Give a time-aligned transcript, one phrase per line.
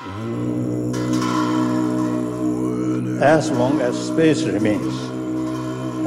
[0.00, 0.08] As
[3.50, 4.94] long as space remains,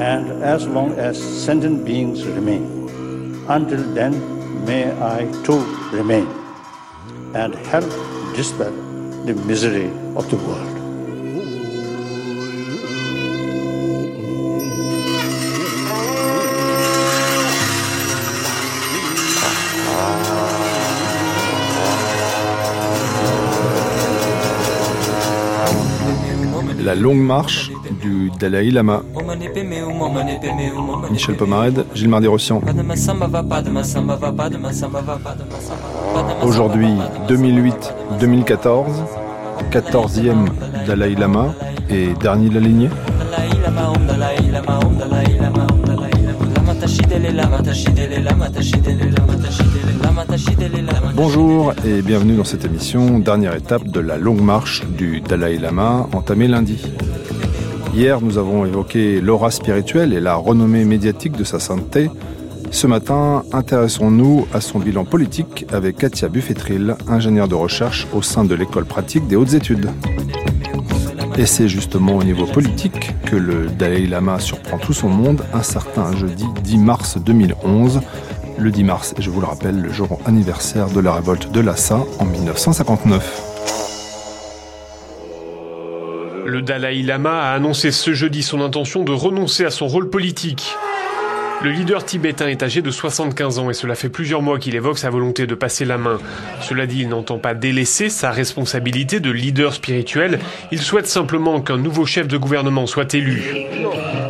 [0.01, 2.89] and as long as sentient beings remain,
[3.47, 5.61] until then may I too
[5.91, 6.27] remain,
[7.35, 7.85] and help
[8.35, 8.71] dispel
[9.25, 10.72] the misery of the world.
[27.03, 27.69] Longue marche
[28.01, 29.03] du Dalai Lama.
[31.11, 32.61] Michel Pomarède, Gilles Mardy-Rossian.
[36.43, 36.93] Aujourd'hui,
[37.27, 38.85] 2008-2014,
[39.69, 40.45] 14e
[40.87, 41.53] Dalai Lama
[41.89, 42.89] et dernier de la lignée.
[51.15, 56.07] Bonjour et bienvenue dans cette émission, dernière étape de la longue marche du Dalai Lama
[56.13, 56.79] entamée lundi.
[57.95, 62.09] Hier, nous avons évoqué l'aura spirituelle et la renommée médiatique de sa sainteté.
[62.71, 68.45] Ce matin, intéressons-nous à son bilan politique avec Katia Buffetril, ingénieure de recherche au sein
[68.45, 69.91] de l'école pratique des hautes études.
[71.37, 75.61] Et c'est justement au niveau politique que le Dalai Lama surprend tout son monde un
[75.61, 78.01] certain jeudi 10 mars 2011.
[78.57, 82.03] Le 10 mars, je vous le rappelle, le jour anniversaire de la révolte de Lhasa
[82.17, 83.52] en 1959.
[86.63, 90.75] Dalai Lama a annoncé ce jeudi son intention de renoncer à son rôle politique.
[91.61, 94.97] Le leader tibétain est âgé de 75 ans et cela fait plusieurs mois qu'il évoque
[94.97, 96.19] sa volonté de passer la main.
[96.61, 100.39] Cela dit, il n'entend pas délaisser sa responsabilité de leader spirituel,
[100.71, 103.43] il souhaite simplement qu'un nouveau chef de gouvernement soit élu.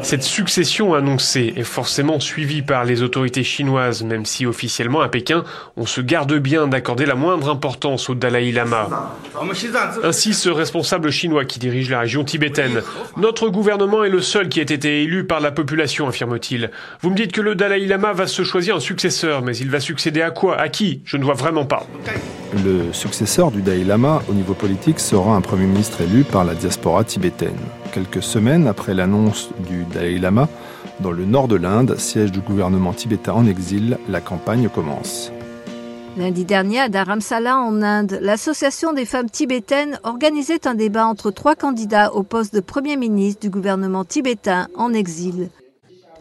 [0.03, 5.45] Cette succession annoncée est forcément suivie par les autorités chinoises, même si officiellement à Pékin,
[5.77, 9.15] on se garde bien d'accorder la moindre importance au Dalai Lama.
[10.03, 12.81] Ainsi, ce responsable chinois qui dirige la région tibétaine.
[13.15, 16.69] Notre gouvernement est le seul qui ait été élu par la population, affirme-t-il.
[17.01, 19.79] Vous me dites que le Dalai Lama va se choisir un successeur, mais il va
[19.79, 20.59] succéder à quoi?
[20.59, 21.01] À qui?
[21.05, 21.87] Je ne vois vraiment pas.
[22.65, 26.55] Le successeur du Dalai Lama au niveau politique sera un Premier ministre élu par la
[26.55, 27.57] diaspora tibétaine.
[27.93, 30.49] Quelques semaines après l'annonce du Dalai Lama,
[30.99, 35.31] dans le nord de l'Inde, siège du gouvernement tibétain en exil, la campagne commence.
[36.17, 41.53] Lundi dernier, à Dharamsala, en Inde, l'Association des femmes tibétaines organisait un débat entre trois
[41.53, 45.49] candidats au poste de Premier ministre du gouvernement tibétain en exil.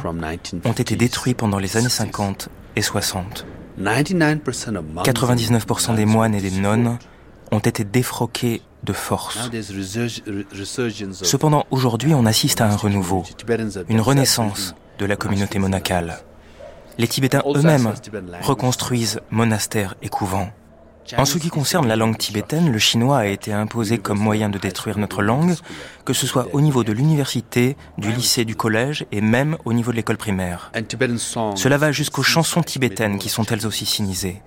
[0.66, 3.46] ont été détruits pendant les années 50 et 60.
[3.80, 6.98] 99% des moines et des nonnes
[7.50, 9.50] ont été défroqués de force.
[11.22, 13.24] Cependant, aujourd'hui, on assiste à un renouveau,
[13.88, 16.18] une renaissance de la communauté monacale.
[16.98, 17.94] Les Tibétains eux-mêmes
[18.42, 20.50] reconstruisent monastères et couvents.
[21.16, 24.58] En ce qui concerne la langue tibétaine, le chinois a été imposé comme moyen de
[24.58, 25.54] détruire notre langue,
[26.04, 29.90] que ce soit au niveau de l'université, du lycée, du collège et même au niveau
[29.90, 30.70] de l'école primaire.
[31.54, 34.42] Cela va jusqu'aux chansons tibétaines qui sont elles aussi sinisées.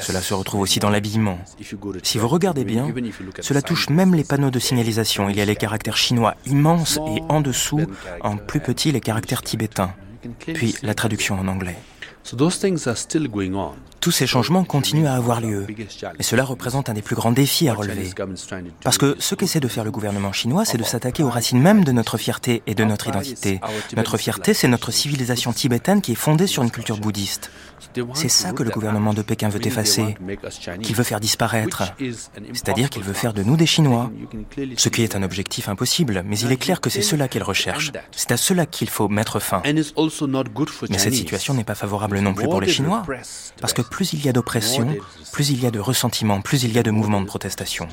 [0.00, 1.38] Cela se retrouve aussi dans l'habillement.
[2.02, 2.92] Si vous regardez bien,
[3.40, 5.28] cela touche même les panneaux de signalisation.
[5.28, 7.80] Il y a les caractères chinois immenses et en dessous,
[8.22, 9.92] en plus petit, les caractères tibétains.
[10.38, 11.76] Puis la traduction en anglais.
[14.02, 15.64] Tous ces changements continuent à avoir lieu.
[16.18, 18.10] Et cela représente un des plus grands défis à relever.
[18.82, 21.84] Parce que ce qu'essaie de faire le gouvernement chinois, c'est de s'attaquer aux racines même
[21.84, 23.60] de notre fierté et de notre identité.
[23.96, 27.52] Notre fierté, c'est notre civilisation tibétaine qui est fondée sur une culture bouddhiste.
[28.14, 30.16] C'est ça que le gouvernement de Pékin veut effacer,
[30.82, 31.84] qu'il veut faire disparaître.
[32.52, 34.10] C'est-à-dire qu'il veut faire de nous des Chinois.
[34.76, 37.92] Ce qui est un objectif impossible, mais il est clair que c'est cela qu'il recherche.
[38.10, 39.62] C'est à cela qu'il faut mettre fin.
[39.64, 43.04] Mais cette situation n'est pas favorable non plus pour les Chinois,
[43.60, 44.88] parce que plus il y a d'oppression,
[45.32, 47.86] plus il y a de ressentiment, plus il y a de mouvements de protestation.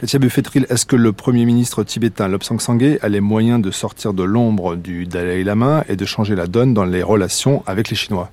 [0.00, 4.12] Katia Buffetril, est-ce que le Premier ministre tibétain Lobsang Sangay a les moyens de sortir
[4.12, 7.96] de l'ombre du Dalai Lama et de changer la donne dans les relations avec les
[7.96, 8.30] Chinois?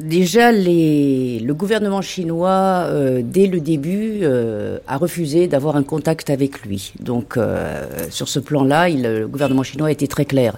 [0.00, 6.62] Déjà, le gouvernement chinois, euh, dès le début, euh, a refusé d'avoir un contact avec
[6.62, 6.94] lui.
[7.00, 10.56] Donc, euh, sur ce plan-là, le gouvernement chinois a été très clair.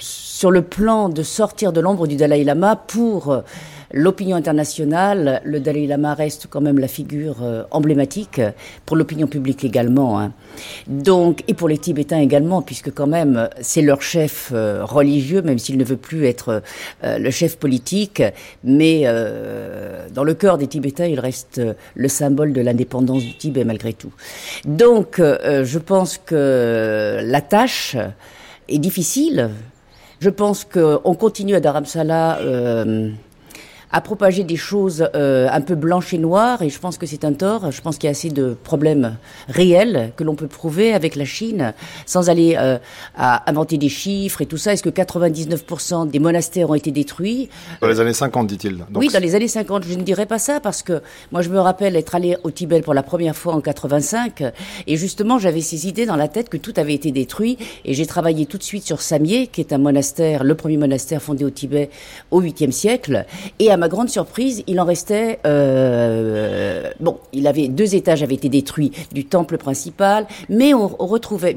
[0.00, 3.42] Sur le plan de sortir de l'ombre du Dalai Lama pour
[3.92, 8.40] l'opinion internationale, le Dalai Lama reste quand même la figure euh, emblématique
[8.84, 10.20] pour l'opinion publique également.
[10.20, 10.32] Hein.
[10.86, 15.58] Donc et pour les Tibétains également, puisque quand même c'est leur chef euh, religieux, même
[15.58, 16.62] s'il ne veut plus être
[17.04, 18.22] euh, le chef politique,
[18.64, 19.04] mais
[20.12, 21.60] dans le cœur des Tibétains, il reste
[21.94, 24.12] le symbole de l'indépendance du Tibet malgré tout.
[24.64, 27.96] Donc je pense que la tâche
[28.68, 29.50] est difficile.
[30.20, 32.38] Je pense qu'on continue à Dharamsala
[33.96, 37.24] à propager des choses euh, un peu blanches et noires, et je pense que c'est
[37.24, 37.70] un tort.
[37.72, 39.16] Je pense qu'il y a assez de problèmes
[39.48, 41.72] réels que l'on peut prouver avec la Chine,
[42.04, 42.76] sans aller euh,
[43.16, 44.74] à inventer des chiffres et tout ça.
[44.74, 47.48] Est-ce que 99% des monastères ont été détruits?
[47.80, 48.84] Dans les années 50, dit-il.
[48.94, 49.84] Oui, dans les années 50.
[49.84, 51.00] Je ne dirais pas ça parce que
[51.32, 54.44] moi, je me rappelle être allé au Tibet pour la première fois en 85,
[54.86, 57.56] et justement, j'avais ces idées dans la tête que tout avait été détruit,
[57.86, 61.22] et j'ai travaillé tout de suite sur Samye, qui est un monastère, le premier monastère
[61.22, 61.88] fondé au Tibet
[62.30, 63.24] au 8e siècle,
[63.58, 67.18] et à ma grande surprise, il en restait euh, bon.
[67.32, 71.56] Il avait deux étages avaient été détruits du temple principal, mais on, retrouvait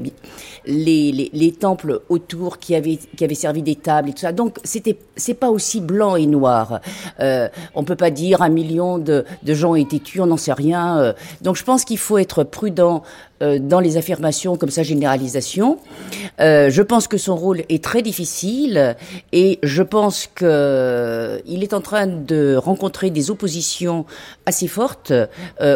[0.66, 4.32] les, les, temples autour qui avaient qui servi des tables et tout ça.
[4.32, 6.80] Donc c'était c'est pas aussi blanc et noir.
[7.20, 10.36] Euh, on peut pas dire un million de, de gens ont été tués, on n'en
[10.36, 10.98] sait rien.
[10.98, 11.12] Euh.
[11.42, 13.02] Donc je pense qu'il faut être prudent
[13.40, 15.78] dans les affirmations comme ça, généralisation.
[16.40, 18.96] Euh, je pense que son rôle est très difficile
[19.32, 24.04] et je pense que euh, il est en train de rencontrer des oppositions
[24.46, 25.12] assez fortes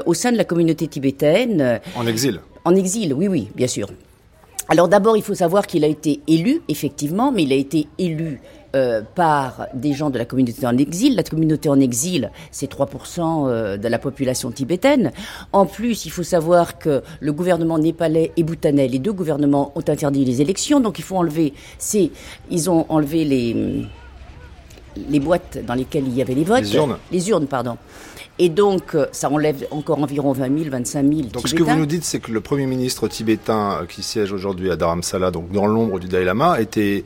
[0.06, 1.80] au sein de la communauté tibétaine.
[1.96, 2.40] En exil.
[2.64, 3.88] En exil, oui, oui, bien sûr.
[4.68, 8.40] Alors d'abord, il faut savoir qu'il a été élu, effectivement, mais il a été élu
[8.74, 11.16] euh, par des gens de la communauté en exil.
[11.16, 15.12] La communauté en exil, c'est 3% euh, de la population tibétaine.
[15.52, 19.84] En plus, il faut savoir que le gouvernement népalais et bhoutanais, les deux gouvernements ont
[19.88, 22.10] interdit les élections, donc il faut enlever ces,
[22.50, 23.86] ils ont enlevé les
[25.08, 26.62] les boîtes dans lesquelles il y avait les votes.
[26.62, 26.96] Les urnes.
[27.10, 27.76] Les urnes, pardon.
[28.38, 31.76] Et donc, euh, ça enlève encore environ 20 000, 25 000 Donc, ce que vous
[31.76, 35.66] nous dites, c'est que le Premier ministre tibétain qui siège aujourd'hui à Dharamsala, donc dans
[35.66, 37.04] l'ombre du Dalai Lama, était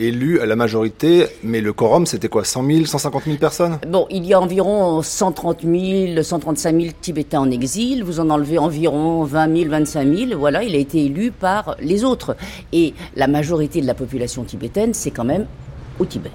[0.00, 3.78] élu à la majorité, mais le quorum, c'était quoi 100 000, 150 000 personnes?
[3.86, 8.02] Bon, il y a environ 130 000, 135 000 Tibétains en exil.
[8.02, 10.38] Vous en enlevez environ 20 000, 25 000.
[10.38, 12.36] Voilà, il a été élu par les autres.
[12.72, 15.46] Et la majorité de la population tibétaine, c'est quand même
[15.98, 16.30] au Tibet.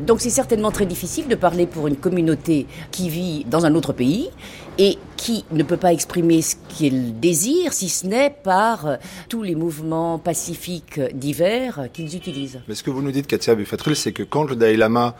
[0.00, 3.92] Donc c'est certainement très difficile de parler pour une communauté qui vit dans un autre
[3.92, 4.28] pays
[4.78, 8.96] et qui ne peut pas exprimer ce qu'il désire, si ce n'est par euh,
[9.28, 12.60] tous les mouvements pacifiques divers qu'ils utilisent.
[12.68, 15.16] Mais ce que vous nous dites, Katia Bufatril, c'est que quand le Dalai Lama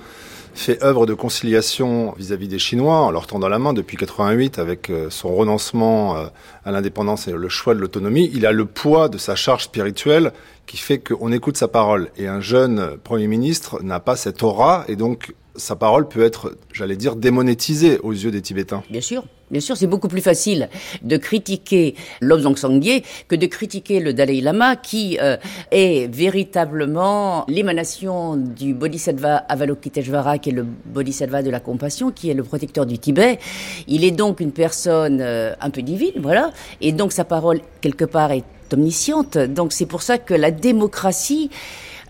[0.55, 4.91] fait œuvre de conciliation vis-à-vis des Chinois en leur tendant la main depuis 88 avec
[4.91, 6.27] euh, son renoncement euh,
[6.65, 10.33] à l'indépendance et le choix de l'autonomie, il a le poids de sa charge spirituelle
[10.67, 12.11] qui fait qu'on écoute sa parole.
[12.17, 16.57] Et un jeune Premier ministre n'a pas cette aura et donc sa parole peut être,
[16.73, 18.83] j'allais dire, démonétisée aux yeux des Tibétains.
[18.91, 19.25] Bien sûr.
[19.51, 20.69] Bien sûr, c'est beaucoup plus facile
[21.03, 25.39] de critiquer Lobsang Sangye que de critiquer le Dalai Lama qui euh,
[25.71, 32.35] est véritablement l'émanation du Bodhisattva Avalokiteshvara qui est le Bodhisattva de la compassion, qui est
[32.35, 33.39] le protecteur du Tibet.
[33.87, 36.53] Il est donc une personne euh, un peu divine, voilà.
[36.83, 39.39] Et donc sa parole, quelque part, est omnisciente.
[39.39, 41.49] Donc c'est pour ça que la démocratie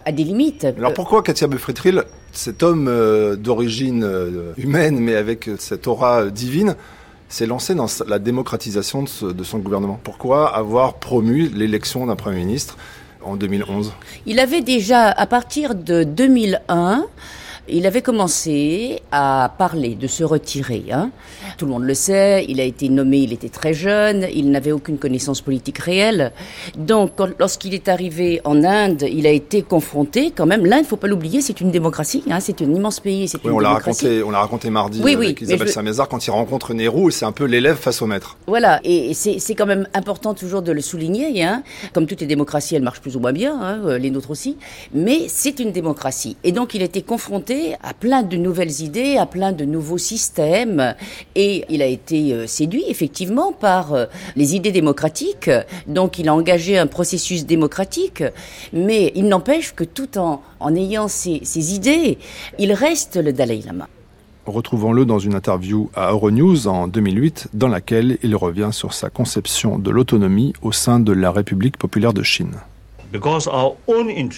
[0.04, 0.64] a des limites.
[0.64, 2.02] Alors pourquoi Katia Befretril,
[2.38, 4.08] cet homme euh, d'origine
[4.56, 6.76] humaine mais avec cette aura divine,
[7.28, 9.98] s'est lancé dans la démocratisation de, son gouvernement.
[10.02, 12.78] Pourquoi avoir promu l'élection d'un Premier ministre
[13.22, 13.92] en 2011
[14.24, 17.04] Il avait déjà, à partir de 2001,
[17.70, 20.84] Il avait commencé à parler de se retirer.
[20.90, 21.10] Hein.
[21.58, 24.72] Tout le monde le sait, il a été nommé, il était très jeune, il n'avait
[24.72, 26.32] aucune connaissance politique réelle.
[26.76, 30.64] Donc, lorsqu'il est arrivé en Inde, il a été confronté quand même.
[30.64, 33.30] L'Inde, faut pas l'oublier, c'est une démocratie, hein, c'est un immense pays.
[33.44, 36.72] Oui, on l'a raconté, on l'a raconté mardi oui, avec Isabelle Samézard quand il rencontre
[36.72, 38.38] Nehru, c'est un peu l'élève face au maître.
[38.46, 41.42] Voilà, et c'est quand même important toujours de le souligner.
[41.42, 41.62] Hein.
[41.92, 44.56] Comme toutes les démocraties, elles marchent plus ou moins bien, hein, euh, les nôtres aussi,
[44.94, 46.36] mais c'est une démocratie.
[46.44, 49.98] Et donc, il a été confronté à plein de nouvelles idées, à plein de nouveaux
[49.98, 50.94] systèmes,
[51.34, 55.50] et il a été euh, séduit effectivement par euh, les idées démocratiques,
[55.86, 58.22] donc il a engagé un processus démocratique,
[58.72, 62.18] mais il n'empêche que tout en, en ayant ces, ces idées,
[62.58, 63.88] il reste le Dalai Lama.
[64.46, 69.78] Retrouvons-le dans une interview à Euronews en 2008 dans laquelle il revient sur sa conception
[69.78, 72.54] de l'autonomie au sein de la République populaire de Chine.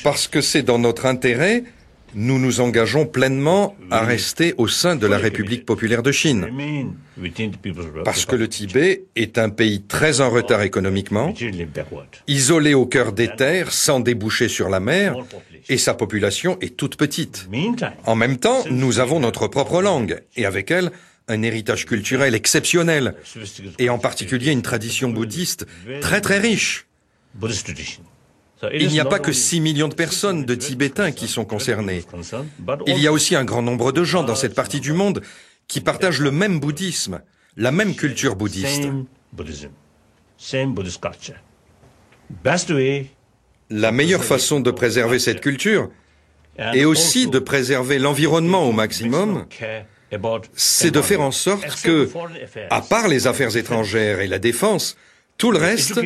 [0.02, 1.64] Parce que c'est dans notre intérêt
[2.14, 6.48] nous nous engageons pleinement à rester au sein de la République populaire de Chine.
[8.04, 11.34] Parce que le Tibet est un pays très en retard économiquement,
[12.26, 15.14] isolé au cœur des terres, sans déboucher sur la mer,
[15.68, 17.48] et sa population est toute petite.
[18.06, 20.90] En même temps, nous avons notre propre langue, et avec elle,
[21.28, 23.14] un héritage culturel exceptionnel,
[23.78, 25.66] et en particulier une tradition bouddhiste
[26.00, 26.86] très très riche.
[28.72, 32.04] Il n'y a pas que 6 millions de personnes de Tibétains qui sont concernés.
[32.86, 35.22] Il y a aussi un grand nombre de gens dans cette partie du monde
[35.66, 37.22] qui partagent le même bouddhisme,
[37.56, 38.88] la même culture bouddhiste.
[43.70, 45.90] La meilleure façon de préserver cette culture
[46.74, 49.46] et aussi de préserver l'environnement au maximum,
[50.54, 52.10] c'est de faire en sorte que,
[52.68, 54.96] à part les affaires étrangères et la défense,
[55.38, 56.00] tout le reste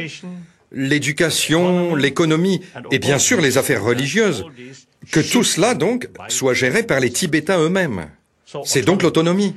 [0.74, 4.44] l'éducation, l'économie et bien sûr les affaires religieuses,
[5.10, 8.08] que tout cela donc soit géré par les Tibétains eux-mêmes.
[8.64, 9.56] C'est donc l'autonomie.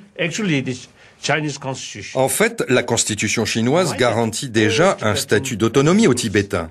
[2.13, 6.69] En fait, la constitution chinoise garantit déjà un statut d'autonomie aux Tibétains.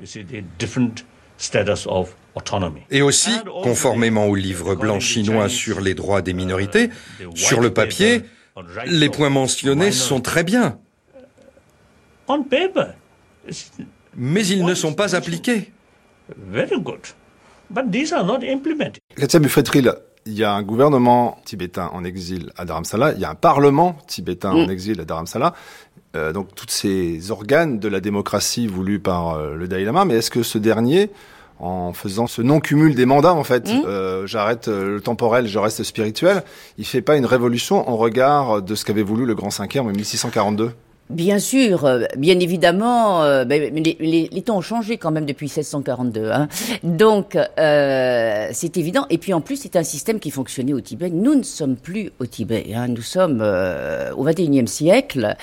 [2.91, 3.31] Et aussi,
[3.62, 6.91] conformément au livre blanc chinois sur les droits des minorités,
[7.35, 8.23] sur le papier,
[8.87, 10.79] les points mentionnés sont très bien
[14.16, 15.73] mais ils ne sont pas appliqués.
[16.37, 17.00] Very good.
[17.70, 19.00] But these are not implemented.
[20.26, 23.96] il y a un gouvernement tibétain en exil à Dharamsala, il y a un parlement
[24.06, 24.70] tibétain en mm.
[24.70, 25.54] exil à Dharamsala,
[26.16, 30.14] euh, donc tous ces organes de la démocratie voulus par euh, le Dalai Lama, mais
[30.14, 31.11] est-ce que ce dernier,
[31.61, 33.82] en faisant ce non-cumul des mandats, en fait, mm.
[33.87, 36.42] euh, j'arrête le temporel, je reste spirituel,
[36.76, 39.92] il fait pas une révolution en regard de ce qu'avait voulu le Grand Cinquième en
[39.92, 40.73] 1642
[41.09, 45.25] Bien sûr, euh, bien évidemment, euh, ben, mais les, les, temps ont changé quand même
[45.25, 46.33] depuis 1642.
[46.33, 46.49] Hein.
[46.83, 49.07] Donc, euh, c'est évident.
[49.09, 51.11] Et puis en plus, c'est un système qui fonctionnait au Tibet.
[51.11, 52.73] Nous ne sommes plus au Tibet.
[52.75, 52.89] Hein.
[52.89, 53.41] Nous sommes
[54.17, 55.37] au XXIe siècle.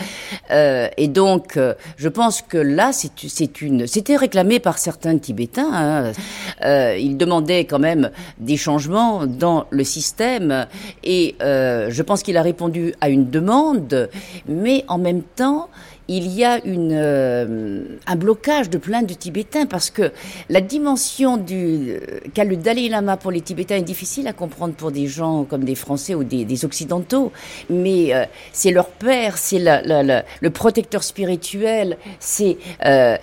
[0.51, 1.57] et donc,
[1.95, 3.87] je pense que là, c'est une.
[3.87, 5.71] C'était réclamé par certains Tibétains.
[5.71, 6.95] Hein.
[6.97, 10.67] ils demandaient quand même des changements dans le système.
[11.05, 14.09] Et je pense qu'il a répondu à une demande,
[14.47, 15.69] mais en même temps の
[16.07, 20.11] il y a une, euh, un blocage de plein de Tibétains parce que
[20.49, 21.99] la dimension du
[22.33, 25.63] qu'a le Dalai Lama pour les Tibétains est difficile à comprendre pour des gens comme
[25.63, 27.31] des Français ou des, Occidentaux,
[27.69, 33.17] mais euh, c'est leur père, c'est le protecteur spirituel, c'est euh,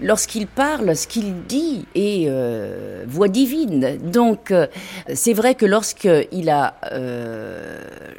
[0.00, 2.28] lorsqu'il parle, ce qu'il dit est
[3.06, 3.98] voix divine.
[4.10, 4.52] Donc
[5.12, 6.74] c'est vrai que lorsqu'il a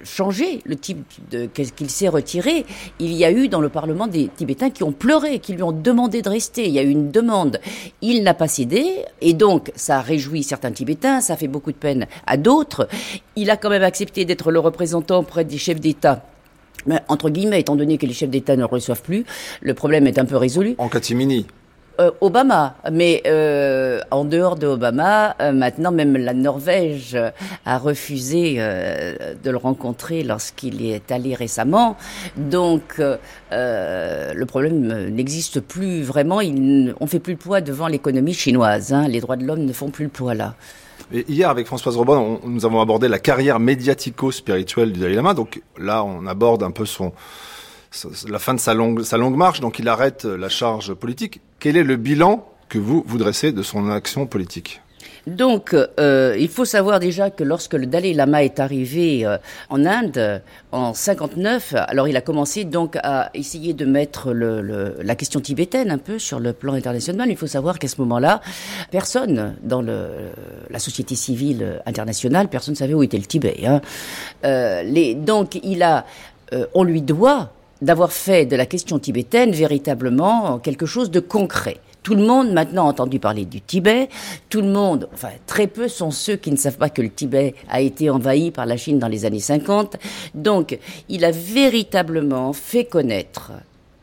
[0.03, 2.65] changé le type de qu'il s'est retiré,
[2.99, 5.71] il y a eu dans le Parlement des Tibétains qui ont pleuré, qui lui ont
[5.71, 6.67] demandé de rester.
[6.67, 7.59] Il y a eu une demande.
[8.01, 11.77] Il n'a pas cédé, et donc ça a réjoui certains Tibétains, ça fait beaucoup de
[11.77, 12.87] peine à d'autres.
[13.35, 16.25] Il a quand même accepté d'être le représentant près des chefs d'État
[17.07, 19.25] entre guillemets, étant donné que les chefs d'État ne reçoivent plus,
[19.61, 20.75] le problème est un peu résolu.
[20.77, 20.89] En
[21.99, 27.15] euh, Obama, mais euh, en dehors de Obama, euh, maintenant même la Norvège
[27.65, 31.95] a refusé de le rencontrer lorsqu'il est allé récemment.
[32.35, 32.99] Donc
[33.51, 36.41] le problème n'existe plus vraiment.
[36.41, 38.91] Il, on fait plus le poids devant l'économie chinoise.
[38.91, 39.07] Hein.
[39.07, 40.55] Les droits de l'homme ne font plus le poids là.
[41.11, 45.33] Et hier, avec Françoise Robin, nous avons abordé la carrière médiatico-spirituelle du Dalai Lama.
[45.33, 47.11] Donc là, on aborde un peu son
[48.27, 51.41] la fin de sa longue, sa longue marche, donc il arrête la charge politique.
[51.59, 54.81] Quel est le bilan que vous vous dressez de son action politique?
[55.25, 59.37] Donc, euh, il faut savoir déjà que lorsque le Dalai Lama est arrivé euh,
[59.69, 60.41] en Inde
[60.73, 65.91] en 59, alors il a commencé donc à essayer de mettre le, la question tibétaine
[65.91, 67.29] un peu sur le plan international.
[67.29, 68.41] Il faut savoir qu'à ce moment-là,
[68.91, 70.09] personne dans le,
[70.69, 73.61] la société civile internationale, personne ne savait où était le Tibet.
[73.65, 73.79] Hein.
[74.43, 76.05] Euh, les, donc, il a,
[76.53, 77.51] euh, on lui doit
[77.83, 81.77] d'avoir fait de la question tibétaine véritablement quelque chose de concret.
[82.01, 84.09] Tout le monde maintenant a entendu parler du Tibet.
[84.49, 87.55] Tout le monde, enfin très peu sont ceux qui ne savent pas que le Tibet
[87.69, 89.97] a été envahi par la Chine dans les années 50.
[90.33, 93.51] Donc il a véritablement fait connaître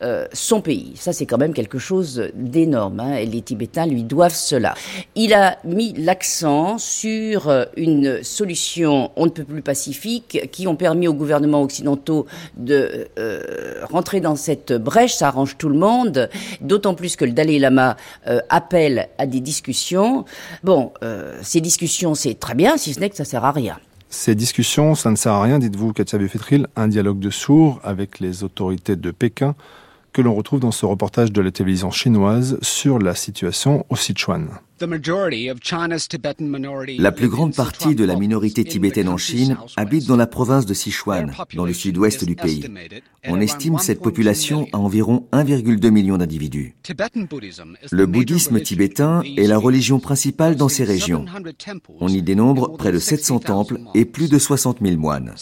[0.03, 0.93] euh, son pays.
[0.97, 3.01] Ça, c'est quand même quelque chose d'énorme.
[3.01, 4.75] Hein, et les Tibétains lui doivent cela.
[5.15, 10.77] Il a mis l'accent sur euh, une solution on ne peut plus pacifique qui ont
[10.77, 12.27] permis aux gouvernements occidentaux
[12.57, 15.15] de euh, rentrer dans cette brèche.
[15.15, 16.31] Ça arrange tout le monde,
[16.63, 17.97] d'autant plus que le Dalai Lama
[18.49, 20.25] appelle à des discussions.
[20.65, 20.93] Bon,
[21.43, 23.79] ces discussions, c'est très bien, si ce n'est que ça sert à rien.
[24.09, 28.19] Ces discussions, ça ne sert à rien, dites-vous, Katia Befetril, un dialogue de sourds avec
[28.19, 29.55] les autorités de Pékin
[30.13, 34.49] que l'on retrouve dans ce reportage de la télévision chinoise sur la situation au Sichuan.
[36.99, 40.73] La plus grande partie de la minorité tibétaine en Chine habite dans la province de
[40.73, 42.65] Sichuan, dans le sud-ouest du pays.
[43.27, 46.75] On estime cette population à environ 1,2 million d'individus.
[47.91, 51.27] Le bouddhisme tibétain est la religion principale dans ces régions.
[52.01, 55.35] On y dénombre près de 700 temples et plus de 60 000 moines.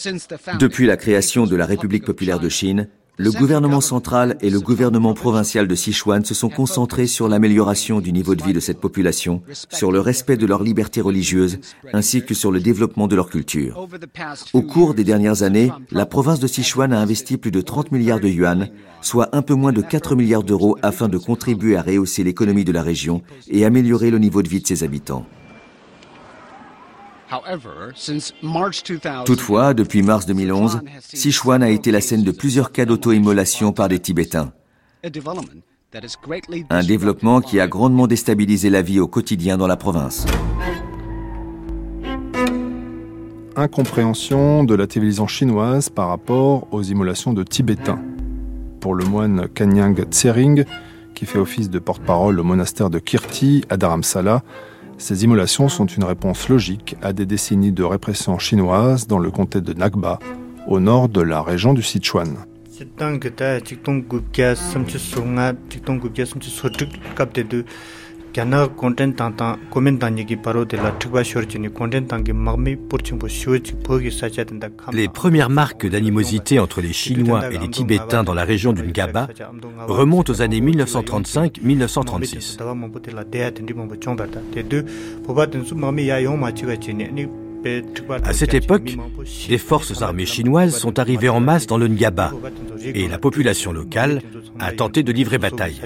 [0.59, 5.13] Depuis la création de la République populaire de Chine, le gouvernement central et le gouvernement
[5.13, 9.41] provincial de Sichuan se sont concentrés sur l'amélioration du niveau de vie de cette population,
[9.69, 11.59] sur le respect de leur liberté religieuse,
[11.91, 13.85] ainsi que sur le développement de leur culture.
[14.53, 18.21] Au cours des dernières années, la province de Sichuan a investi plus de 30 milliards
[18.21, 18.69] de yuan,
[19.01, 22.71] soit un peu moins de 4 milliards d'euros afin de contribuer à rehausser l'économie de
[22.71, 25.25] la région et améliorer le niveau de vie de ses habitants.
[29.25, 33.99] Toutefois, depuis mars 2011, Sichuan a été la scène de plusieurs cas d'auto-immolation par des
[33.99, 34.51] Tibétains.
[36.69, 40.25] Un développement qui a grandement déstabilisé la vie au quotidien dans la province.
[43.55, 47.99] Incompréhension de la télévision chinoise par rapport aux immolations de Tibétains.
[48.79, 50.63] Pour le moine Kanyang Tsering,
[51.13, 54.43] qui fait office de porte-parole au monastère de Kirti à Dharamsala,
[54.99, 59.61] ces immolations sont une réponse logique à des décennies de répression chinoise dans le comté
[59.61, 60.19] de Nagba,
[60.67, 62.35] au nord de la région du Sichuan.
[74.91, 79.27] Les premières marques d'animosité entre les Chinois et les Tibétains dans la région du Ngaba
[79.87, 82.57] remontent aux années 1935-1936.
[88.23, 88.95] À cette époque,
[89.49, 92.31] les forces armées chinoises sont arrivées en masse dans le Ngaba
[92.81, 94.21] et la population locale
[94.59, 95.79] a tenté de livrer bataille.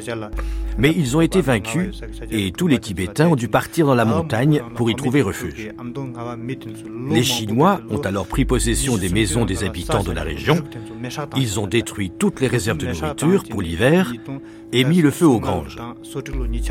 [0.78, 4.62] Mais ils ont été vaincus et tous les Tibétains ont dû partir dans la montagne
[4.76, 5.70] pour y trouver refuge.
[7.10, 10.58] Les Chinois ont alors pris possession des maisons des habitants de la région.
[11.36, 14.14] Ils ont détruit toutes les réserves de nourriture pour l'hiver
[14.72, 15.78] et mis le feu aux granges.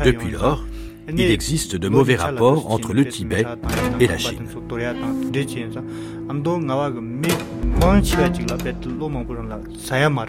[0.03, 0.65] Depuis lors,
[1.09, 3.45] il existe de mauvais rapports entre le Tibet
[3.99, 4.43] et la Chine.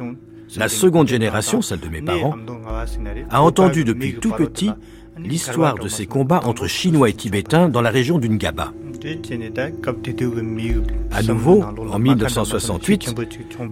[0.56, 2.34] la seconde génération, celle de mes parents,
[3.30, 4.70] a entendu depuis tout petit
[5.18, 8.72] l'histoire de ces combats entre Chinois et Tibétains dans la région du Ngaba.
[11.12, 13.14] À nouveau, en 1968,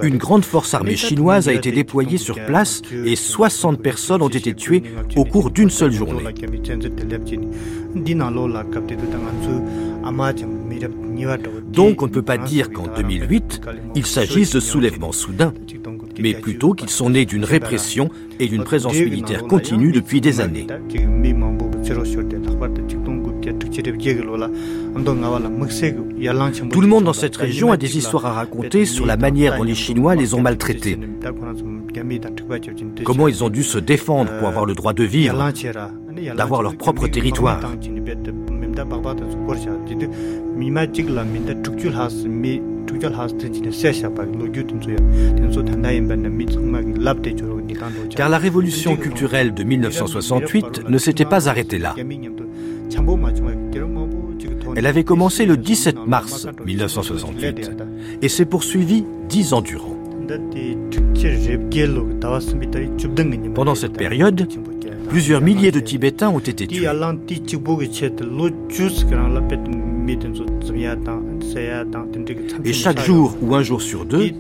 [0.03, 4.55] une grande force armée chinoise a été déployée sur place et 60 personnes ont été
[4.55, 4.83] tuées
[5.17, 6.23] au cours d'une seule journée.
[11.73, 13.61] Donc on ne peut pas dire qu'en 2008,
[13.95, 15.53] il s'agisse de soulèvements soudains,
[16.19, 20.67] mais plutôt qu'ils sont nés d'une répression et d'une présence militaire continue depuis des années.
[26.71, 29.63] Tout le monde dans cette région a des histoires à raconter sur la manière dont
[29.65, 30.99] les Chinois les ont maltraités.
[33.05, 35.53] Comment ils ont dû se défendre pour avoir le droit de vivre,
[36.37, 37.61] d'avoir leur propre territoire.
[48.15, 51.95] Car la révolution culturelle de 1968 ne s'était pas arrêtée là.
[54.77, 57.71] Elle avait commencé le 17 mars 1968
[58.23, 59.97] et s'est poursuivie dix ans durant.
[63.55, 64.49] Pendant cette période,
[65.09, 66.87] plusieurs milliers de Tibétains ont été tués.
[72.65, 74.31] Et chaque jour ou un jour sur deux,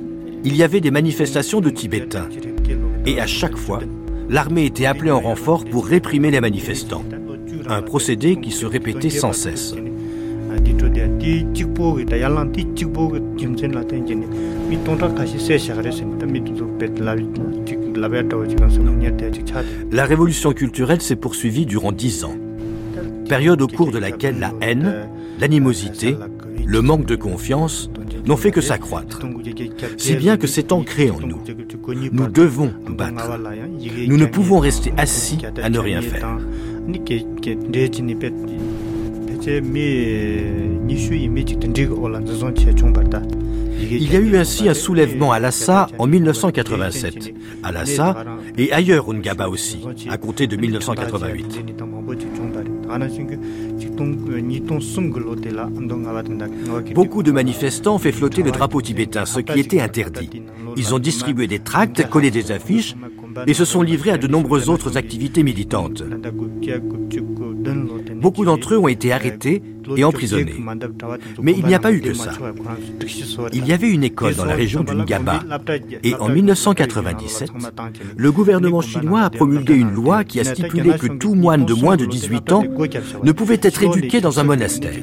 [0.44, 2.28] il y avait des manifestations de Tibétains.
[3.07, 3.81] Et à chaque fois,
[4.28, 7.04] l'armée était appelée en renfort pour réprimer les manifestants.
[7.68, 9.74] Un procédé qui se répétait sans cesse.
[19.92, 22.37] La révolution culturelle s'est poursuivie durant dix ans,
[23.28, 25.09] période au cours de laquelle la haine,
[25.40, 26.16] l'animosité,
[26.64, 27.90] le manque de confiance
[28.27, 29.20] n'ont fait que s'accroître,
[29.96, 31.40] si bien que c'est ancré en nous.
[32.12, 33.38] Nous devons nous battre.
[34.07, 36.38] Nous ne pouvons rester assis à ne rien faire.
[43.81, 48.24] Il y a eu ainsi un soulèvement à Lhasa en 1987, à Lhasa
[48.57, 49.79] et ailleurs au Ngaba aussi,
[50.11, 51.64] à compter de 1988.
[56.94, 60.42] Beaucoup de manifestants ont fait flotter le drapeau tibétain, ce qui était interdit.
[60.77, 62.94] Ils ont distribué des tracts, collé des affiches
[63.46, 66.03] et se sont livrés à de nombreuses autres activités militantes.
[68.20, 69.62] Beaucoup d'entre eux ont été arrêtés
[69.96, 70.55] et emprisonnés.
[71.42, 72.33] Mais il n'y a pas eu que ça.
[73.53, 75.40] Il y avait une école dans la région du Ngaba.
[76.03, 77.51] Et en 1997,
[78.16, 81.96] le gouvernement chinois a promulgué une loi qui a stipulé que tout moine de moins
[81.96, 82.64] de 18 ans
[83.22, 84.94] ne pouvait être éduqué dans un monastère.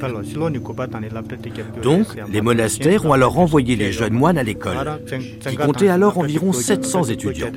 [1.82, 5.00] Donc, les monastères ont alors envoyé les jeunes moines à l'école,
[5.39, 7.52] qui comptait alors environ 700 étudiants.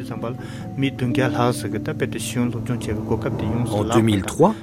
[3.70, 4.54] En 2003,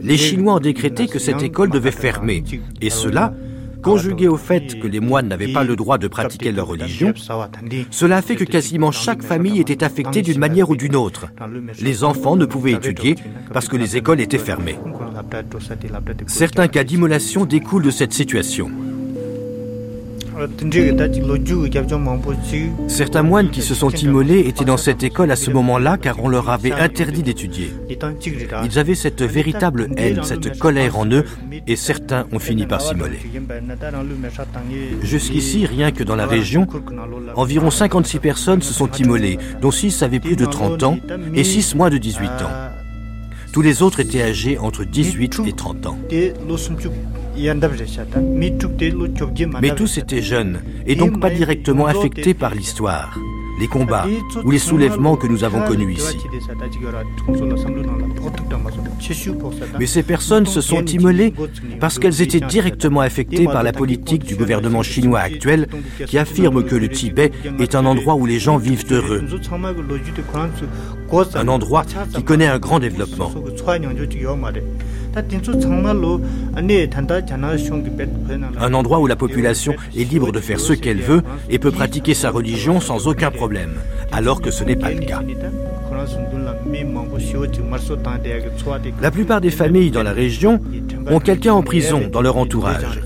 [0.00, 2.44] les Chinois ont décrété que cette école devait fermer,
[2.80, 3.34] et cela
[3.82, 7.12] Conjugué au fait que les moines n'avaient pas le droit de pratiquer leur religion,
[7.90, 11.26] cela a fait que quasiment chaque famille était affectée d'une manière ou d'une autre.
[11.80, 13.14] Les enfants ne pouvaient étudier
[13.52, 14.78] parce que les écoles étaient fermées.
[16.26, 18.70] Certains cas d'immolation découlent de cette situation.
[22.88, 26.28] Certains moines qui se sont immolés étaient dans cette école à ce moment-là car on
[26.28, 27.72] leur avait interdit d'étudier.
[28.64, 31.24] Ils avaient cette véritable haine, cette colère en eux
[31.66, 33.18] et certains ont fini par s'immoler.
[35.02, 36.66] Jusqu'ici, rien que dans la région,
[37.34, 40.98] environ 56 personnes se sont immolées, dont 6 avaient plus de 30 ans
[41.34, 42.70] et 6 moins de 18 ans.
[43.52, 45.98] Tous les autres étaient âgés entre 18 et 30 ans.
[49.60, 53.18] Mais tous étaient jeunes et donc pas directement affectés par l'histoire,
[53.60, 54.06] les combats
[54.44, 56.16] ou les soulèvements que nous avons connus ici.
[59.78, 61.32] Mais ces personnes se sont immolées
[61.80, 65.68] parce qu'elles étaient directement affectées par la politique du gouvernement chinois actuel
[66.06, 69.22] qui affirme que le Tibet est un endroit où les gens vivent heureux.
[71.34, 73.32] Un endroit qui connaît un grand développement.
[78.60, 82.14] Un endroit où la population est libre de faire ce qu'elle veut et peut pratiquer
[82.14, 83.74] sa religion sans aucun problème,
[84.12, 85.22] alors que ce n'est pas le cas.
[89.00, 90.60] La plupart des familles dans la région
[91.10, 93.00] ont quelqu'un en prison dans leur entourage.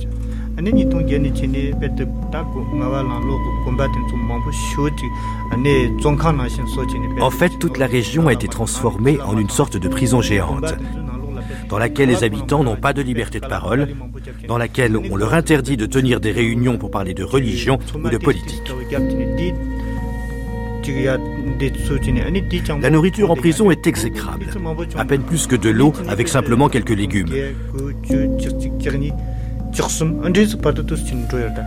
[7.20, 10.74] En fait, toute la région a été transformée en une sorte de prison géante
[11.72, 13.88] dans laquelle les habitants n'ont pas de liberté de parole,
[14.46, 18.18] dans laquelle on leur interdit de tenir des réunions pour parler de religion ou de
[18.18, 18.62] politique.
[22.82, 24.48] La nourriture en prison est exécrable,
[24.98, 27.30] à peine plus que de l'eau avec simplement quelques légumes.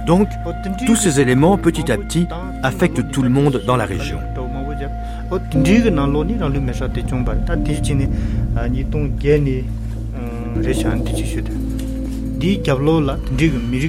[0.06, 0.28] Donc,
[0.86, 2.28] tous ces éléments, petit à petit,
[2.62, 4.20] affectent tout le monde dans la région.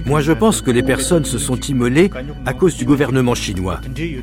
[0.06, 2.10] Moi, je pense que les personnes se sont immolées
[2.46, 3.80] à cause du gouvernement chinois,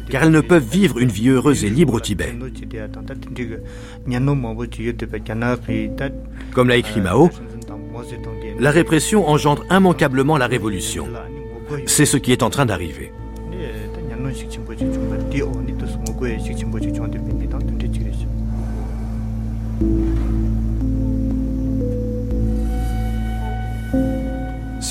[0.09, 2.33] car elles ne peuvent vivre une vie heureuse et libre au Tibet.
[6.53, 7.29] Comme l'a écrit Mao,
[8.59, 11.07] la répression engendre immanquablement la révolution.
[11.85, 13.11] C'est ce qui est en train d'arriver.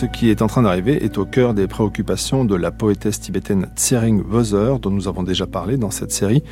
[0.03, 3.69] Ce qui est en train d'arriver est au cœur des préoccupations de la poétesse tibétaine
[3.77, 6.43] Tsering Wozer, dont nous avons déjà parlé dans cette série.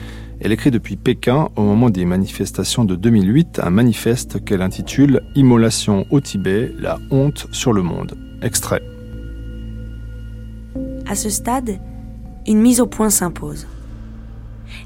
[0.40, 6.06] Elle écrit depuis Pékin, au moment des manifestations de 2008, un manifeste qu'elle intitule Immolation
[6.10, 8.16] au Tibet, la honte sur le monde.
[8.40, 8.82] Extrait.
[11.08, 11.80] À ce stade,
[12.46, 13.66] une mise au point s'impose.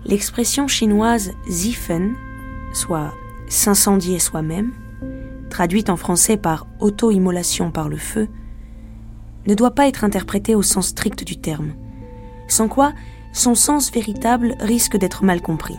[0.07, 2.15] L'expression chinoise zifen,
[2.73, 3.13] soit
[3.47, 4.73] s'incendier soi-même,
[5.51, 8.27] traduite en français par auto-immolation par le feu,
[9.47, 11.75] ne doit pas être interprétée au sens strict du terme,
[12.49, 12.93] sans quoi
[13.33, 15.77] son sens véritable risque d'être mal compris.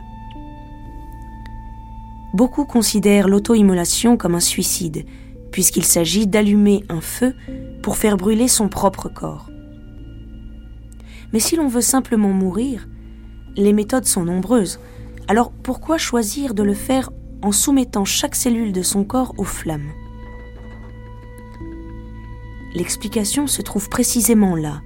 [2.34, 5.06] Beaucoup considèrent l'auto-immolation comme un suicide,
[5.52, 7.34] puisqu'il s'agit d'allumer un feu
[7.82, 9.50] pour faire brûler son propre corps.
[11.32, 12.90] Mais si l'on veut simplement mourir,
[13.56, 14.80] les méthodes sont nombreuses,
[15.28, 17.10] alors pourquoi choisir de le faire
[17.42, 19.92] en soumettant chaque cellule de son corps aux flammes?
[22.76, 24.82] L'explication se trouve précisément là.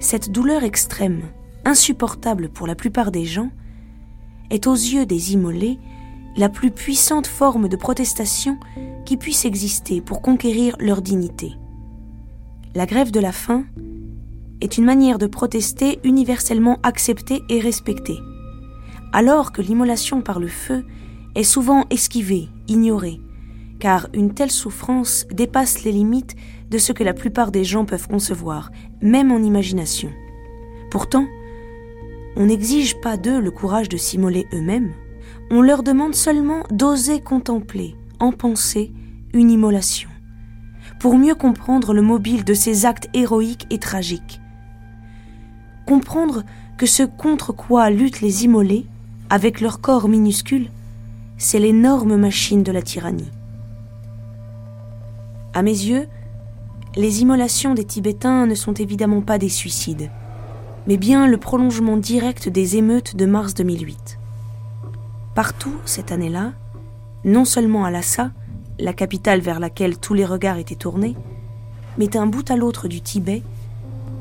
[0.00, 1.22] Cette douleur extrême,
[1.64, 3.50] insupportable pour la plupart des gens,
[4.50, 5.78] est aux yeux des immolés
[6.36, 8.58] la plus puissante forme de protestation
[9.06, 11.54] qui puisse exister pour conquérir leur dignité.
[12.74, 13.64] La grève de la faim
[14.60, 18.18] est une manière de protester universellement acceptée et respectée,
[19.12, 20.84] alors que l'immolation par le feu
[21.34, 23.20] est souvent esquivée, ignorée,
[23.78, 26.34] car une telle souffrance dépasse les limites
[26.70, 30.10] de ce que la plupart des gens peuvent concevoir, même en imagination.
[30.90, 31.26] Pourtant,
[32.36, 34.92] on n'exige pas d'eux le courage de s'immoler eux-mêmes,
[35.50, 38.92] on leur demande seulement d'oser contempler, en pensée,
[39.32, 40.08] une immolation,
[40.98, 44.40] pour mieux comprendre le mobile de ces actes héroïques et tragiques.
[45.86, 46.42] Comprendre
[46.78, 48.86] que ce contre quoi luttent les immolés,
[49.30, 50.70] avec leur corps minuscule,
[51.38, 53.30] c'est l'énorme machine de la tyrannie.
[55.54, 56.06] À mes yeux,
[56.96, 60.10] les immolations des Tibétains ne sont évidemment pas des suicides,
[60.86, 64.18] mais bien le prolongement direct des émeutes de mars 2008.
[65.34, 66.52] Partout, cette année-là,
[67.24, 68.30] non seulement à Lhasa,
[68.78, 71.16] la capitale vers laquelle tous les regards étaient tournés,
[71.98, 73.42] mais d'un bout à l'autre du Tibet,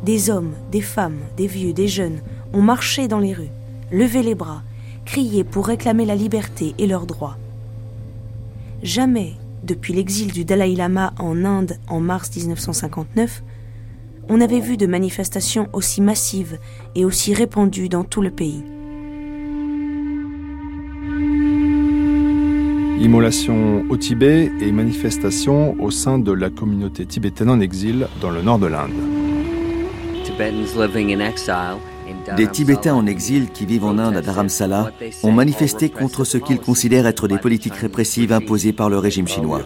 [0.04, 2.20] des hommes, des femmes, des vieux, des jeunes
[2.52, 3.52] ont marché dans les rues,
[3.90, 4.64] levé les bras,
[5.06, 7.38] crier pour réclamer la liberté et leurs droits.
[8.84, 9.34] Jamais,
[9.66, 13.44] depuis l'exil du Dalai Lama en Inde en mars 1959,
[14.30, 16.58] on avait vu de manifestations aussi massives
[16.96, 18.64] et aussi répandues dans tout le pays.
[23.00, 28.42] Immolation au Tibet et manifestations au sein de la communauté tibétaine en exil dans le
[28.42, 28.94] nord de l'Inde.
[32.38, 34.92] Des Tibétains en exil qui vivent en Inde à Dharamsala
[35.24, 39.62] ont manifesté contre ce qu'ils considèrent être des politiques répressives imposées par le régime chinois.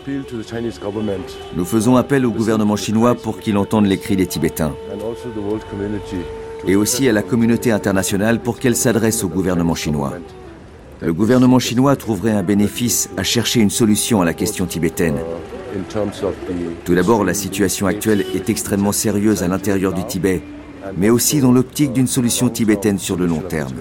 [1.56, 4.74] Nous faisons appel au gouvernement chinois pour qu'il entende les cris des Tibétains
[6.68, 10.14] et aussi à la communauté internationale pour qu'elle s'adresse au gouvernement chinois.
[11.02, 15.16] Le gouvernement chinois trouverait un bénéfice à chercher une solution à la question tibétaine.
[16.84, 20.42] Tout d'abord, la situation actuelle est extrêmement sérieuse à l'intérieur du Tibet
[20.98, 23.76] mais aussi dans l'optique d'une solution tibétaine sur le long terme.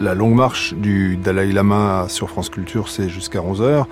[0.00, 3.84] La longue marche du Dalai Lama sur France Culture, c'est jusqu'à 11h.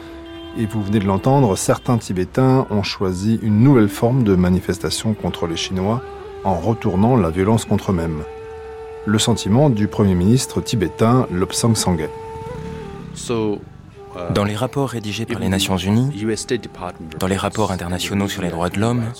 [0.58, 5.46] Et vous venez de l'entendre, certains Tibétains ont choisi une nouvelle forme de manifestation contre
[5.46, 6.02] les Chinois
[6.42, 8.22] en retournant la violence contre eux-mêmes.
[9.06, 12.10] Le sentiment du Premier ministre tibétain Lobsang Sangay.
[14.34, 16.10] Dans les rapports rédigés par les Nations Unies,
[17.18, 19.12] dans les rapports internationaux sur les droits de l'homme,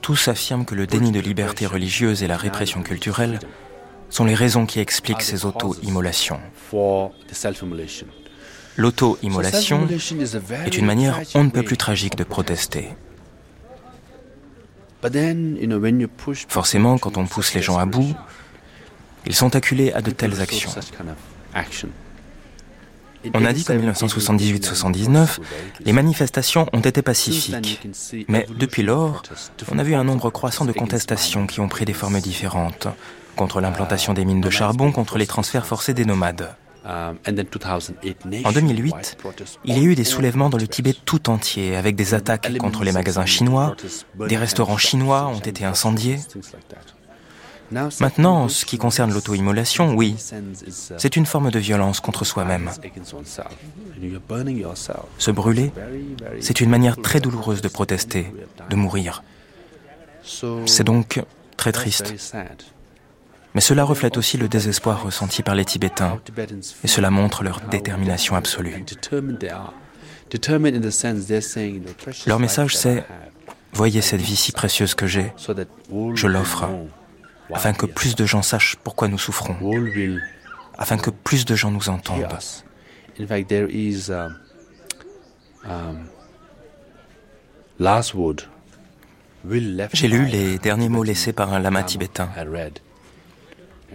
[0.00, 3.40] tous affirment que le déni de liberté religieuse et la répression culturelle
[4.10, 6.40] sont les raisons qui expliquent ces auto-immolations.
[8.76, 9.88] L'auto-immolation
[10.66, 12.90] est une manière on ne peut plus tragique de protester.
[16.48, 18.14] Forcément, quand on pousse les gens à bout,
[19.26, 20.70] ils sont acculés à de telles actions.
[23.34, 25.38] On a dit qu'en 1978-79,
[25.84, 27.80] les manifestations ont été pacifiques.
[28.28, 29.22] Mais depuis lors,
[29.70, 32.88] on a vu un nombre croissant de contestations qui ont pris des formes différentes.
[33.36, 36.56] Contre l'implantation des mines de charbon, contre les transferts forcés des nomades.
[36.84, 37.12] En
[38.52, 39.16] 2008,
[39.64, 42.82] il y a eu des soulèvements dans le Tibet tout entier, avec des attaques contre
[42.84, 43.76] les magasins chinois,
[44.28, 46.18] des restaurants chinois ont été incendiés.
[47.70, 50.16] Maintenant, en ce qui concerne l'auto-immolation, oui,
[50.96, 52.70] c'est une forme de violence contre soi-même.
[55.18, 55.72] Se brûler,
[56.40, 58.32] c'est une manière très douloureuse de protester,
[58.70, 59.22] de mourir.
[60.66, 61.22] C'est donc
[61.56, 62.14] très triste.
[63.54, 66.20] Mais cela reflète aussi le désespoir ressenti par les Tibétains,
[66.84, 68.84] et cela montre leur détermination absolue.
[72.26, 73.04] Leur message, c'est
[73.72, 75.32] Voyez cette vie si précieuse que j'ai,
[76.14, 76.68] je l'offre,
[77.52, 79.56] afin que plus de gens sachent pourquoi nous souffrons,
[80.76, 82.38] afin que plus de gens nous entendent.
[89.92, 92.28] J'ai lu les derniers mots laissés par un lama tibétain.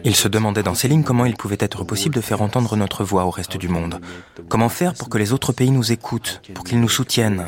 [0.03, 3.03] Il se demandait dans ces lignes comment il pouvait être possible de faire entendre notre
[3.03, 4.01] voix au reste du monde.
[4.49, 7.45] Comment faire pour que les autres pays nous écoutent, pour qu'ils nous soutiennent?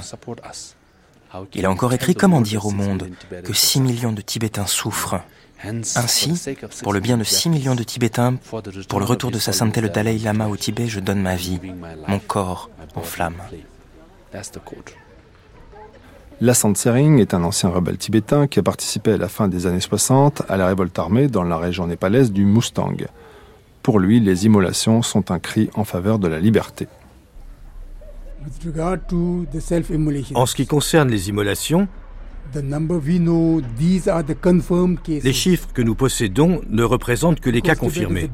[1.53, 3.09] Il a encore écrit comment dire au monde
[3.43, 5.21] que 6 millions de Tibétains souffrent.
[5.65, 6.33] Ainsi,
[6.83, 8.35] pour le bien de 6 millions de Tibétains,
[8.87, 11.59] pour le retour de sa sainteté le Dalai Lama au Tibet, je donne ma vie,
[12.07, 13.35] mon corps en flammes.
[16.41, 19.79] La Tsering est un ancien rebelle tibétain qui a participé à la fin des années
[19.79, 23.07] 60 à la révolte armée dans la région népalaise du Mustang.
[23.81, 26.87] Pour lui, les immolations sont un cri en faveur de la liberté.
[30.35, 31.87] En ce qui concerne les immolations,
[35.07, 38.29] les chiffres que nous possédons ne représentent que les cas confirmés,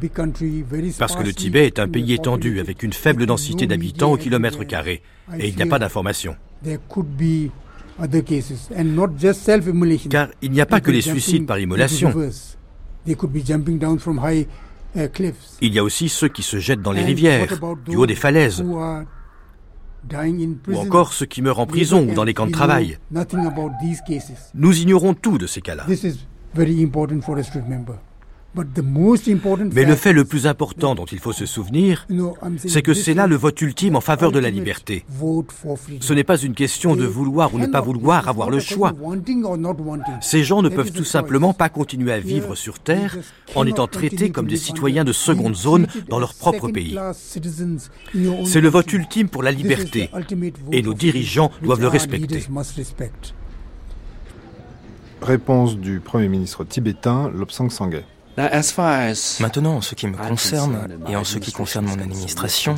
[1.00, 4.64] parce que le Tibet est un pays étendu avec une faible densité d'habitants au kilomètre
[4.64, 5.02] carré,
[5.38, 6.36] et il n'y a pas d'informations.
[10.10, 12.14] Car il n'y a pas que les suicides par immolation.
[14.94, 15.08] Uh,
[15.62, 17.48] il y a aussi ceux qui se jettent dans les rivières,
[17.86, 18.64] du haut des falaises,
[20.68, 22.98] ou encore ceux qui meurent en prison ou dans les camps de travail.
[24.54, 25.86] Nous ignorons tout de ces cas-là.
[28.54, 32.06] Mais le fait le plus important dont il faut se souvenir,
[32.68, 35.06] c'est que c'est là le vote ultime en faveur de la liberté.
[36.02, 38.94] Ce n'est pas une question de vouloir ou ne pas vouloir avoir le choix.
[40.22, 43.18] Ces gens ne peuvent tout simplement pas continuer à vivre sur Terre
[43.56, 46.98] en étant traités comme des citoyens de seconde zone dans leur propre pays.
[48.46, 50.10] C'est le vote ultime pour la liberté
[50.72, 52.44] et nos dirigeants doivent le respecter.
[55.22, 58.04] Réponse du Premier ministre tibétain Lobsang Sangay.
[58.38, 62.76] Maintenant, en ce qui me concerne et en ce qui concerne mon administration,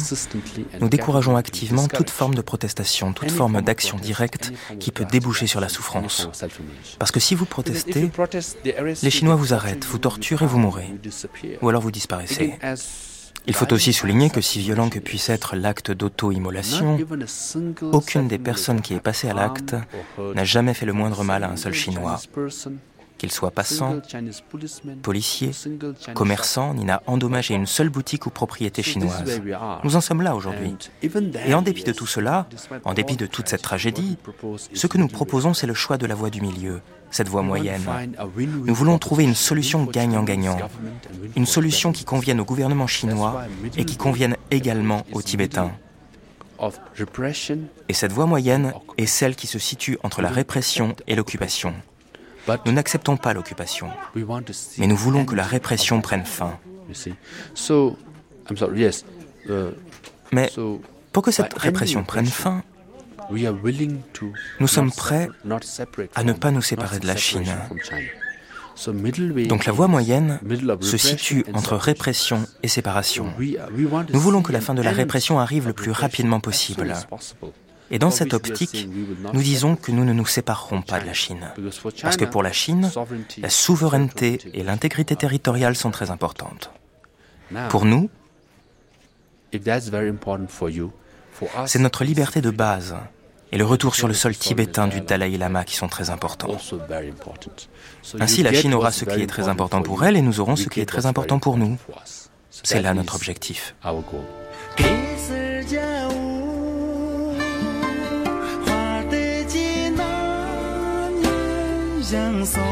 [0.79, 5.59] nous décourageons activement toute forme de protestation, toute forme d'action directe qui peut déboucher sur
[5.59, 6.29] la souffrance.
[6.99, 8.11] Parce que si vous protestez,
[9.01, 10.93] les Chinois vous arrêtent, vous torturent et vous mourrez.
[11.61, 12.57] Ou alors vous disparaissez.
[13.45, 16.97] Il faut aussi souligner que si violent que puisse être l'acte d'auto-immolation,
[17.91, 19.75] aucune des personnes qui est passée à l'acte
[20.33, 22.21] n'a jamais fait le moindre mal à un seul Chinois
[23.23, 24.01] qu'il soit passant,
[25.01, 25.51] policier,
[26.13, 29.39] commerçant, ni n'a endommagé une seule boutique ou propriété chinoise.
[29.85, 30.75] Nous en sommes là aujourd'hui.
[31.45, 32.49] Et en dépit de tout cela,
[32.83, 34.17] en dépit de toute cette tragédie,
[34.73, 36.81] ce que nous proposons, c'est le choix de la voie du milieu,
[37.11, 37.85] cette voie moyenne.
[38.35, 40.57] Nous voulons trouver une solution gagnant-gagnant,
[41.37, 43.45] une solution qui convienne au gouvernement chinois
[43.77, 45.71] et qui convienne également aux Tibétains.
[47.87, 51.73] Et cette voie moyenne est celle qui se situe entre la répression et l'occupation.
[52.65, 53.89] Nous n'acceptons pas l'occupation,
[54.77, 56.59] mais nous voulons que la répression prenne fin.
[60.31, 60.51] Mais
[61.11, 62.63] pour que cette répression prenne fin,
[64.59, 65.29] nous sommes prêts
[66.15, 67.45] à ne pas nous séparer de la Chine.
[69.47, 70.39] Donc la voie moyenne
[70.81, 73.31] se situe entre répression et séparation.
[73.39, 76.93] Nous voulons que la fin de la répression arrive le plus rapidement possible.
[77.91, 78.87] Et dans cette optique,
[79.33, 81.51] nous disons que nous ne nous séparerons pas de la Chine.
[82.01, 82.91] Parce que pour la Chine,
[83.37, 86.71] la souveraineté et l'intégrité territoriale sont très importantes.
[87.69, 88.09] Pour nous,
[91.65, 92.95] c'est notre liberté de base
[93.51, 96.57] et le retour sur le sol tibétain du Dalai Lama qui sont très importants.
[98.19, 100.69] Ainsi, la Chine aura ce qui est très important pour elle et nous aurons ce
[100.69, 101.77] qui est très important pour nous.
[102.49, 103.75] C'est là notre objectif.
[112.13, 112.65] jang so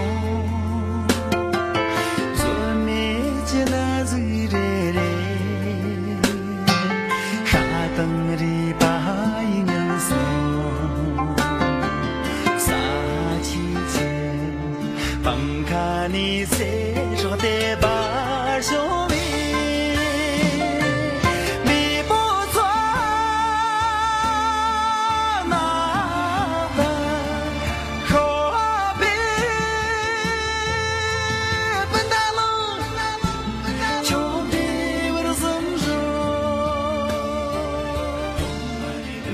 [2.39, 2.53] zo
[2.85, 3.03] me
[3.49, 5.13] jela zi re re
[7.49, 7.63] kha
[7.97, 8.93] tang ri pa
[9.51, 9.71] yin
[10.09, 10.21] so
[12.65, 12.81] sa
[13.47, 14.11] chi che
[15.23, 16.27] pam kha ni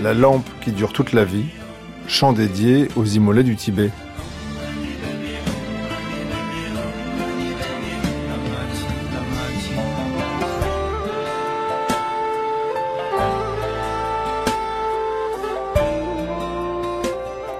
[0.07, 1.43] La lampe qui dure toute la vie,
[2.07, 3.91] chant dédié aux immolés du Tibet.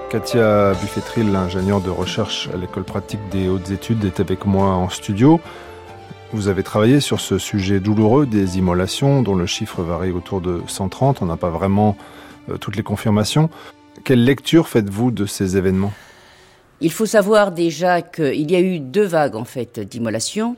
[0.08, 4.88] Katia Buffetril, l'ingénieure de recherche à l'école pratique des hautes études, est avec moi en
[4.88, 5.38] studio.
[6.32, 10.62] Vous avez travaillé sur ce sujet douloureux des immolations, dont le chiffre varie autour de
[10.66, 11.20] 130.
[11.20, 11.94] On n'a pas vraiment
[12.60, 13.50] toutes les confirmations.
[14.04, 15.92] Quelle lecture faites-vous de ces événements?
[16.80, 20.56] Il faut savoir déjà qu'il y a eu deux vagues en fait d'immolation.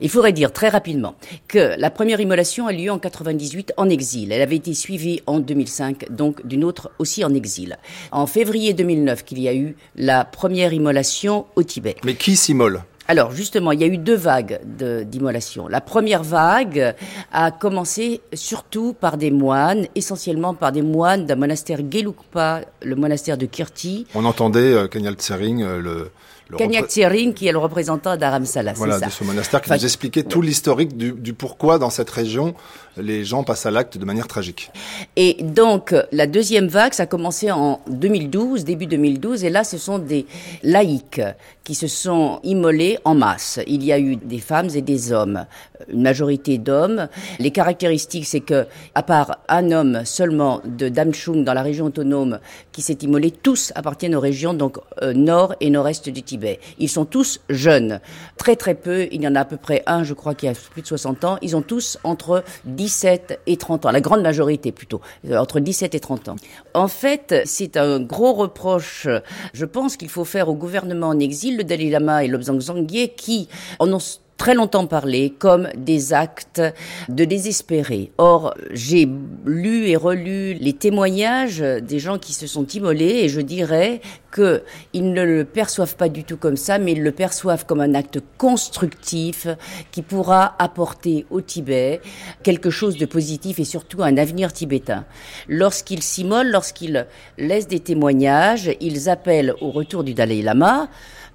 [0.00, 1.16] Il faudrait dire très rapidement
[1.48, 4.30] que la première immolation a lieu en 98 en exil.
[4.30, 7.76] Elle avait été suivie en 2005 donc d'une autre aussi en exil.
[8.12, 11.96] En février 2009 qu'il y a eu la première immolation au Tibet.
[12.04, 12.84] Mais qui s'immole?
[13.10, 15.66] Alors justement, il y a eu deux vagues d'immolation.
[15.66, 16.94] La première vague
[17.32, 23.38] a commencé surtout par des moines, essentiellement par des moines d'un monastère Gelugpa, le monastère
[23.38, 24.06] de Kirti.
[24.14, 26.10] On entendait euh, Kanyal Tsering, euh, le
[26.56, 28.72] Kanyak Tsering, qui est le représentant d'Aramsala.
[28.74, 32.54] Voilà, de ce monastère qui nous expliquait tout l'historique du, du, pourquoi dans cette région
[32.96, 34.70] les gens passent à l'acte de manière tragique.
[35.16, 39.78] Et donc, la deuxième vague, ça a commencé en 2012, début 2012, et là, ce
[39.78, 40.26] sont des
[40.62, 41.20] laïcs
[41.68, 43.60] qui se sont immolés en masse.
[43.66, 45.44] Il y a eu des femmes et des hommes,
[45.92, 47.08] une majorité d'hommes.
[47.38, 52.38] Les caractéristiques, c'est que, à part un homme seulement de Damchung, dans la région autonome,
[52.72, 56.58] qui s'est immolé, tous appartiennent aux régions donc euh, nord et nord-est du Tibet.
[56.78, 58.00] Ils sont tous jeunes,
[58.38, 59.06] très très peu.
[59.12, 61.24] Il y en a à peu près un, je crois, qui a plus de 60
[61.24, 61.38] ans.
[61.42, 65.94] Ils ont tous entre 17 et 30 ans, la grande majorité plutôt, euh, entre 17
[65.94, 66.36] et 30 ans.
[66.72, 69.06] En fait, c'est un gros reproche,
[69.52, 73.10] je pense qu'il faut faire au gouvernement en exil le Dalai Lama et Lobsang Zangye
[73.16, 73.48] qui
[73.78, 73.98] en ont
[74.38, 76.62] très longtemps parlé comme des actes
[77.08, 78.12] de désespérés.
[78.18, 79.08] Or, j'ai
[79.44, 84.00] lu et relu les témoignages des gens qui se sont immolés et je dirais
[84.32, 87.94] qu'ils ne le perçoivent pas du tout comme ça, mais ils le perçoivent comme un
[87.94, 89.48] acte constructif
[89.90, 92.00] qui pourra apporter au Tibet
[92.44, 95.04] quelque chose de positif et surtout un avenir tibétain.
[95.48, 97.06] Lorsqu'ils s'immolent, lorsqu'ils
[97.38, 100.88] laissent des témoignages, ils appellent au retour du Dalai Lama,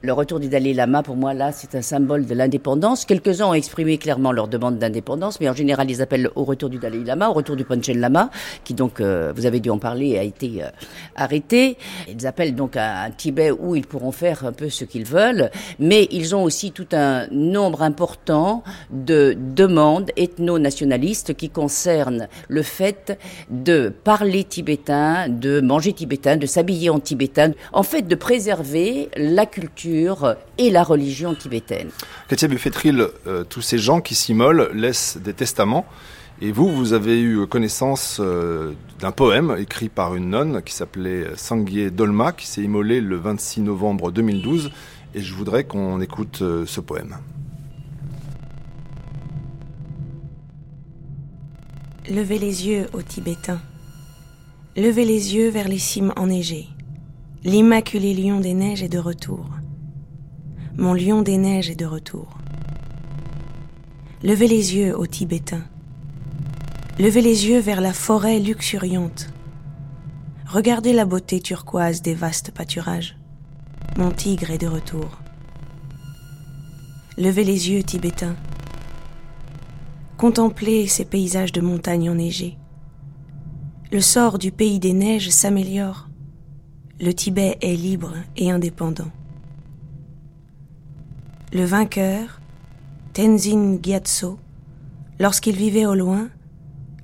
[0.06, 3.06] le retour du Dalai Lama, pour moi, là, c'est un symbole de l'indépendance.
[3.06, 6.78] Quelques-uns ont exprimé clairement leur demande d'indépendance, mais en général, ils appellent au retour du
[6.78, 8.30] Dalai Lama, au retour du Panchen Lama,
[8.66, 10.68] qui donc, euh, vous avez dû en parler, a été euh,
[11.16, 11.78] arrêté.
[12.10, 15.50] Ils appellent donc à un Tibet où ils pourront faire un peu ce qu'ils veulent,
[15.80, 23.18] mais ils ont aussi tout un nombre important de demandes ethno-nationalistes qui concernent le fait
[23.50, 29.46] de parler tibétain, de manger tibétain, de s'habiller en tibétain, en fait, de préserver la
[29.46, 29.93] culture
[30.58, 31.90] et la religion tibétaine.
[32.28, 35.86] Katia Buffetril, euh, tous ces gens qui s'immolent laissent des testaments.
[36.42, 41.28] Et vous, vous avez eu connaissance euh, d'un poème écrit par une nonne qui s'appelait
[41.36, 44.72] Sangye Dolma, qui s'est immolée le 26 novembre 2012.
[45.16, 47.18] Et je voudrais qu'on écoute euh, ce poème.
[52.10, 53.62] Levez les yeux aux Tibétains.
[54.76, 56.68] Levez les yeux vers les cimes enneigées.
[57.46, 59.46] L'immaculé lion des neiges est de retour
[60.78, 62.38] mon lion des neiges est de retour.
[64.24, 65.66] Levez les yeux aux Tibétains.
[66.98, 69.30] Levez les yeux vers la forêt luxuriante.
[70.48, 73.18] Regardez la beauté turquoise des vastes pâturages.
[73.98, 75.20] Mon tigre est de retour.
[77.18, 78.36] Levez les yeux, Tibétains.
[80.18, 82.58] Contemplez ces paysages de montagnes enneigées.
[83.92, 86.08] Le sort du pays des neiges s'améliore.
[87.00, 89.12] Le Tibet est libre et indépendant.
[91.56, 92.42] Le vainqueur,
[93.14, 94.40] Tenzin Gyatso,
[95.20, 96.30] lorsqu'il vivait au loin,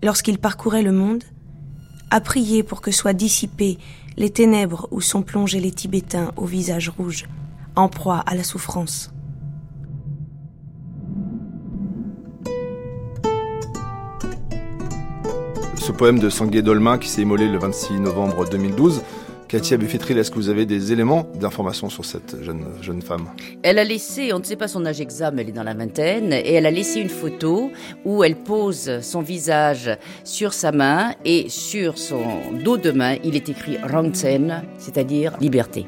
[0.02, 1.24] lorsqu'il parcourait le monde,
[2.10, 3.78] a prié pour que soient dissipées
[4.18, 7.28] les ténèbres où sont plongés les Tibétains au visage rouge,
[7.76, 9.14] en proie à la souffrance.
[15.76, 19.04] Ce poème de Sangué Dolma qui s'est immolé le 26 novembre 2012
[19.50, 23.30] Katia Buffetril, est-ce que vous avez des éléments d'information sur cette jeune, jeune femme?
[23.64, 25.74] Elle a laissé, on ne sait pas son âge exact, mais elle est dans la
[25.74, 27.72] vingtaine, et elle a laissé une photo
[28.06, 29.90] où elle pose son visage
[30.24, 32.22] sur sa main et sur son
[32.64, 35.88] dos de main, il est écrit Rangsen, c'est-à-dire liberté.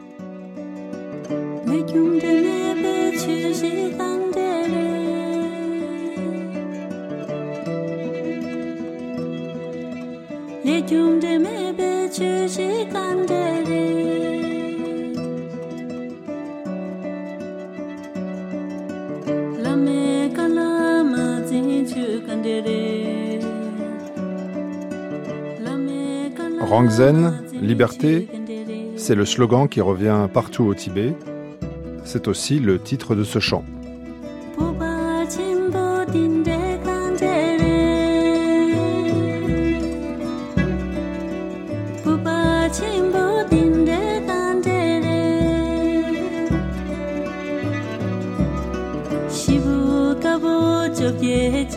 [26.62, 28.30] Rangzen, liberté,
[28.96, 31.14] c'est le slogan qui revient partout au Tibet.
[32.06, 33.66] C'est aussi le titre de ce chant.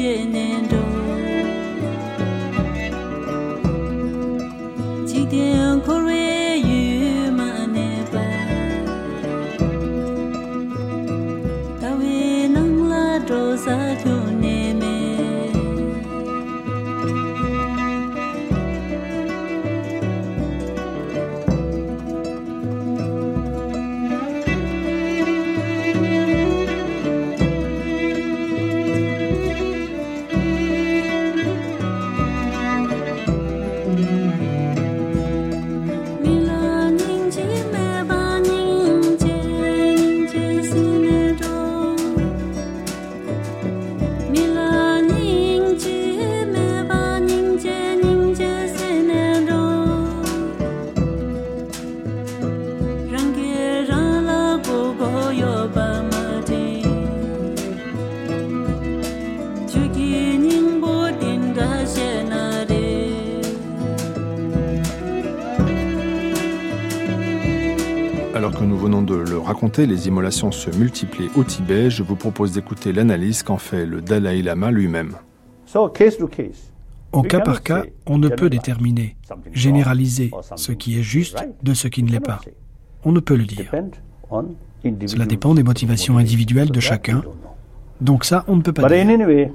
[0.05, 0.74] tienen
[69.79, 74.43] les immolations se multiplient au Tibet, je vous propose d'écouter l'analyse qu'en fait le Dalai
[74.43, 75.15] Lama lui-même.
[77.13, 79.17] Au cas par cas, on ne peut déterminer,
[79.53, 82.41] généraliser ce qui est juste de ce qui ne l'est pas.
[83.05, 83.71] On ne peut le dire.
[85.07, 87.23] Cela dépend des motivations individuelles de chacun.
[88.01, 89.51] Donc ça, on ne peut pas dire.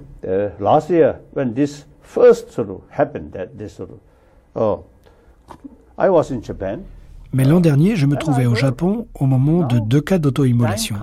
[7.34, 10.96] Mais l'an dernier, je me trouvais au Japon au moment de deux cas d'auto-immolation.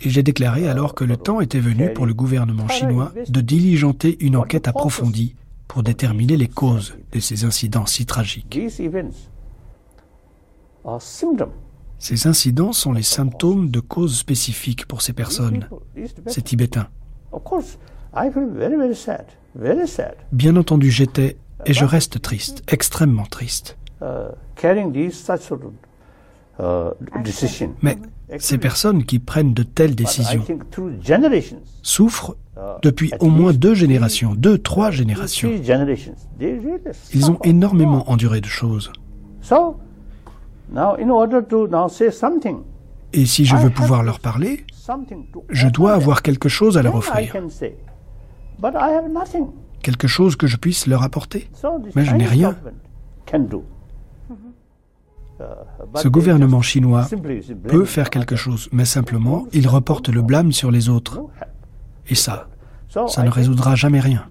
[0.00, 4.16] Et j'ai déclaré alors que le temps était venu pour le gouvernement chinois de diligenter
[4.24, 5.34] une enquête approfondie
[5.66, 8.58] pour déterminer les causes de ces incidents si tragiques.
[11.98, 15.68] Ces incidents sont les symptômes de causes spécifiques pour ces personnes,
[16.26, 16.88] ces Tibétains.
[20.32, 23.76] Bien entendu, j'étais et je reste triste, extrêmement triste.
[27.82, 27.98] Mais
[28.38, 30.44] ces personnes qui prennent de telles décisions
[31.82, 32.36] souffrent
[32.82, 35.50] depuis au moins deux générations, deux, trois générations.
[37.14, 38.92] Ils ont énormément enduré de choses.
[43.12, 44.64] Et si je veux pouvoir leur parler,
[45.48, 47.32] je dois avoir quelque chose à leur offrir
[49.82, 51.48] quelque chose que je puisse leur apporter.
[51.94, 52.56] Mais je n'ai rien.
[55.94, 57.06] Ce gouvernement chinois
[57.68, 61.20] peut faire quelque chose, mais simplement, il reporte le blâme sur les autres.
[62.08, 62.48] Et ça,
[63.06, 64.24] ça ne résoudra jamais rien.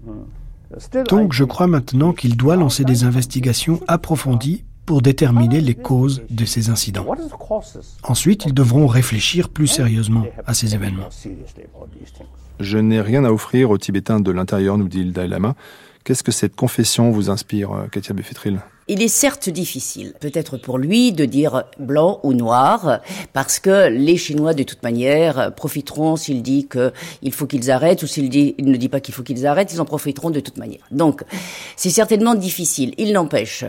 [1.08, 6.44] Donc je crois maintenant qu'il doit lancer des investigations approfondies pour déterminer les causes de
[6.44, 7.06] ces incidents.
[8.02, 11.08] Ensuite, ils devront réfléchir plus sérieusement à ces événements.
[12.60, 15.54] Je n'ai rien à offrir aux Tibétains de l'intérieur, nous dit le Dalai Lama.
[16.04, 18.60] Qu'est-ce que cette confession vous inspire, euh, Katia Befetril?
[18.88, 23.00] Il est certes difficile, peut-être pour lui, de dire blanc ou noir,
[23.32, 28.06] parce que les Chinois, de toute manière, profiteront s'il dit qu'il faut qu'ils arrêtent, ou
[28.06, 30.56] s'il dit, il ne dit pas qu'il faut qu'ils arrêtent, ils en profiteront de toute
[30.56, 30.80] manière.
[30.90, 31.22] Donc,
[31.76, 32.94] c'est certainement difficile.
[32.98, 33.64] Il n'empêche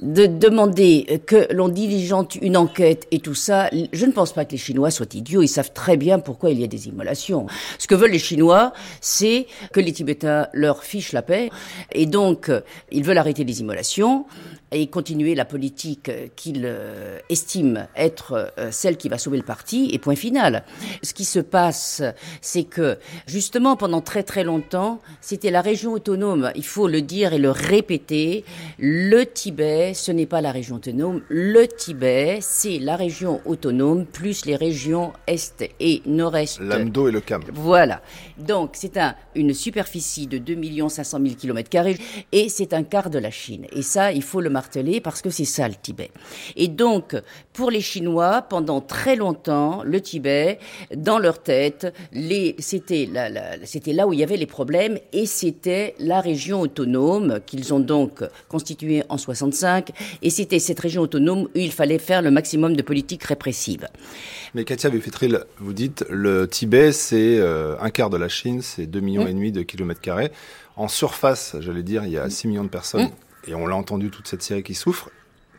[0.00, 3.68] de demander que l'on diligente une enquête et tout ça.
[3.92, 5.42] Je ne pense pas que les Chinois soient idiots.
[5.42, 7.46] Ils savent très bien pourquoi il y a des immolations.
[7.78, 11.50] Ce que veulent les Chinois, c'est que les Tibétains leur fichent la paix,
[11.92, 12.50] et donc
[12.90, 14.24] ils veulent arrêter les immolations
[14.72, 19.90] et continuer la politique qu'il euh, estime être euh, celle qui va sauver le parti,
[19.92, 20.64] et point final.
[21.02, 22.02] Ce qui se passe,
[22.40, 27.32] c'est que justement pendant très très longtemps, c'était la région autonome, il faut le dire
[27.32, 28.44] et le répéter,
[28.78, 34.46] le Tibet, ce n'est pas la région autonome, le Tibet, c'est la région autonome plus
[34.46, 36.60] les régions Est et Nord-Est.
[36.60, 37.42] L'Amdo et le Cam.
[37.52, 38.02] Voilà.
[38.38, 41.70] Donc c'est un, une superficie de 2 500 000 km
[42.32, 43.66] et c'est un quart de la Chine.
[43.72, 44.61] Et ça, il faut le marquer
[45.02, 46.10] parce que c'est ça le Tibet.
[46.56, 47.16] Et donc,
[47.52, 50.58] pour les Chinois, pendant très longtemps, le Tibet,
[50.94, 51.92] dans leur tête,
[52.58, 57.80] c'était là où il y avait les problèmes et c'était la région autonome qu'ils ont
[57.80, 59.90] donc constituée en 65
[60.22, 63.88] et c'était cette région autonome où il fallait faire le maximum de politique répressive.
[64.54, 68.86] Mais Katia Bufetril, vous dites le Tibet, c'est euh, un quart de la Chine, c'est
[68.86, 69.28] 2 millions mmh.
[69.28, 70.30] et demi de kilomètres carrés.
[70.76, 73.04] En surface, j'allais dire, il y a 6 millions de personnes.
[73.04, 75.10] Mmh et on l'a entendu toute cette série qui souffre,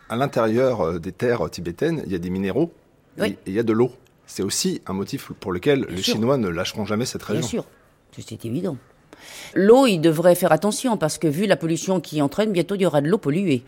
[0.09, 2.73] à l'intérieur euh, des terres tibétaines, il y a des minéraux
[3.19, 3.91] et il y a de l'eau.
[4.25, 7.41] C'est aussi un motif pour lequel les Chinois ne lâcheront jamais cette région.
[7.41, 7.65] Bien sûr,
[8.17, 8.77] c'est évident.
[9.53, 12.85] L'eau, il devrait faire attention parce que vu la pollution qui entraîne, bientôt il y
[12.85, 13.63] aura de l'eau polluée.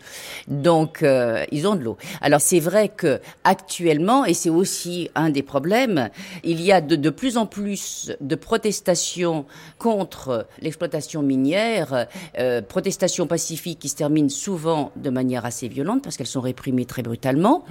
[0.48, 1.96] Donc euh, ils ont de l'eau.
[2.20, 6.10] Alors c'est vrai que actuellement, et c'est aussi un des problèmes,
[6.44, 9.46] il y a de, de plus en plus de protestations
[9.78, 12.06] contre l'exploitation minière,
[12.38, 16.86] euh, protestations pacifiques qui se terminent souvent de manière assez violente parce qu'elles sont réprimées
[16.86, 17.64] très brutalement.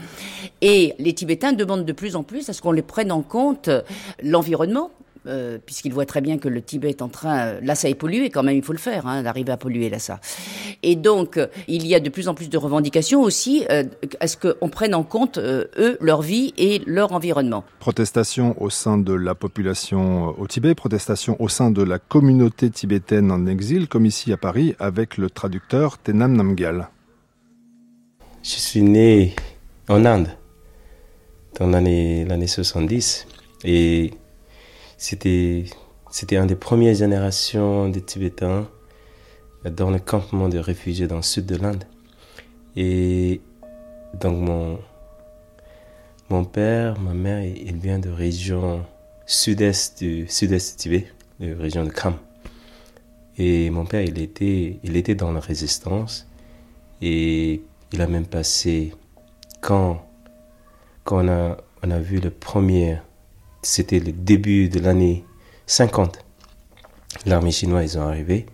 [0.61, 3.69] Et les Tibétains demandent de plus en plus à ce qu'on les prenne en compte
[4.23, 4.91] l'environnement
[5.28, 7.95] euh, puisqu'il voit très bien que le Tibet est en train, euh, là ça est
[7.95, 10.19] pollué quand même, il faut le faire, hein, d'arriver à polluer là ça.
[10.84, 13.65] Et donc euh, il y a de plus en plus de revendications aussi
[14.19, 17.63] à ce qu'on prenne en compte eux, leur vie et leur environnement.
[17.80, 23.32] Protestation au sein de la population au Tibet, protestation au sein de la communauté tibétaine
[23.32, 26.89] en exil, comme ici à Paris avec le traducteur Tenam Namgyal.
[28.43, 29.36] Je suis né
[29.88, 30.28] en Inde
[31.59, 33.28] dans l'année l'année 70
[33.63, 34.11] et
[34.97, 35.65] c'était,
[36.09, 38.67] c'était une des premières générations de Tibétains
[39.65, 41.83] dans le campement de réfugiés dans le sud de l'Inde.
[42.75, 43.41] Et
[44.19, 44.79] donc
[46.29, 48.85] mon, père, ma mère, il vient de région
[49.25, 51.07] sud-est du sud-est Tibet,
[51.39, 52.15] de région de Kham.
[53.37, 56.27] Et mon père, il était, dans la résistance
[57.01, 58.93] et il a même passé
[59.61, 60.05] quand,
[61.03, 62.99] quand on a, on a vu le premier
[63.66, 65.26] c'était le début de l'année
[65.66, 66.24] 50.
[67.26, 68.45] L'armée chinoise, ils ont arrivé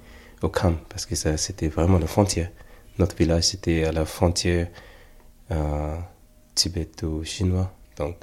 [0.42, 2.50] au camp parce que ça, c'était vraiment la frontière.
[2.98, 4.68] Notre village, c'était à la frontière
[5.52, 5.98] euh,
[6.56, 7.72] tibéto-chinois.
[7.98, 8.16] Donc,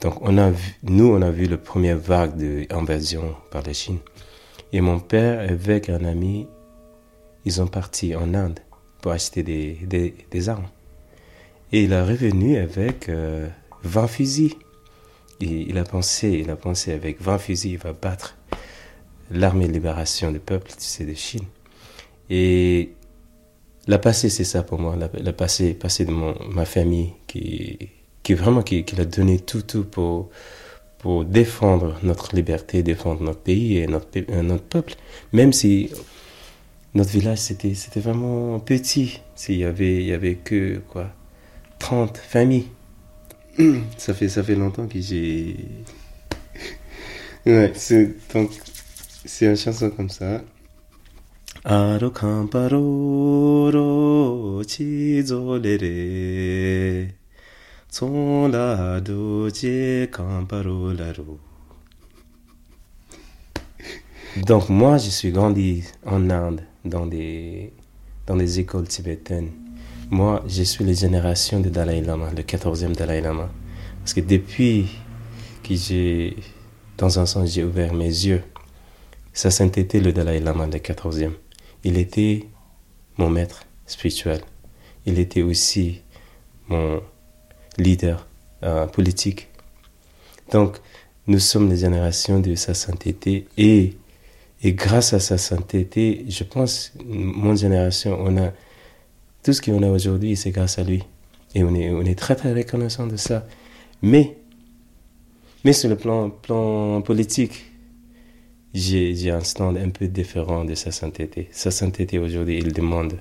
[0.00, 3.98] donc on a nous, on a vu la première vague d'invasion par la Chine.
[4.72, 6.46] Et mon père, avec un ami,
[7.46, 8.60] ils ont parti en Inde
[9.00, 9.78] pour acheter des,
[10.30, 10.68] des, armes.
[11.72, 13.48] Et il est revenu avec 20 euh,
[15.40, 18.36] il a pensé, il a pensé avec 20 fusils, il va battre
[19.30, 21.44] l'armée de libération du peuple, c'est de Chine.
[22.30, 22.92] Et
[23.86, 27.78] la passé, c'est ça pour moi, la, passé, passé de mon, ma famille, qui,
[28.22, 30.30] qui vraiment, qui, qui a donné tout, tout pour,
[30.98, 34.94] pour défendre notre liberté, défendre notre pays et notre, euh, notre peuple.
[35.32, 35.90] Même si
[36.94, 39.20] notre village, c'était, c'était vraiment petit.
[39.48, 41.10] Il y avait, il y avait que, quoi,
[41.78, 42.66] 30 familles.
[43.96, 45.56] ça fait ça fait longtemps que j'ai
[47.46, 48.50] ouais c'est donc
[49.24, 50.42] c'est une chanson comme ça.
[51.64, 52.10] Aro
[64.46, 67.72] Donc moi je suis grandi en Inde dans des
[68.26, 69.50] dans des écoles tibétaines
[70.10, 73.50] moi, je suis la génération de Dalai Lama, le 14e Dalai Lama.
[73.98, 74.86] Parce que depuis
[75.64, 76.36] que j'ai,
[76.96, 78.42] dans un sens, j'ai ouvert mes yeux,
[79.32, 81.32] sa sainteté, le Dalai Lama, le 14e,
[81.82, 82.44] il était
[83.18, 84.40] mon maître spirituel.
[85.06, 86.02] Il était aussi
[86.68, 87.02] mon
[87.76, 88.26] leader
[88.62, 89.48] euh, politique.
[90.52, 90.78] Donc,
[91.26, 93.96] nous sommes les générations de sa sainteté et,
[94.62, 98.52] et grâce à sa sainteté, je pense, mon génération, on a
[99.46, 101.04] tout ce qu'on a aujourd'hui, c'est grâce à lui.
[101.54, 103.46] Et on est, on est très, très reconnaissant de ça.
[104.02, 104.38] Mais,
[105.64, 107.66] mais sur le plan, plan politique,
[108.74, 111.48] j'ai un stand un peu différent de sa sainteté.
[111.52, 113.20] Sa sainteté aujourd'hui, il demande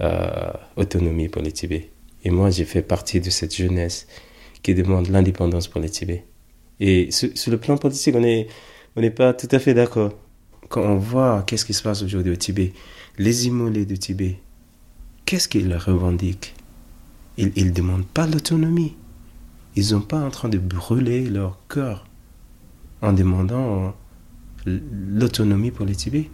[0.00, 1.90] euh, autonomie pour les Tibet.
[2.24, 4.06] Et moi, j'ai fait partie de cette jeunesse
[4.62, 6.24] qui demande l'indépendance pour les Tibet.
[6.80, 8.46] Et sur, le plan politique, on n'est
[8.96, 10.14] on pas tout à fait d'accord.
[10.70, 12.72] Quand on voit qu'est-ce qui se passe aujourd'hui au Tibet,
[13.18, 14.38] les immolés du Tibet,
[15.24, 16.54] qu'est-ce qu'ils revendiquent
[17.36, 18.96] Ils ne demandent pas l'autonomie.
[19.76, 22.06] Ils ne sont pas en train de brûler leur cœur
[23.02, 23.94] en demandant
[24.66, 26.30] l'autonomie pour les Tibet.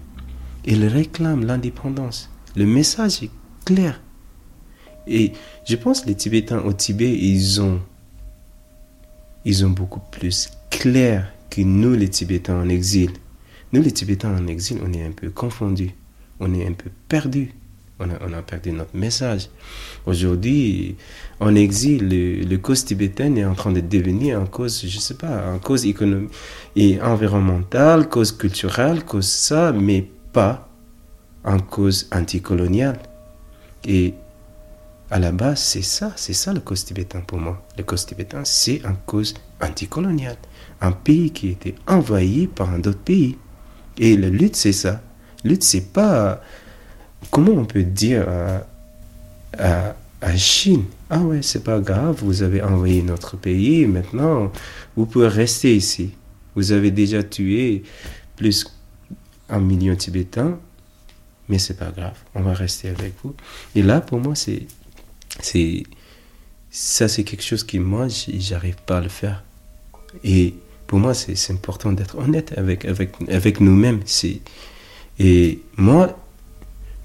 [0.67, 2.31] Ils réclament l'indépendance.
[2.55, 3.31] Le message est
[3.65, 4.01] clair.
[5.07, 5.33] Et
[5.67, 7.81] je pense que les Tibétains au Tibet, ils ont,
[9.45, 13.11] ils ont beaucoup plus clair que nous, les Tibétains en exil.
[13.73, 15.95] Nous, les Tibétains en exil, on est un peu confondus.
[16.39, 17.55] On est un peu perdus
[18.01, 19.49] on a, perdu notre message.
[20.07, 20.97] Aujourd'hui,
[21.39, 25.45] en exil, le, cause tibétaine est en train de devenir une cause, je sais pas,
[25.53, 26.31] une cause économique
[26.77, 30.69] et environnementale, cause culturelle, cause ça, mais pas
[31.45, 32.99] en cause anticoloniale.
[33.85, 34.15] Et
[35.11, 37.63] à la base, c'est ça, c'est ça le cause tibétain pour moi.
[37.77, 40.37] Le cause tibétain, c'est une cause anticoloniale.
[40.81, 43.37] Un pays qui était envahi par un autre pays.
[43.99, 45.03] Et la lutte, c'est ça.
[45.45, 46.41] La lutte, c'est pas
[47.31, 48.27] comment on peut dire
[49.59, 54.53] à, à, Chine, ah ouais, c'est pas grave, vous avez envoyé notre pays, maintenant
[54.97, 56.11] vous pouvez rester ici.
[56.55, 57.83] Vous avez déjà tué
[58.37, 58.67] plus
[59.49, 60.59] un million tibétain,
[61.49, 63.35] mais c'est pas grave, on va rester avec vous.
[63.75, 64.67] Et là, pour moi, c'est,
[65.41, 65.85] c'est,
[66.71, 69.43] ça, c'est quelque chose qui, moi, j'arrive pas à le faire.
[70.23, 70.55] Et
[70.87, 74.01] pour moi, c'est important d'être honnête avec, avec, avec nous-mêmes.
[75.19, 76.19] Et moi,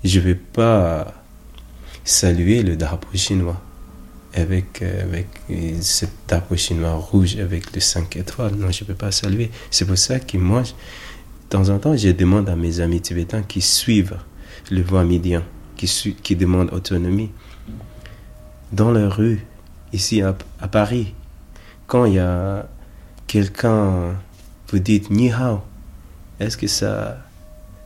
[0.06, 1.14] je ne vais pas
[2.04, 3.60] saluer le drapeau chinois
[4.36, 5.28] avec, euh, avec
[5.82, 8.54] ce drapeau chinois rouge avec les cinq étoiles.
[8.56, 9.50] Non, je ne peux pas saluer.
[9.72, 10.70] C'est pour ça que moi, de
[11.50, 14.18] temps en temps, je demande à mes amis tibétains qui suivent
[14.70, 15.42] le voie médian,
[15.76, 17.32] qui, qui demandent autonomie,
[18.72, 19.46] dans la rue,
[19.92, 21.14] ici à, à Paris,
[21.88, 22.68] quand il y a
[23.28, 24.16] quelqu'un
[24.70, 25.62] vous dites ni hao,
[26.40, 27.18] est-ce que ça,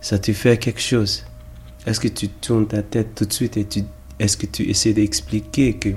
[0.02, 1.24] ça te fait quelque chose?
[1.90, 3.84] Est-ce que tu tournes ta tête tout de suite et tu,
[4.20, 5.90] est-ce que tu essaies d'expliquer que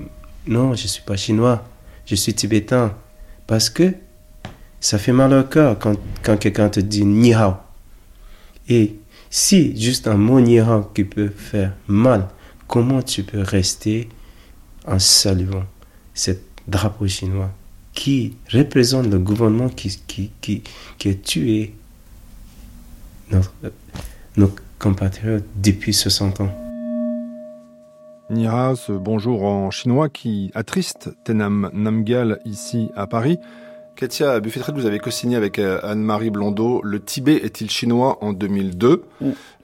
[0.46, 1.68] non, je suis pas chinois,
[2.06, 2.96] je suis tibétain?
[3.46, 3.92] Parce que
[4.80, 7.56] ça fait mal au cœur quand, quand quelqu'un te dit ni hao.
[8.70, 8.96] Et
[9.28, 12.26] si juste un mot ni hao qui peut faire mal,
[12.68, 14.08] comment tu peux rester
[14.86, 15.66] en saluant
[16.14, 16.30] ce
[16.66, 17.50] drapeau chinois
[17.92, 20.62] qui représente le gouvernement qui, qui, qui,
[20.96, 21.74] qui a tué?
[24.38, 26.50] Nos, compatriotes depuis 60 ans.
[28.30, 33.38] Nira, ce bonjour en chinois qui attriste Tenam Namgal ici à Paris.
[33.94, 39.04] Katia Buffettret, vous avez co-signé avec euh, Anne-Marie Blondeau Le Tibet est-il chinois en 2002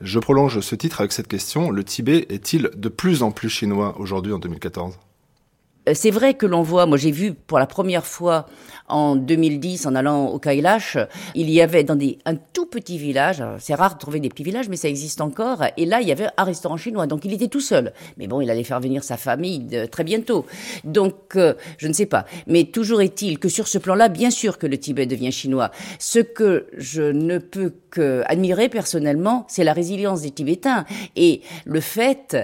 [0.00, 1.70] Je prolonge ce titre avec cette question.
[1.70, 5.07] Le Tibet est-il de plus en plus chinois aujourd'hui en 2014 euh,
[5.94, 8.46] c'est vrai que l'on voit, moi j'ai vu pour la première fois
[8.88, 10.96] en 2010 en allant au Kailash,
[11.34, 14.44] il y avait dans des, un tout petit village, c'est rare de trouver des petits
[14.44, 17.32] villages mais ça existe encore, et là il y avait un restaurant chinois, donc il
[17.32, 17.92] était tout seul.
[18.16, 20.46] Mais bon, il allait faire venir sa famille très bientôt.
[20.84, 22.24] Donc euh, je ne sais pas.
[22.46, 25.70] Mais toujours est-il que sur ce plan-là, bien sûr que le Tibet devient chinois.
[25.98, 30.84] Ce que je ne peux que admirer personnellement, c'est la résilience des Tibétains
[31.16, 32.36] et le fait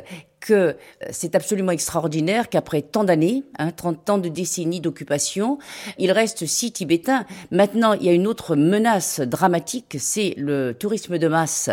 [0.44, 0.72] que euh,
[1.10, 5.58] c'est absolument extraordinaire qu'après tant d'années, hein, 30 ans de décennies d'occupation,
[5.98, 7.24] il reste si tibétain.
[7.50, 11.70] Maintenant, il y a une autre menace dramatique, c'est le tourisme de masse.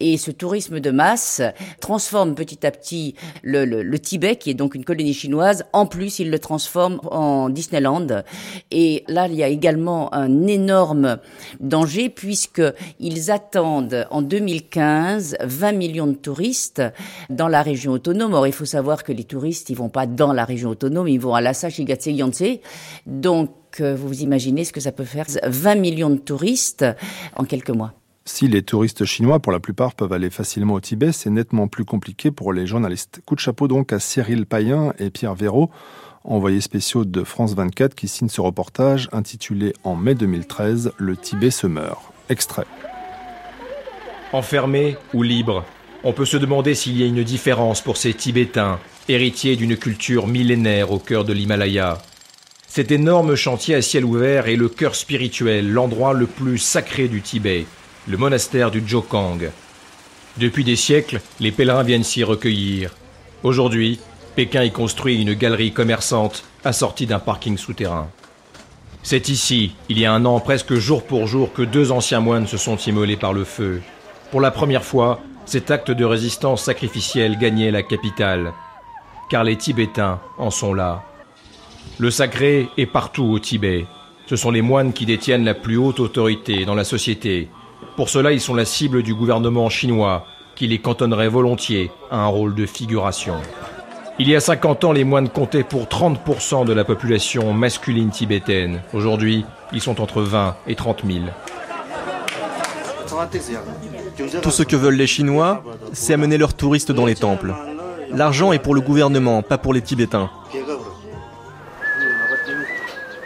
[0.00, 1.40] Et ce tourisme de masse
[1.80, 5.64] transforme petit à petit le, le, le Tibet, qui est donc une colonie chinoise.
[5.72, 8.24] En plus, il le transforme en Disneyland.
[8.72, 11.18] Et là, il y a également un énorme
[11.60, 12.62] danger puisque
[12.98, 16.82] ils attendent en 2015 20 millions de touristes
[17.28, 18.34] dans la région autonome.
[18.34, 21.20] Or, il faut savoir que les touristes, ils vont pas dans la région autonome, ils
[21.20, 22.60] vont à Lhasa, Shigatse, Yangtze.
[23.06, 26.86] Donc, euh, vous imaginez ce que ça peut faire 20 millions de touristes
[27.36, 27.92] en quelques mois.
[28.24, 31.84] Si les touristes chinois, pour la plupart, peuvent aller facilement au Tibet, c'est nettement plus
[31.84, 33.20] compliqué pour les journalistes.
[33.26, 35.70] Coup de chapeau donc à Cyril Payen et Pierre Véraud,
[36.24, 41.50] envoyés spéciaux de France 24, qui signent ce reportage intitulé en mai 2013 Le Tibet
[41.50, 42.00] se meurt.
[42.28, 42.66] Extrait.
[44.32, 45.64] Enfermé ou libre
[46.02, 48.78] on peut se demander s'il y a une différence pour ces Tibétains,
[49.08, 52.00] héritiers d'une culture millénaire au cœur de l'Himalaya.
[52.66, 57.20] Cet énorme chantier à ciel ouvert est le cœur spirituel, l'endroit le plus sacré du
[57.20, 57.66] Tibet,
[58.06, 59.50] le monastère du Jokang.
[60.36, 62.94] Depuis des siècles, les pèlerins viennent s'y recueillir.
[63.42, 63.98] Aujourd'hui,
[64.36, 68.08] Pékin y construit une galerie commerçante assortie d'un parking souterrain.
[69.02, 72.46] C'est ici, il y a un an presque jour pour jour, que deux anciens moines
[72.46, 73.82] se sont immolés par le feu.
[74.30, 75.20] Pour la première fois,
[75.50, 78.52] cet acte de résistance sacrificielle gagnait la capitale,
[79.30, 81.02] car les Tibétains en sont là.
[81.98, 83.88] Le sacré est partout au Tibet.
[84.26, 87.48] Ce sont les moines qui détiennent la plus haute autorité dans la société.
[87.96, 90.24] Pour cela, ils sont la cible du gouvernement chinois,
[90.54, 93.34] qui les cantonnerait volontiers à un rôle de figuration.
[94.20, 98.82] Il y a 50 ans, les moines comptaient pour 30% de la population masculine tibétaine.
[98.92, 101.24] Aujourd'hui, ils sont entre 20 et 30 000.
[104.42, 105.62] Tout ce que veulent les Chinois,
[105.92, 107.54] c'est amener leurs touristes dans les temples.
[108.12, 110.30] L'argent est pour le gouvernement, pas pour les Tibétains.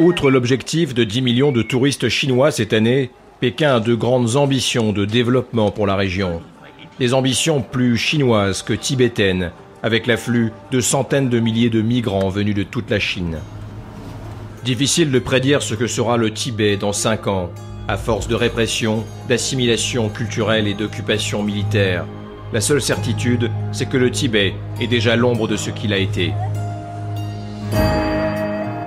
[0.01, 4.93] Outre l'objectif de 10 millions de touristes chinois cette année, Pékin a de grandes ambitions
[4.93, 6.43] de développement pour la région.
[6.99, 12.55] Des ambitions plus chinoises que tibétaines, avec l'afflux de centaines de milliers de migrants venus
[12.55, 13.39] de toute la Chine.
[14.65, 17.51] Difficile de prédire ce que sera le Tibet dans 5 ans,
[17.89, 22.07] à force de répression, d'assimilation culturelle et d'occupation militaire,
[22.53, 26.33] la seule certitude, c'est que le Tibet est déjà l'ombre de ce qu'il a été.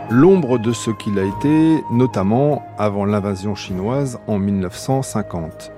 [0.09, 5.73] L'ombre de ce qu'il a été, notamment avant l'invasion chinoise en 1950.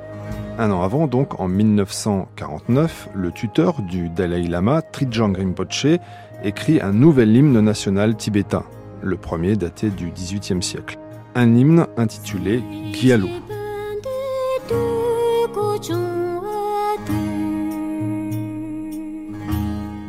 [0.60, 5.98] Un an avant, donc en 1949, le tuteur du Dalai Lama, Trijang Rinpoche,
[6.44, 8.64] écrit un nouvel hymne national tibétain,
[9.02, 11.00] le premier daté du XVIIIe siècle
[11.36, 13.28] un hymne intitulé Giallo.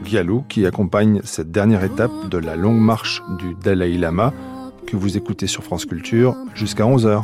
[0.05, 4.33] Giallo qui accompagne cette dernière étape de la longue marche du Dalai Lama
[4.87, 7.23] que vous écoutez sur France Culture jusqu'à 11h.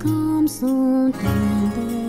[0.00, 1.12] Come something
[1.72, 2.03] tender.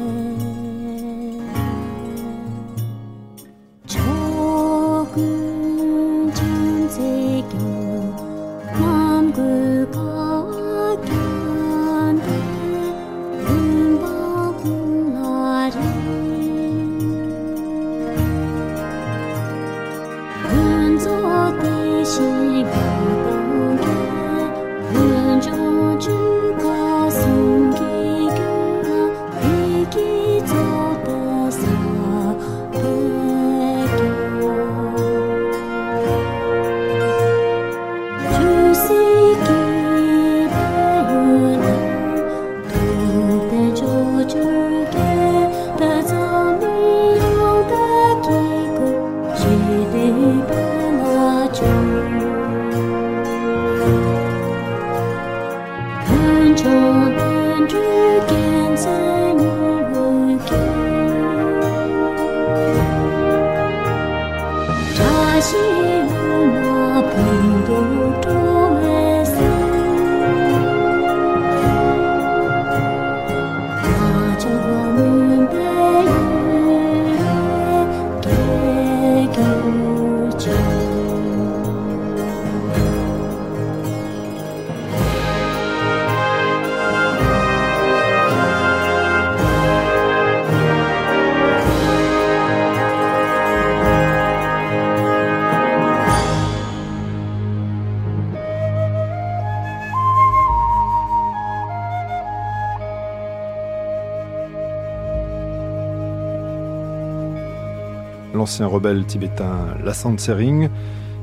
[108.46, 110.70] L'ancien rebelle tibétain Lassant Sering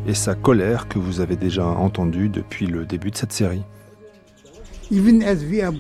[0.09, 3.63] et sa colère que vous avez déjà entendue depuis le début de cette série.
[4.91, 5.73] Even as we are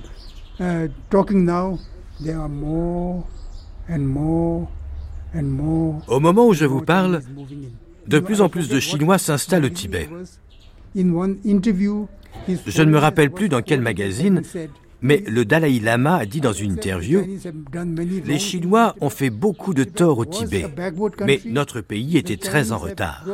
[0.61, 1.81] uh, talking now,
[2.23, 3.25] there are more
[3.91, 4.69] and more
[5.35, 5.97] and more.
[6.07, 7.23] Au moment où je vous parle,
[8.07, 10.09] de plus en plus de Chinois s'installent au Tibet.
[10.95, 11.03] Je
[12.83, 14.43] ne me rappelle plus dans quel magazine,
[15.03, 17.23] mais le Dalai Lama a dit dans une interview,
[18.25, 20.67] les Chinois ont fait beaucoup de tort au Tibet,
[21.27, 23.27] mais notre pays était très en retard.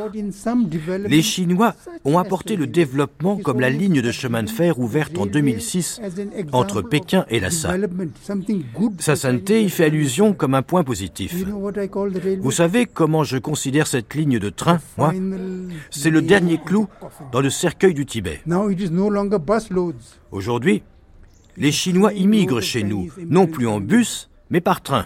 [1.07, 5.25] Les Chinois ont apporté le développement comme la ligne de chemin de fer ouverte en
[5.25, 6.01] 2006
[6.51, 7.75] entre Pékin et Lhasa.
[8.99, 11.45] Sa sainteté y fait allusion comme un point positif.
[12.39, 15.13] Vous savez comment je considère cette ligne de train, moi?
[15.91, 16.87] C'est le dernier clou
[17.31, 18.41] dans le cercueil du Tibet.
[20.31, 20.83] Aujourd'hui,
[21.59, 25.05] les Chinois immigrent chez nous, non plus en bus, mais par train.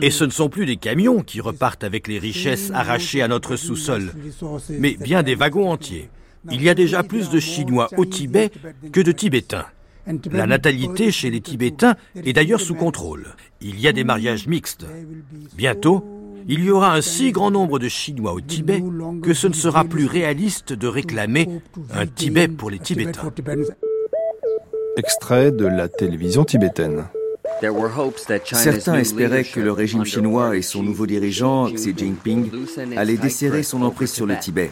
[0.00, 3.56] Et ce ne sont plus des camions qui repartent avec les richesses arrachées à notre
[3.56, 4.12] sous-sol,
[4.70, 6.10] mais bien des wagons entiers.
[6.50, 8.50] Il y a déjà plus de Chinois au Tibet
[8.92, 9.66] que de Tibétains.
[10.30, 13.26] La natalité chez les Tibétains est d'ailleurs sous contrôle.
[13.60, 14.86] Il y a des mariages mixtes.
[15.56, 16.04] Bientôt,
[16.46, 18.82] il y aura un si grand nombre de Chinois au Tibet
[19.22, 21.48] que ce ne sera plus réaliste de réclamer
[21.92, 23.32] un Tibet pour les Tibétains
[24.98, 27.04] extrait de la télévision tibétaine.
[28.44, 32.50] Certains espéraient que le régime chinois et son nouveau dirigeant, Xi Jinping,
[32.96, 34.70] allaient desserrer son emprise sur le Tibet.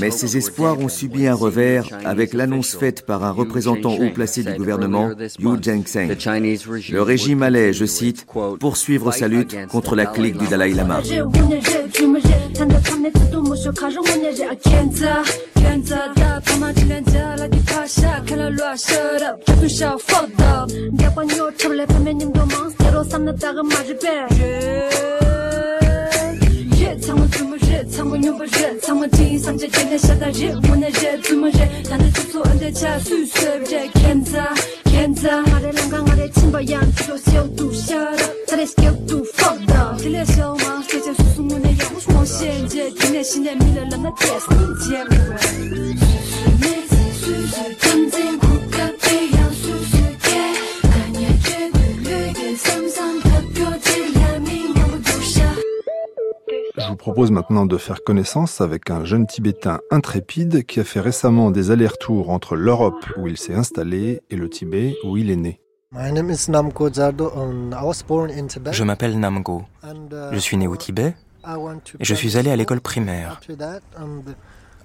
[0.00, 4.42] Mais ces espoirs ont subi un revers avec l'annonce faite par un représentant haut placé
[4.42, 6.08] du gouvernement, Yu Zhengzheng.
[6.90, 8.26] Le régime allait, je cite,
[8.58, 11.00] poursuivre sa lutte contre la clique du Dalai Lama.
[12.58, 15.12] tanda kame tato musho karo wane re a kenza.
[15.54, 19.44] Kenza da pama jilanja la di pasha kala lua shut up.
[19.46, 20.68] Jato sha fucked up.
[20.98, 25.77] Gyapan yo chable pame nyamdo maas tero samna daga maribay yeah.
[27.00, 34.38] 苍们这么热，苍们又不热，苍茫听上街天天下大雨，无奈热怎么热，难得出错俺的家，岁岁热见天子。
[34.84, 39.96] 天子，俺的浪岗，俺的青白烟，酒酒独享的，咱的酒独放的。
[39.98, 41.86] 天热小马，天天叔叔我的腰，
[42.18, 45.04] 我先接，天天心里迷了，那天是你接。
[46.60, 46.66] 每
[48.10, 48.47] 经。
[56.98, 62.28] Propose maintenant de faire connaissance avec un jeune Tibétain intrépide qui a fait récemment des allers-retours
[62.28, 65.60] entre l'Europe où il s'est installé et le Tibet où il est né.
[68.72, 69.64] Je m'appelle Namgo.
[70.32, 71.14] Je suis né au Tibet
[71.98, 73.40] et je suis allé à l'école primaire.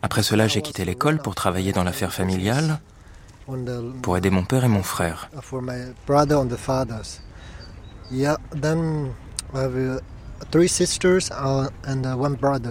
[0.01, 2.80] Après cela, j'ai quitté l'école pour travailler dans l'affaire familiale,
[4.01, 5.30] pour aider mon père et mon frère.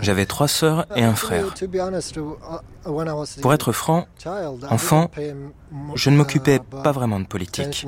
[0.01, 1.55] J'avais trois sœurs et un frère.
[3.41, 4.07] Pour être franc,
[4.69, 5.11] enfant,
[5.95, 7.87] je ne m'occupais pas vraiment de politique.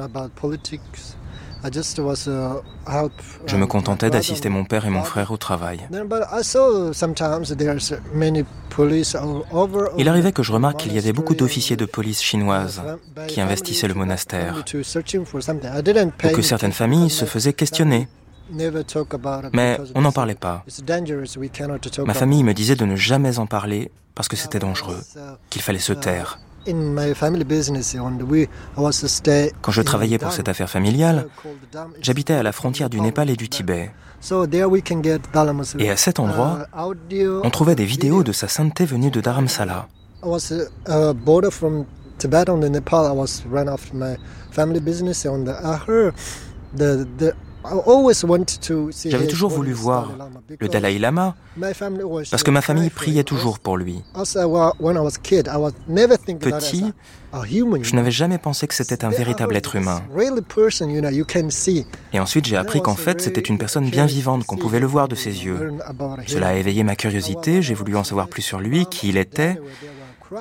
[3.46, 5.80] Je me contentais d'assister mon père et mon frère au travail.
[9.98, 12.82] Il arrivait que je remarque qu'il y avait beaucoup d'officiers de police chinoises
[13.28, 18.08] qui investissaient le monastère, ou que certaines familles se faisaient questionner
[18.50, 20.64] mais on n'en parlait pas.
[22.06, 25.00] Ma famille me disait de ne jamais en parler parce que c'était dangereux,
[25.50, 26.38] qu'il fallait se taire.
[29.62, 31.26] Quand je travaillais pour cette affaire familiale,
[32.00, 33.90] j'habitais à la frontière du Népal et du Tibet.
[35.78, 36.66] Et à cet endroit,
[37.42, 39.88] on trouvait des vidéos de sa sainteté venue de Dharamsala.
[49.06, 50.12] J'avais toujours voulu voir
[50.60, 51.34] le Dalai Lama
[52.30, 54.02] parce que ma famille priait toujours pour lui.
[56.40, 56.92] Petit,
[57.82, 60.02] je n'avais jamais pensé que c'était un véritable être humain.
[62.12, 65.08] Et ensuite, j'ai appris qu'en fait, c'était une personne bien vivante, qu'on pouvait le voir
[65.08, 65.72] de ses yeux.
[66.26, 69.58] Cela a éveillé ma curiosité, j'ai voulu en savoir plus sur lui, qui il était.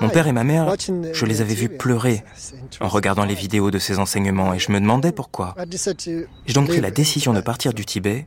[0.00, 0.74] Mon père et ma mère,
[1.12, 2.24] je les avais vus pleurer
[2.80, 5.54] en regardant les vidéos de ces enseignements et je me demandais pourquoi.
[6.46, 8.26] J'ai donc pris la décision de partir du Tibet.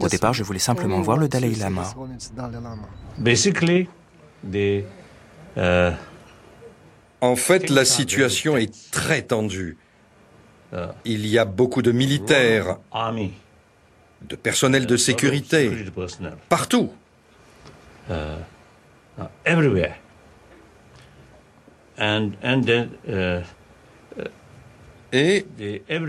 [0.00, 1.94] Au départ, je voulais simplement voir le Dalai Lama.
[5.56, 5.92] Euh,
[7.20, 9.76] en fait, la situation est très tendue.
[11.04, 12.78] Il y a beaucoup de militaires,
[14.28, 15.70] de personnel de sécurité,
[16.48, 16.90] partout.
[18.10, 18.36] Euh,
[21.96, 23.42] Uh,
[25.14, 25.46] et,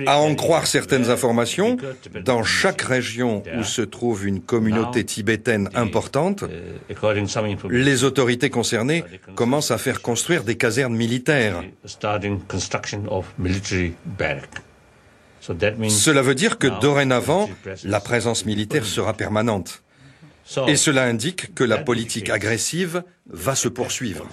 [0.07, 1.77] à en croire certaines informations,
[2.23, 9.03] dans chaque région où se trouve une communauté tibétaine importante, uh, les autorités concernées
[9.35, 11.63] commencent à faire construire des casernes militaires.
[15.89, 17.49] Cela veut dire que dorénavant,
[17.83, 19.83] la présence militaire sera permanente.
[20.67, 24.27] Et cela indique que la politique agressive va se poursuivre.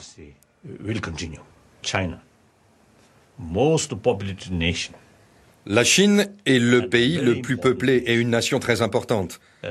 [5.67, 9.41] La Chine est le pays le plus peuplé et une nation très importante.
[9.65, 9.69] Uh,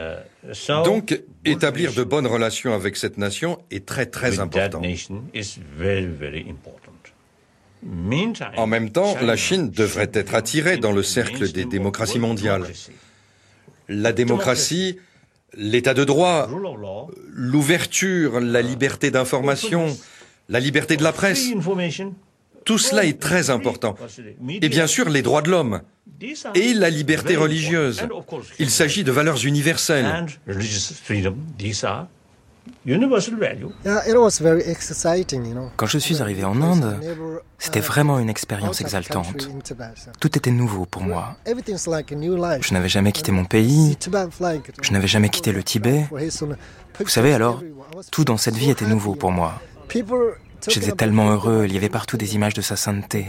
[0.85, 4.81] Donc, établir de bonnes relations avec cette nation est très très important.
[8.57, 12.67] En même temps, la Chine devrait être attirée dans le cercle des démocraties mondiales.
[13.89, 14.97] La démocratie,
[15.55, 16.47] l'état de droit,
[17.33, 19.97] l'ouverture, la liberté d'information,
[20.47, 21.49] la liberté de la presse.
[22.65, 23.95] Tout cela est très important.
[24.61, 25.81] Et bien sûr, les droits de l'homme
[26.55, 28.01] et la liberté religieuse.
[28.59, 30.25] Il s'agit de valeurs universelles.
[35.77, 36.99] Quand je suis arrivé en Inde,
[37.57, 39.49] c'était vraiment une expérience exaltante.
[40.19, 41.37] Tout était nouveau pour moi.
[41.47, 43.97] Je n'avais jamais quitté mon pays,
[44.81, 46.07] je n'avais jamais quitté le Tibet.
[46.99, 47.63] Vous savez alors,
[48.11, 49.59] tout dans cette vie était nouveau pour moi.
[50.67, 53.27] J'étais tellement heureux, il y avait partout des images de sa sainteté.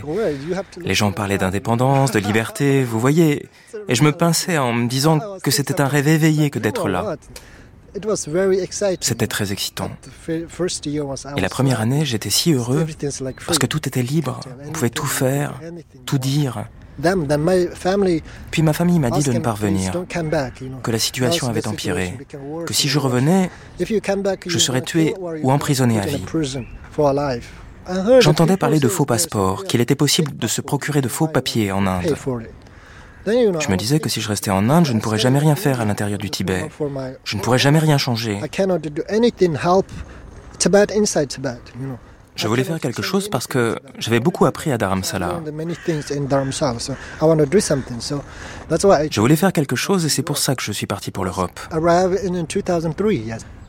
[0.80, 3.48] Les gens parlaient d'indépendance, de liberté, vous voyez.
[3.88, 7.16] Et je me pinçais en me disant que c'était un rêve éveillé que d'être là.
[9.00, 9.90] C'était très excitant.
[10.28, 12.86] Et la première année, j'étais si heureux
[13.46, 15.60] parce que tout était libre, on pouvait tout faire,
[16.06, 16.64] tout dire.
[18.50, 19.92] Puis ma famille m'a dit de ne pas revenir,
[20.82, 22.18] que la situation avait empiré,
[22.66, 23.50] que si je revenais,
[24.46, 26.22] je serais tué ou emprisonné à vie.
[28.20, 31.86] J'entendais parler de faux passeports, qu'il était possible de se procurer de faux papiers en
[31.86, 32.14] Inde.
[33.26, 35.80] Je me disais que si je restais en Inde, je ne pourrais jamais rien faire
[35.80, 36.68] à l'intérieur du Tibet.
[37.24, 38.40] Je ne pourrais jamais rien changer.
[42.34, 45.40] Je voulais faire quelque chose parce que j'avais beaucoup appris à Dharamsala.
[49.10, 51.60] Je voulais faire quelque chose et c'est pour ça que je suis parti pour l'Europe.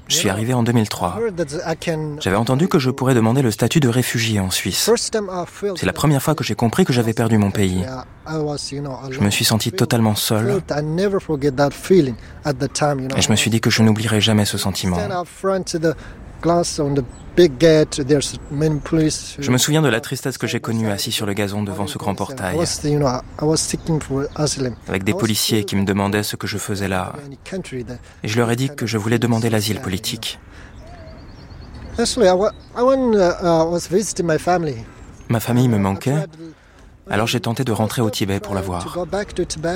[0.07, 1.19] Je suis arrivé en 2003.
[2.19, 4.89] J'avais entendu que je pourrais demander le statut de réfugié en Suisse.
[5.75, 7.85] C'est la première fois que j'ai compris que j'avais perdu mon pays.
[8.25, 10.61] Je me suis senti totalement seul.
[13.17, 14.97] Et je me suis dit que je n'oublierai jamais ce sentiment.
[19.39, 21.97] Je me souviens de la tristesse que j'ai connue assis sur le gazon devant ce
[21.97, 22.57] grand portail,
[24.87, 27.13] avec des policiers qui me demandaient ce que je faisais là.
[28.23, 30.39] Et je leur ai dit que je voulais demander l'asile politique.
[35.29, 36.25] Ma famille me manquait,
[37.09, 38.97] alors j'ai tenté de rentrer au Tibet pour la voir.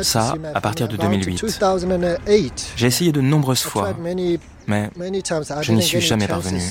[0.01, 1.45] Ça, à partir de 2008.
[2.75, 3.93] J'ai essayé de nombreuses fois,
[4.67, 4.89] mais
[5.61, 6.61] je n'y suis jamais parvenu.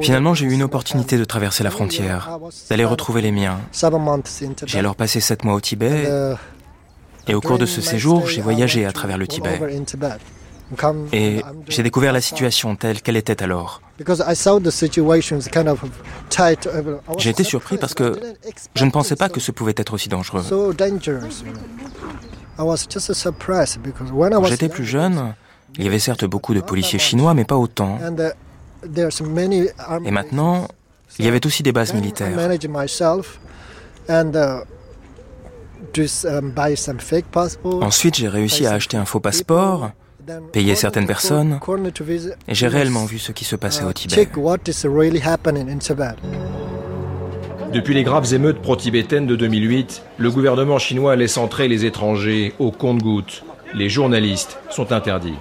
[0.00, 2.38] Finalement, j'ai eu une opportunité de traverser la frontière,
[2.70, 3.60] d'aller retrouver les miens.
[4.64, 6.08] J'ai alors passé sept mois au Tibet,
[7.28, 9.60] et au cours de ce séjour, j'ai voyagé à travers le Tibet.
[11.12, 13.82] Et j'ai découvert la situation telle qu'elle était alors.
[17.18, 18.20] J'ai été surpris parce que
[18.74, 20.44] je ne pensais pas que ce pouvait être aussi dangereux.
[22.56, 25.34] Quand j'étais plus jeune,
[25.78, 27.98] il y avait certes beaucoup de policiers chinois, mais pas autant.
[30.04, 30.68] Et maintenant,
[31.18, 32.38] il y avait aussi des bases militaires.
[37.64, 39.90] Ensuite, j'ai réussi à acheter un faux passeport
[40.52, 41.58] payer certaines personnes,
[42.48, 44.28] et j'ai réellement vu ce qui se passait au Tibet.
[47.72, 52.70] Depuis les graves émeutes pro-tibétaines de 2008, le gouvernement chinois laisse entrer les étrangers au
[52.70, 53.44] compte-gouttes.
[53.74, 55.38] Les journalistes sont interdits.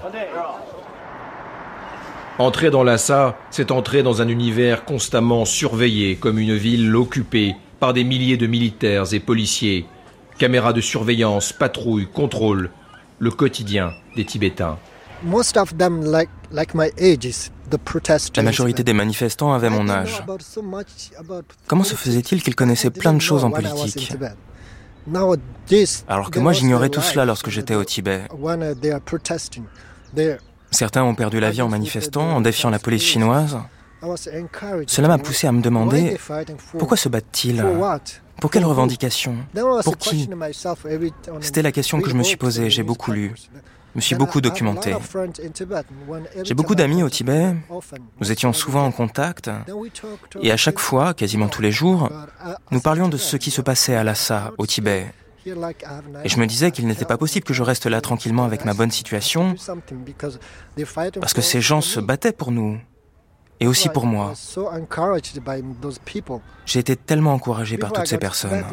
[2.37, 7.93] Entrer dans Lhasa, c'est entrer dans un univers constamment surveillé comme une ville occupée par
[7.93, 9.85] des milliers de militaires et policiers.
[10.37, 12.71] Caméras de surveillance, patrouilles, contrôles,
[13.21, 14.79] le quotidien des Tibétains.
[18.35, 20.23] La majorité des manifestants avaient mon âge.
[21.67, 24.11] Comment se faisait-il qu'ils connaissaient plein de choses en politique
[26.07, 28.23] Alors que moi j'ignorais tout cela lorsque j'étais au Tibet.
[30.71, 33.57] Certains ont perdu la vie en manifestant, en défiant la police chinoise.
[34.87, 36.17] Cela m'a poussé à me demander
[36.79, 37.63] pourquoi se battent-ils?
[38.41, 39.37] Pour quelles revendications
[39.83, 40.27] Pour qui
[41.39, 42.69] C'était la question que je me suis posée.
[42.69, 43.33] J'ai beaucoup lu,
[43.95, 44.93] me suis beaucoup documenté.
[46.43, 47.55] J'ai beaucoup d'amis au Tibet.
[48.19, 49.49] Nous étions souvent en contact.
[50.41, 52.09] Et à chaque fois, quasiment tous les jours,
[52.71, 55.05] nous parlions de ce qui se passait à Lhasa, au Tibet.
[55.45, 58.73] Et je me disais qu'il n'était pas possible que je reste là tranquillement avec ma
[58.73, 59.55] bonne situation,
[61.19, 62.79] parce que ces gens se battaient pour nous
[63.61, 64.33] et aussi pour moi.
[66.65, 68.63] J'ai été tellement encouragé par toutes ces personnes.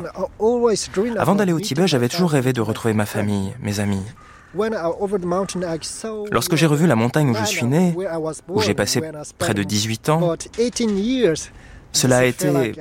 [1.18, 4.02] Avant d'aller au Tibet, j'avais toujours rêvé de retrouver ma famille, mes amis.
[6.32, 7.94] Lorsque j'ai revu la montagne où je suis né,
[8.48, 9.02] où j'ai passé
[9.38, 10.34] près de 18 ans,
[11.92, 12.72] cela a été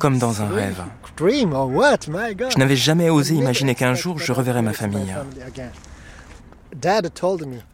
[0.00, 0.82] comme dans un rêve.
[1.16, 5.14] Je n'avais jamais osé imaginer qu'un jour je reverrais ma famille.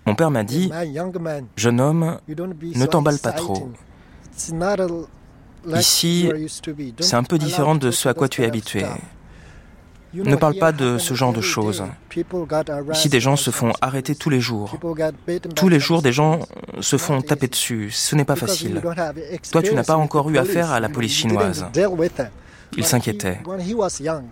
[0.06, 0.70] Mon père m'a dit,
[1.56, 3.70] jeune homme, ne t'emballe pas trop.
[5.74, 6.30] Ici,
[7.00, 8.84] c'est un peu différent de ce à quoi tu es habitué.
[10.12, 11.84] Ne parle pas de ce genre de choses.
[12.92, 14.76] Ici, des gens se font arrêter tous les jours.
[15.54, 16.40] Tous les jours, des gens
[16.80, 17.90] se font taper dessus.
[17.90, 18.82] Ce n'est pas facile.
[19.52, 21.66] Toi, tu n'as pas encore eu affaire à la police chinoise.
[22.76, 23.38] Il s'inquiétait.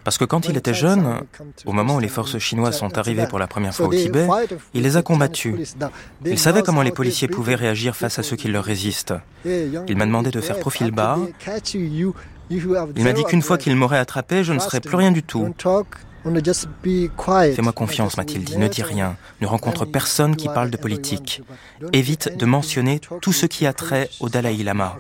[0.04, 1.20] Parce que quand il était jeune,
[1.66, 4.26] au moment où les forces chinoises sont arrivées pour la première fois au Tibet,
[4.74, 5.76] il les a combattus.
[6.24, 9.14] Il savait comment les policiers pouvaient réagir face à ceux qui leur résistent.
[9.44, 11.18] Il m'a demandé de faire profil bas.
[12.50, 15.52] Il m'a dit qu'une fois qu'il m'aurait attrapé, je ne serais plus rien du tout.
[16.24, 21.42] Fais-moi confiance, m'a-t-il dit, ne dis rien, ne rencontre personne qui parle de politique.
[21.92, 24.96] Évite de mentionner tout ce qui a trait au Dalai Lama.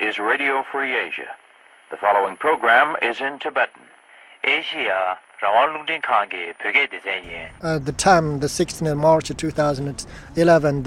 [0.00, 1.36] Is Radio Free Asia.
[1.90, 3.82] The following program is in Tibetan.
[4.42, 5.18] Asia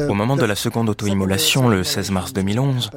[0.10, 2.89] Au moment de la seconde auto-immolation, le 16 mars 2011,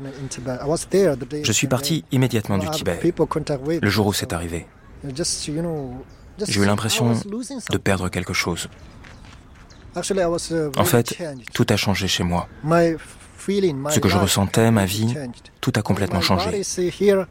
[1.43, 3.01] je suis parti immédiatement du Tibet,
[3.83, 4.67] le jour où c'est arrivé.
[6.49, 8.69] J'ai eu l'impression de perdre quelque chose.
[9.95, 11.19] En fait,
[11.53, 12.49] tout a changé chez moi.
[13.91, 15.15] Ce que je ressentais, ma vie,
[15.61, 16.63] tout a complètement changé.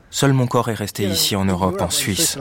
[0.10, 2.38] Seul mon corps est resté ici en Europe, en Suisse.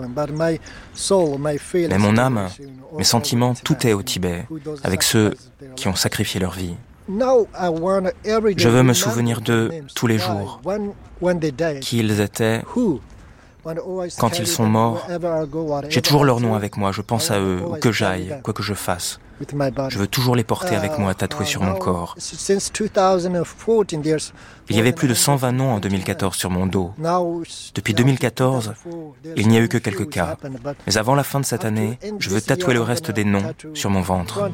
[1.75, 2.49] Mais mon âme,
[2.97, 4.47] mes sentiments, tout est au Tibet,
[4.83, 5.35] avec ceux
[5.77, 6.75] qui ont sacrifié leur vie.
[7.09, 10.61] Je veux me souvenir d'eux tous les jours,
[11.81, 12.63] qui ils étaient,
[14.19, 15.07] Quand ils sont morts,
[15.89, 18.63] j'ai toujours leur nom avec moi, je pense à eux, où que j'aille, quoi que
[18.63, 19.21] je fasse.
[19.89, 22.17] Je veux toujours les porter avec moi tatoués sur mon corps.
[24.71, 26.93] Il y avait plus de 120 noms en 2014 sur mon dos.
[27.75, 28.75] Depuis 2014,
[29.37, 30.37] il n'y a eu que quelques cas.
[30.87, 33.91] Mais avant la fin de cette année, je veux tatouer le reste des noms sur
[33.91, 34.51] mon ventre.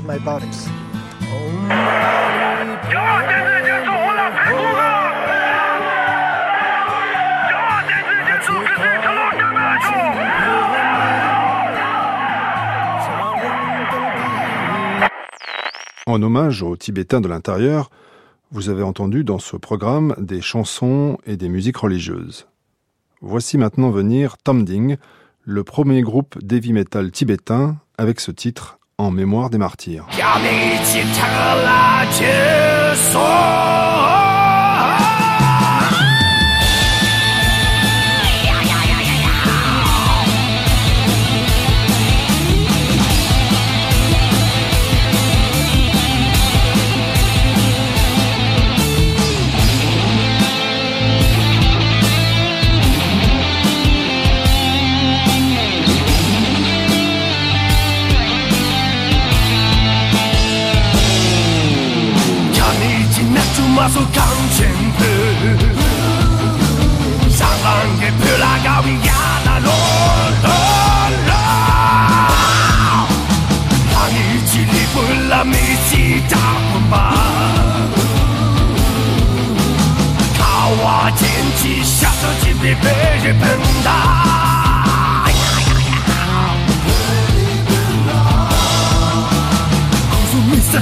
[16.06, 17.90] En hommage aux Tibétains de l'intérieur,
[18.50, 22.46] vous avez entendu dans ce programme des chansons et des musiques religieuses.
[23.22, 24.98] Voici maintenant venir Tamding,
[25.44, 30.06] le premier groupe d'heavy metal tibétain avec ce titre En mémoire des martyrs.
[63.88, 64.24] 手枪
[64.56, 64.66] 前
[64.98, 65.00] 飞，
[67.30, 67.64] 上膛
[68.00, 69.12] 也扑啦高比亚
[69.44, 69.68] 那罗
[70.42, 70.48] 罗，
[73.92, 74.16] 哪里
[74.50, 74.94] 去离不
[75.28, 75.52] 开米
[75.86, 76.32] 西达
[76.72, 76.92] 姆巴？
[80.38, 80.40] 卡
[80.82, 81.28] 瓦剑
[81.58, 82.84] 气，下手金鞭飞
[83.22, 83.42] 日本
[83.84, 83.88] 巴，
[85.28, 85.32] 呀
[85.68, 86.12] 呀呀！
[90.10, 90.80] 呼苏米色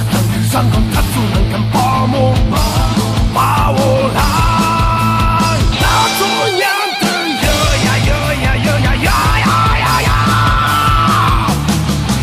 [0.49, 2.92] 桑，上膛弹速难堪巴摩巴。
[3.43, 3.75] 大武
[4.15, 4.17] 郎，
[5.81, 5.85] 大
[6.17, 6.21] 姑
[6.55, 6.63] 娘，
[7.43, 7.45] 哟
[7.83, 8.09] 呀哟
[8.41, 9.45] 呀哟呀哟呀
[9.83, 10.09] 哟呀，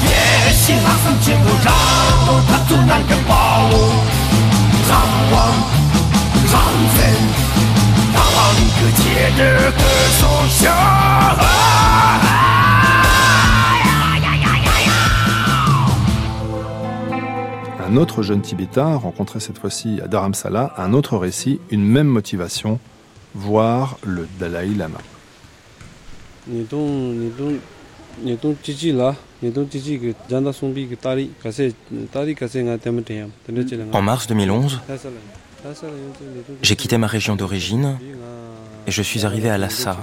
[0.03, 0.11] 也
[0.55, 1.69] 许他曾经不让
[2.49, 2.91] 大姑娘
[3.29, 3.31] 把
[3.69, 3.71] 武
[4.89, 4.93] 郎
[5.31, 5.35] 忘，
[6.55, 6.57] 忘
[6.95, 6.97] 却，
[8.15, 8.35] 大半
[8.77, 9.05] 个夜
[9.37, 9.41] 的
[9.73, 9.79] 歌
[10.19, 10.59] 声响。
[17.91, 22.79] Un autre jeune Tibétain, rencontré cette fois-ci à Dharamsala, un autre récit, une même motivation,
[23.35, 24.99] voir le Dalai Lama.
[33.93, 34.81] En mars 2011,
[36.63, 37.99] j'ai quitté ma région d'origine
[38.87, 39.97] et je suis arrivé à Lhasa.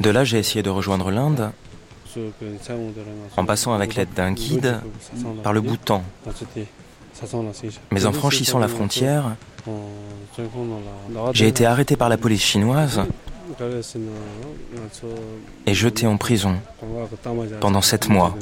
[0.00, 1.50] De là, j'ai essayé de rejoindre l'Inde
[3.36, 4.80] en passant avec l'aide d'un guide
[5.42, 6.02] par le Bhoutan.
[7.90, 9.36] Mais en franchissant la frontière,
[11.32, 13.02] j'ai été arrêté par la police chinoise
[15.66, 16.56] et jeté en prison
[17.60, 18.34] pendant sept mois.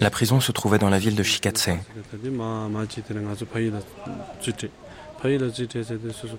[0.00, 1.70] La prison se trouvait dans la ville de Shikatse.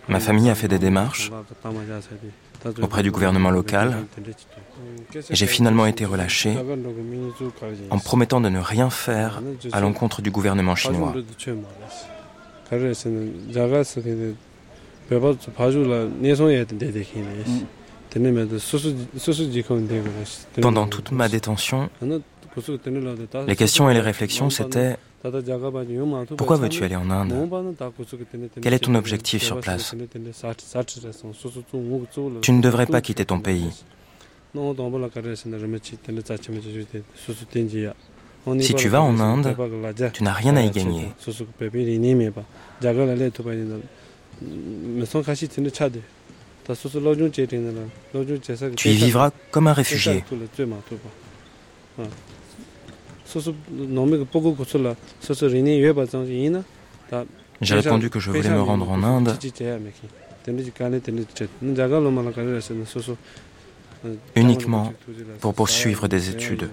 [0.07, 1.31] Ma famille a fait des démarches
[2.81, 4.05] auprès du gouvernement local
[5.15, 6.55] et j'ai finalement été relâché
[7.89, 9.41] en promettant de ne rien faire
[9.71, 11.13] à l'encontre du gouvernement chinois.
[20.61, 21.89] Pendant toute ma détention,
[23.47, 24.97] les questions et les réflexions, c'était
[26.37, 27.33] pourquoi veux-tu aller en Inde
[28.61, 29.95] Quel est ton objectif sur place
[32.41, 33.69] Tu ne devrais pas quitter ton pays.
[38.59, 39.55] Si tu vas en Inde,
[40.13, 41.09] tu n'as rien à y gagner.
[48.75, 50.23] Tu y vivras comme un réfugié.
[57.61, 59.37] J'ai répondu que je voulais me rendre en Inde.
[64.35, 64.93] uniquement
[65.39, 66.69] pour poursuivre des études.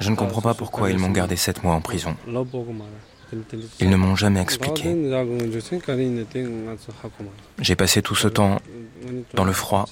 [0.00, 2.16] Je ne comprends pas pourquoi ils m'ont gardé sept mois en prison.
[3.80, 4.94] Ils ne m'ont jamais expliqué.
[7.60, 8.58] J'ai passé tout ce temps
[9.34, 9.86] dans le froid.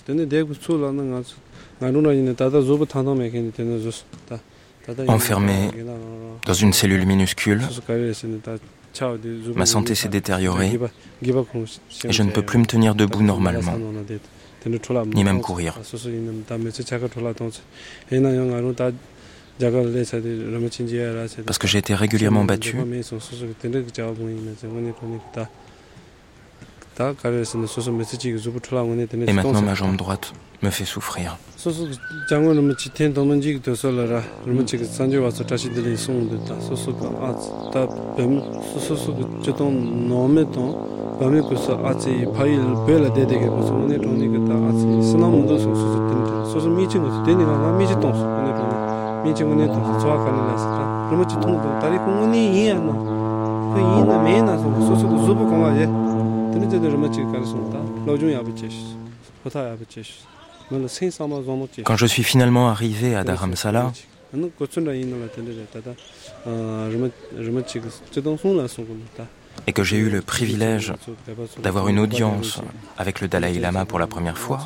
[5.09, 5.71] Enfermé
[6.45, 7.63] dans une cellule minuscule.
[9.55, 10.79] Ma santé s'est détériorée
[11.23, 13.75] et je ne peux plus me tenir debout normalement,
[15.15, 15.79] ni même courir.
[21.47, 22.77] Parce que j'ai été régulièrement battu
[29.29, 30.33] et maintenant ma jambe droite
[30.63, 31.37] me fait souffrir.
[61.85, 63.93] Quand je suis finalement arrivé à Dharamsala,
[69.67, 70.93] et que j'ai eu le privilège
[71.63, 72.61] d'avoir une audience
[72.99, 74.65] avec le Dalai Lama pour la première fois,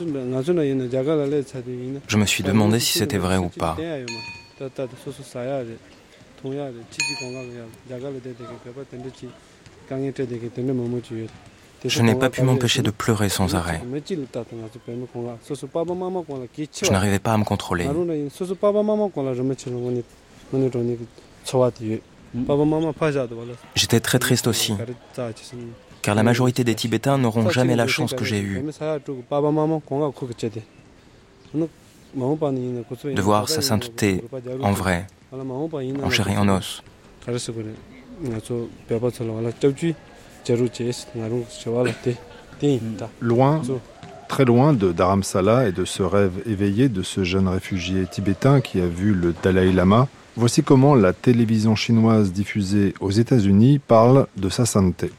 [2.09, 3.77] je me suis demandé si c'était vrai ou pas.
[11.85, 13.81] Je n'ai pas pu m'empêcher de pleurer sans arrêt.
[16.83, 17.89] Je n'arrivais pas à me contrôler.
[23.75, 24.75] J'étais très triste aussi,
[26.03, 28.63] car la majorité des Tibétains n'auront jamais la chance que j'ai eue
[32.15, 34.23] de voir sa sainteté
[34.63, 36.83] en vrai, en chair et en os.
[43.21, 43.63] Loin,
[44.29, 48.81] très loin de Dharamsala et de ce rêve éveillé de ce jeune réfugié tibétain qui
[48.81, 54.49] a vu le Dalai Lama, voici comment la télévision chinoise diffusée aux États-Unis parle de
[54.49, 55.11] sa sainteté.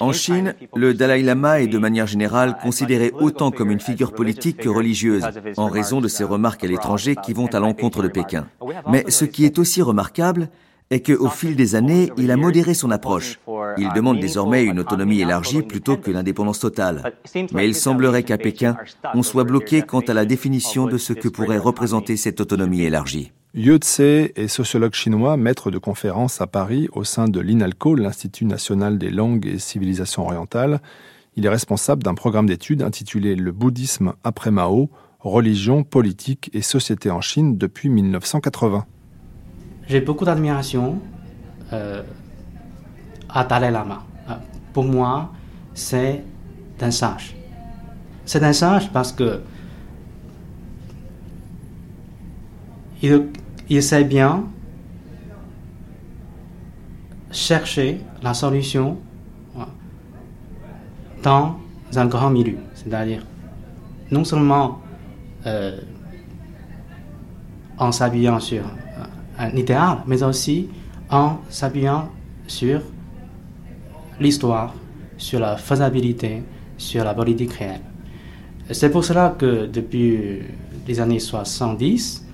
[0.00, 4.56] En Chine, le Dalai Lama est de manière générale considéré autant comme une figure politique
[4.56, 5.24] que religieuse,
[5.58, 8.46] en raison de ses remarques à l'étranger qui vont à l'encontre de Pékin.
[8.88, 10.48] Mais ce qui est aussi remarquable,
[10.92, 13.40] est qu'au fil des années, il a modéré son approche.
[13.78, 17.14] Il demande désormais une autonomie élargie plutôt que l'indépendance totale.
[17.52, 18.76] Mais il semblerait qu'à Pékin,
[19.14, 23.32] on soit bloqué quant à la définition de ce que pourrait représenter cette autonomie élargie.
[23.54, 28.44] Yu Tse est sociologue chinois, maître de conférences à Paris au sein de l'INALCO, l'Institut
[28.44, 30.80] national des langues et civilisations orientales.
[31.36, 34.90] Il est responsable d'un programme d'études intitulé Le bouddhisme après Mao,
[35.20, 38.86] religion, politique et société en Chine depuis 1980
[39.92, 40.98] j'ai beaucoup d'admiration
[41.70, 42.02] euh,
[43.28, 44.02] à Dalai Lama.
[44.30, 44.32] Euh,
[44.72, 45.30] pour moi,
[45.74, 46.24] c'est
[46.80, 47.36] un sage.
[48.24, 49.42] C'est un sage parce que
[53.02, 54.44] il, sait bien
[57.30, 58.96] chercher la solution
[61.22, 61.56] dans
[61.94, 62.56] un grand milieu.
[62.74, 63.26] C'est-à-dire,
[64.10, 64.80] non seulement
[65.46, 65.78] euh,
[67.76, 68.64] en s'appuyant sur
[69.42, 70.68] un idéal, mais aussi
[71.10, 72.08] en s'appuyant
[72.46, 72.80] sur
[74.20, 74.72] l'histoire,
[75.18, 76.42] sur la faisabilité,
[76.78, 77.80] sur la politique réelle.
[78.70, 80.40] C'est pour cela que depuis
[80.86, 82.24] les années 70,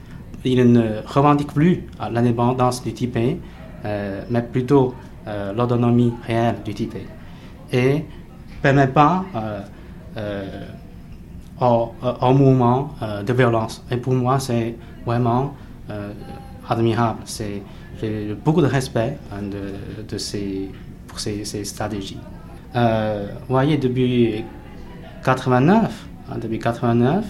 [0.44, 3.38] il ne revendique plus l'indépendance du Tibet,
[3.84, 4.94] euh, mais plutôt
[5.26, 7.06] euh, l'autonomie réelle du Tibet.
[7.72, 8.04] Et
[8.62, 9.24] permet pas
[10.16, 10.66] euh,
[11.60, 12.94] au, mouvement
[13.26, 13.84] de violence.
[13.90, 14.74] Et pour moi, c'est
[15.04, 15.54] vraiment
[16.68, 17.20] admirable.
[17.24, 17.62] C'est,
[18.00, 19.42] j'ai beaucoup de respect hein,
[20.08, 20.70] de, ces,
[21.06, 22.20] pour ces, ces stratégies.
[22.76, 24.44] Euh, vous voyez, depuis
[25.24, 27.24] 89, hein, depuis 89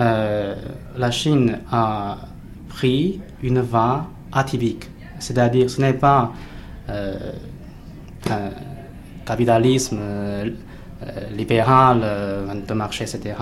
[0.00, 0.54] euh,
[0.96, 2.18] la Chine a
[2.68, 4.88] pris une voie atypique.
[5.18, 6.32] C'est-à-dire, ce n'est pas
[6.88, 7.32] euh,
[8.30, 8.50] un
[9.24, 10.50] capitalisme euh,
[11.36, 12.00] libéral
[12.66, 13.34] de marché, etc.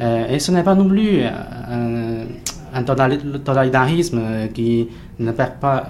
[0.00, 2.24] et ce n'est pas non plus un
[2.74, 4.88] un totalitarisme qui
[5.18, 5.84] ne, pas,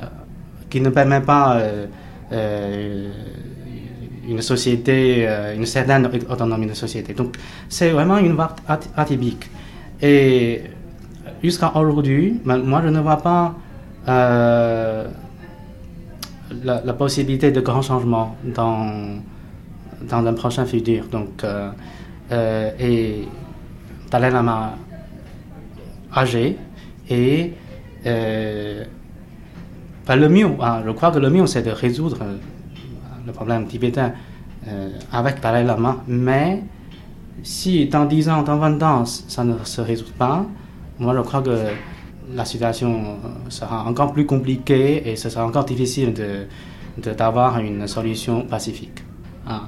[0.69, 1.87] qui ne permet pas euh,
[2.33, 3.11] euh,
[4.29, 7.15] une société, euh, une certaine autonomie de société.
[7.15, 7.37] Donc
[7.69, 8.55] c'est vraiment une voie
[8.97, 9.49] atypique.
[10.01, 10.63] Et
[11.43, 13.55] jusqu'à aujourd'hui, moi je ne vois pas
[16.65, 19.21] la, possibilité de grands changements dans,
[20.09, 21.05] dans un prochain futur.
[21.07, 21.45] Donc,
[22.81, 23.29] et
[24.11, 24.75] Dalai Lama
[26.15, 26.57] âgé,
[27.13, 27.53] et
[28.07, 28.85] euh,
[30.09, 32.37] le mieux, hein, je crois que le mieux, c'est de résoudre euh,
[33.27, 34.13] le problème tibétain
[34.67, 35.99] euh, avec Lama.
[36.09, 36.63] Mais
[37.43, 40.45] si dans 10 ans, dans 20 ans, ça ne se résout pas,
[40.99, 41.57] moi je crois que
[42.35, 43.19] la situation
[43.49, 46.15] sera encore plus compliquée et ce sera encore difficile
[47.17, 49.03] d'avoir de, une solution pacifique.
[49.47, 49.63] Ah.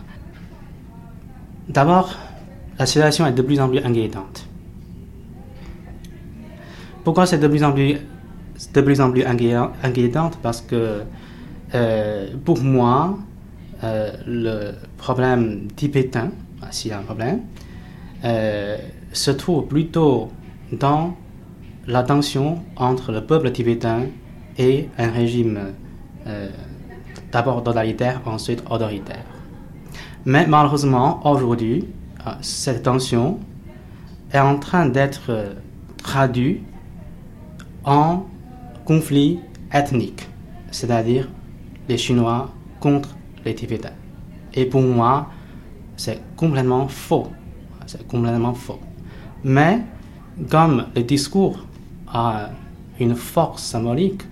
[1.69, 2.11] D'abord,
[2.79, 4.47] la situation est de plus en plus inquiétante.
[7.05, 7.97] Pourquoi c'est de plus en plus,
[8.73, 9.25] de plus, en plus
[10.43, 11.03] Parce que
[11.75, 13.19] euh, pour moi,
[13.83, 16.31] euh, le problème tibétain,
[16.63, 17.41] ah, s'il y a un problème,
[18.25, 18.79] euh,
[19.13, 20.31] se trouve plutôt
[20.73, 21.15] dans
[21.87, 24.07] la tension entre le peuple tibétain
[24.57, 25.59] et un régime
[27.31, 29.25] d'abord totalitaire, ensuite autoritaire.
[30.25, 31.85] Mais malheureusement, aujourd'hui,
[32.41, 33.39] cette tension
[34.33, 35.53] est en train d'être
[36.03, 36.63] traduite
[37.85, 38.25] en
[38.85, 39.41] conflit
[39.73, 40.29] ethnique,
[40.71, 41.29] c'est-à-dire
[41.89, 42.51] les Chinois
[42.81, 43.11] contre
[43.45, 43.91] les Tibétains.
[44.55, 45.29] Et pour moi,
[45.97, 47.29] c'est complètement faux.
[47.87, 48.81] C'est complètement faux.
[49.43, 49.81] Mais
[50.51, 51.65] comme le discours
[52.13, 52.51] a
[52.99, 54.23] une force symbolique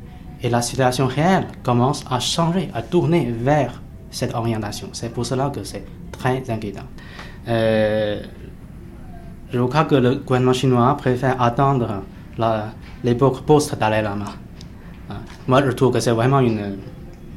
[0.42, 3.80] et la situation réelle commence à changer, à tourner vers
[4.10, 4.88] cette orientation.
[4.92, 6.86] C'est pour cela que c'est très inquiétant.
[7.48, 8.22] Euh,
[9.52, 12.02] je crois que le gouvernement chinois préfère attendre
[13.04, 14.26] l'époque post-Dalai Lama.
[15.10, 15.14] Hein.
[15.48, 16.76] Moi, je trouve que c'est vraiment une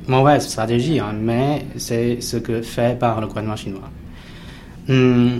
[0.07, 3.89] mauvaise stratégie, hein, mais c'est ce que fait par le gouvernement chinois.
[4.89, 5.39] Hum,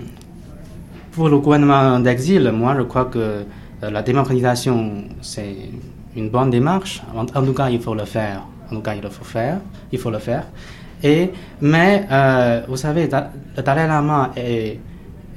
[1.12, 5.56] pour le gouvernement d'exil, moi, je crois que euh, la démocratisation, c'est
[6.16, 7.02] une bonne démarche.
[7.16, 8.42] En, tout cas, il faut le faire.
[8.72, 9.60] En tout cas, il faut faire.
[9.92, 10.46] Il faut le faire.
[11.04, 11.32] Et,
[11.62, 14.80] mais, euh, vous savez, le Dalai Lama est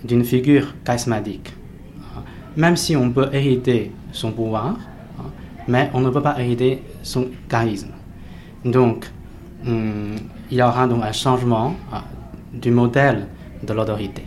[0.05, 1.53] d'une figure charismatique.
[2.59, 4.75] Même si on peut hériter son pouvoir,
[5.69, 7.91] mais on ne peut pas hériter son charisme.
[8.65, 9.07] Donc,
[9.65, 10.17] hum,
[10.51, 11.99] il y aura donc un changement euh,
[12.53, 13.29] du modèle
[13.63, 14.25] de l'autorité.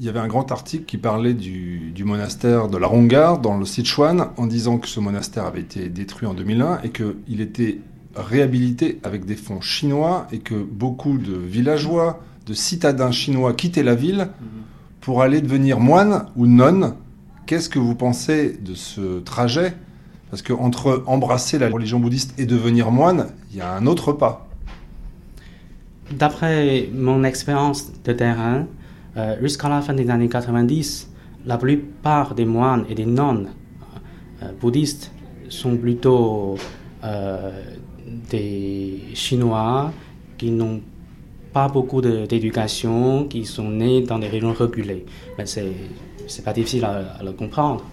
[0.00, 3.64] Il y avait un grand article qui parlait du, monastère de la Rongar dans le
[3.64, 7.78] Sichuan en disant que ce monastère avait été détruit en 2001 et qu'il était
[8.16, 13.94] réhabilité avec des fonds chinois et que beaucoup de villageois, de citadins chinois quittaient la
[13.94, 14.28] ville
[15.00, 16.94] pour aller devenir moines ou nonnes.
[17.46, 19.74] Qu'est-ce que vous pensez de ce trajet?
[20.30, 24.48] Parce qu'entre embrasser la religion bouddhiste et devenir moine, il y a un autre pas.
[26.10, 28.66] D'après mon expérience de terrain,
[29.40, 31.12] jusqu'à la fin des années 90,
[31.46, 33.48] la plupart des moines et des nonnes
[34.42, 35.10] euh, bouddhistes
[35.48, 36.56] sont plutôt
[37.04, 37.50] euh,
[38.30, 39.92] des Chinois
[40.38, 40.80] qui n'ont
[41.52, 45.04] pas beaucoup d'éducation, qui sont nés dans des régions reculées.
[45.36, 45.72] Mais c'est,
[46.44, 47.84] pas difficile à, le comprendre.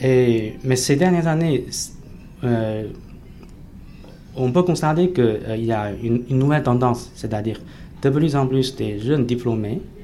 [0.00, 1.64] Et, mais ces dernières années,
[4.36, 7.60] on peut constater qu'il y a une, une nouvelle tendance, c'est-à-dire
[8.00, 9.97] de plus en plus des jeunes diplômés euh,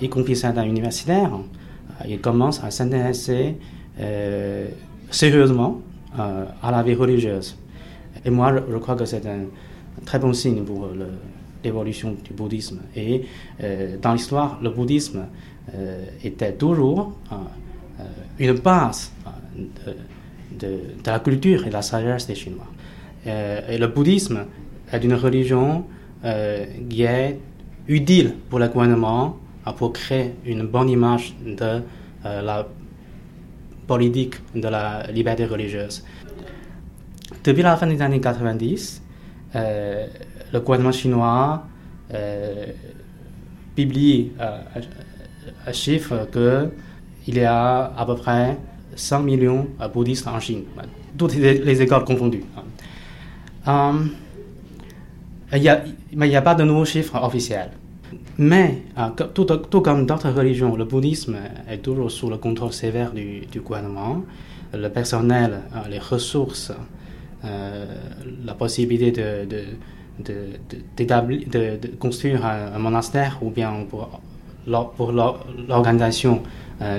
[0.00, 3.56] y compris certains universitaires, euh, ils commencent à s'intéresser
[4.00, 4.68] euh,
[5.10, 5.80] sérieusement
[6.14, 7.56] à la vie religieuse.
[8.22, 9.44] Et moi, je crois que c'est un
[10.04, 10.88] très bon signe pour
[11.64, 12.80] l'évolution du bouddhisme.
[12.94, 13.24] Et
[14.02, 15.24] dans l'histoire, le bouddhisme
[16.22, 17.14] était toujours
[18.38, 19.10] une base
[19.56, 22.68] de, de, la culture et de la sagesse des Chinois.
[23.24, 24.44] et le bouddhisme
[24.92, 25.86] est une religion
[26.90, 27.38] qui est
[27.88, 29.38] utile pour le gouvernement
[29.70, 31.82] pour créer une bonne image de
[32.24, 32.66] euh, la
[33.86, 36.04] politique de la liberté religieuse.
[37.44, 39.02] Depuis la fin des années 90,
[39.54, 40.06] euh,
[40.52, 41.64] le gouvernement chinois
[42.12, 42.66] euh,
[43.76, 44.32] publie
[45.66, 48.58] un chiffre qu'il y a à peu près
[48.94, 50.64] 100 millions de bouddhistes en Chine,
[51.16, 52.44] toutes les, écoles confondues.
[55.52, 57.70] il n'y a, pas de nouveaux chiffres officiels.
[58.38, 61.36] Mais, euh, tout, comme d'autres religions, le bouddhisme
[61.68, 64.22] est toujours sous le contrôle sévère du, gouvernement.
[64.74, 66.72] Le personnel, euh, les ressources,
[67.44, 67.84] euh,
[68.44, 69.64] la possibilité de,
[71.98, 74.20] construire un, monastère ou bien pour,
[75.68, 76.42] l'organisation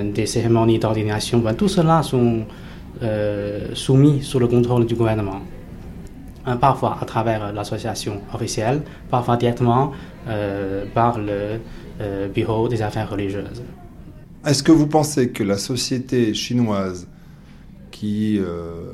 [0.04, 2.44] des cérémonies d'ordination, ben, tout cela sont
[3.74, 5.40] soumis sous le contrôle du gouvernement.
[6.60, 9.92] Parfois à travers l'association officielle, parfois directement
[10.94, 11.58] par le
[12.34, 13.62] bureau des affaires religieuses.
[14.46, 17.08] Est-ce que vous pensez que la société chinoise
[17.90, 18.92] qui euh,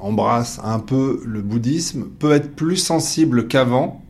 [0.00, 4.00] embrasse un peu le bouddhisme peut être plus sensible qu'avant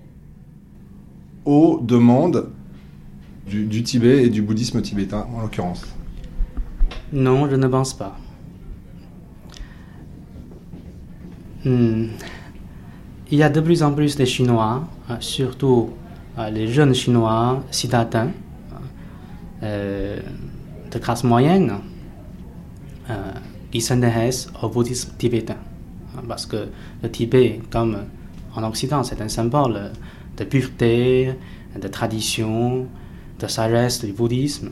[1.47, 2.51] aux demandes
[3.47, 5.82] du, Tibet et du bouddhisme tibétain en l'occurrence?
[7.12, 8.16] Non, je ne pense pas.
[11.65, 12.09] Hmm.
[13.31, 16.02] Il y a de plus en plus de Chinois, euh, surtout euh,
[16.50, 18.30] les jeunes Chinois citadins,
[19.60, 21.72] de classe moyenne,
[23.10, 23.32] euh,
[23.72, 25.56] ils s'intéressent au bouddhisme tibétain.
[26.28, 26.68] Parce que
[27.02, 27.96] le Tibet, comme
[28.54, 29.92] en Occident, c'est un symbole
[30.36, 31.34] de pureté,
[31.80, 32.86] de tradition,
[33.38, 34.70] de sagesse du bouddhisme.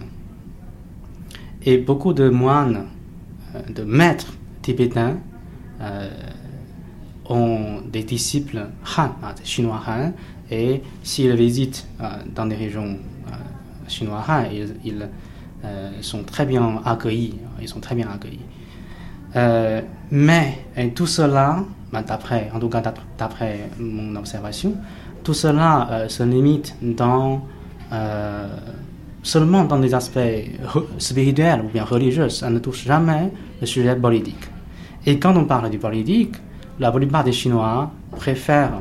[1.64, 2.86] Et beaucoup de moines,
[3.54, 5.16] euh, de maîtres tibétains,
[5.80, 6.10] euh,
[7.24, 8.68] ont des disciples
[8.98, 10.12] Han, hein, des Chinois Han,
[10.50, 11.86] et s'ils visitent
[12.34, 12.98] dans des régions
[13.90, 14.44] chinois Han,
[14.84, 15.08] ils
[15.64, 17.34] euh, sont très bien accueillis.
[17.60, 18.40] Ils sont très bien accueillis.
[19.36, 20.64] Euh, mais
[20.94, 21.62] tout cela,
[21.92, 22.02] ben,
[22.54, 22.82] en tout cas
[23.18, 24.74] d'après mon observation,
[25.22, 27.42] tout cela euh, se limite dans
[29.22, 30.18] seulement dans des aspects
[30.98, 32.28] spirituels ou bien religieux.
[32.28, 34.48] Ça ne touche jamais le sujet politique.
[35.04, 36.36] Et quand on parle du politique,
[36.78, 38.80] la plupart des Chinois préfèrent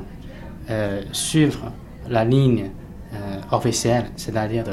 [1.11, 1.71] suivre
[2.09, 2.69] la ligne
[3.51, 4.63] officielle, c'est-à-dire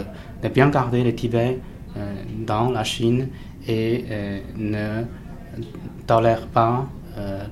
[0.43, 1.59] de, bien garder le Tibet
[1.97, 2.12] euh,
[2.47, 3.28] dans la Chine
[3.66, 5.05] et euh, ne
[6.06, 6.86] tolère pas
[7.18, 7.43] euh,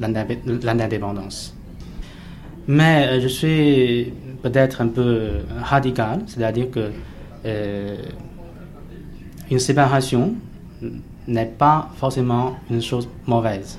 [0.00, 1.54] l'indépendance.
[2.66, 4.12] Mais je suis
[4.42, 6.90] peut-être un peu radical, c'est-à-dire que
[9.50, 10.34] une séparation
[11.26, 13.78] n'est pas forcément une chose mauvaise.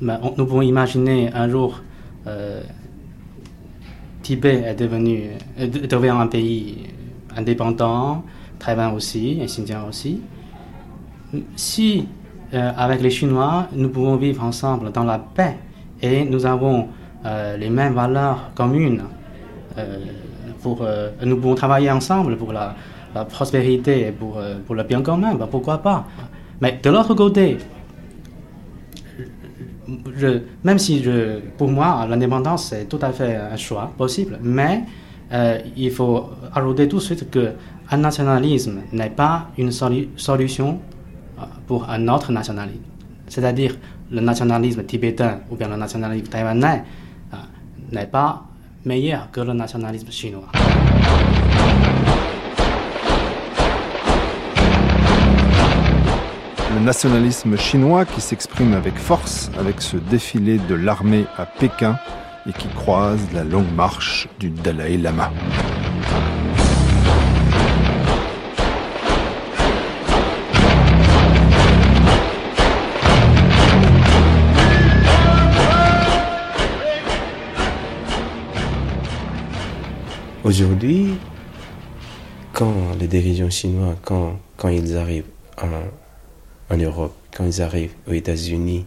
[0.00, 1.82] nous pouvons imaginer un jour
[4.22, 6.88] Tibet est devenu, un pays
[7.36, 8.24] indépendant,
[8.58, 10.20] Taïwan aussi et Xinjiang aussi.
[11.54, 12.08] Si,
[12.54, 15.56] euh, avec les Chinois, nous pouvons vivre ensemble dans la paix
[16.00, 16.88] et nous avons
[17.24, 19.02] euh, les mêmes valeurs communes,
[19.78, 19.98] euh,
[20.62, 20.84] pour,
[21.24, 22.74] nous pouvons travailler ensemble pour la,
[23.30, 26.04] prospérité et pour, pour le bien commun, ben pourquoi pas
[26.60, 27.56] Mais de l'autre côté,
[30.64, 34.82] même si je, pour moi l'indépendance c'est tout à fait un choix possible, mais
[35.76, 37.52] il faut ajouter tout de suite que
[37.90, 40.80] un nationalisme n'est pas une solution
[41.38, 42.80] euh, pour un autre nationalisme.
[43.28, 43.76] C'est-à-dire
[44.10, 46.84] le nationalisme tibétain ou bien le nationalisme taïwanais
[47.32, 47.36] euh,
[47.92, 48.44] n'est pas
[48.84, 50.48] meilleur que le nationalisme chinois.
[56.76, 61.98] Le nationalisme chinois qui s'exprime avec force avec ce défilé de l'armée à Pékin
[62.46, 65.32] et qui croise la longue marche du Dalai Lama.
[80.44, 81.14] Aujourd'hui,
[82.52, 85.24] quand les dirigeants chinois, quand, quand ils arrivent
[85.56, 85.68] en,
[86.70, 88.86] en Europe, quand ils arrivent aux États-Unis,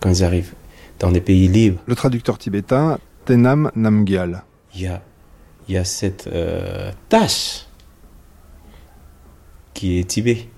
[0.00, 0.54] quand ils arrivent
[0.98, 1.80] dans des pays libres.
[1.86, 4.42] Le traducteur tibétain, Tenam Namgyal.
[4.74, 5.02] Il y a,
[5.68, 7.66] y a cette euh, tâche
[9.74, 10.48] qui est Tibet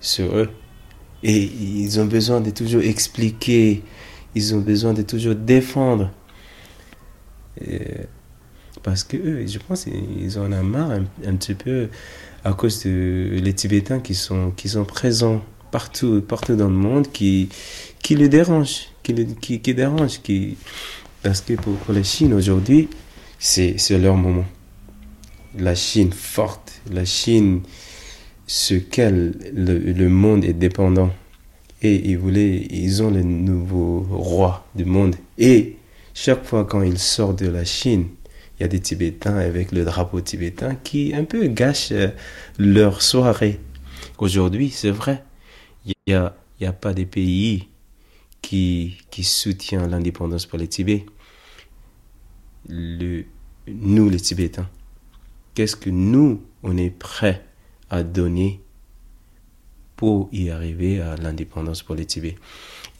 [0.00, 0.50] sur eux.
[1.22, 3.82] Et ils ont besoin de toujours expliquer,
[4.34, 6.10] ils ont besoin de toujours défendre.
[7.60, 8.06] Et
[8.82, 11.88] parce que eux, je pense qu'ils en ont marre un, petit peu
[12.44, 17.10] à cause de les Tibétains qui sont, qui sont présents partout, partout dans le monde,
[17.12, 17.48] qui,
[18.02, 20.56] qui les dérangent, qui, qui, qui dérangent, qui,
[21.22, 22.88] parce que pour, pour la Chine aujourd'hui,
[23.38, 24.44] c'est leur moment.
[25.58, 27.62] La Chine forte, la Chine
[28.46, 31.10] ce qu'elle le, le, monde est dépendant.
[31.82, 35.16] Et ils voulaient, ils ont le nouveau roi du monde.
[35.38, 35.76] Et
[36.14, 38.06] chaque fois quand ils sortent de la Chine,
[38.58, 42.08] il y a des Tibétains avec le drapeau tibétain qui un peu gâchent euh,
[42.58, 43.60] leur soirée.
[44.18, 45.22] Aujourd'hui, c'est vrai,
[45.86, 47.68] il n'y a, a pas des pays
[48.42, 51.06] qui, qui soutiennent l'indépendance pour les Tibet.
[52.68, 53.24] Le,
[53.68, 54.68] nous, les Tibétains,
[55.54, 57.44] qu'est-ce que nous, on est prêts
[57.88, 58.60] à donner
[59.94, 62.36] pour y arriver à l'indépendance pour les Tibet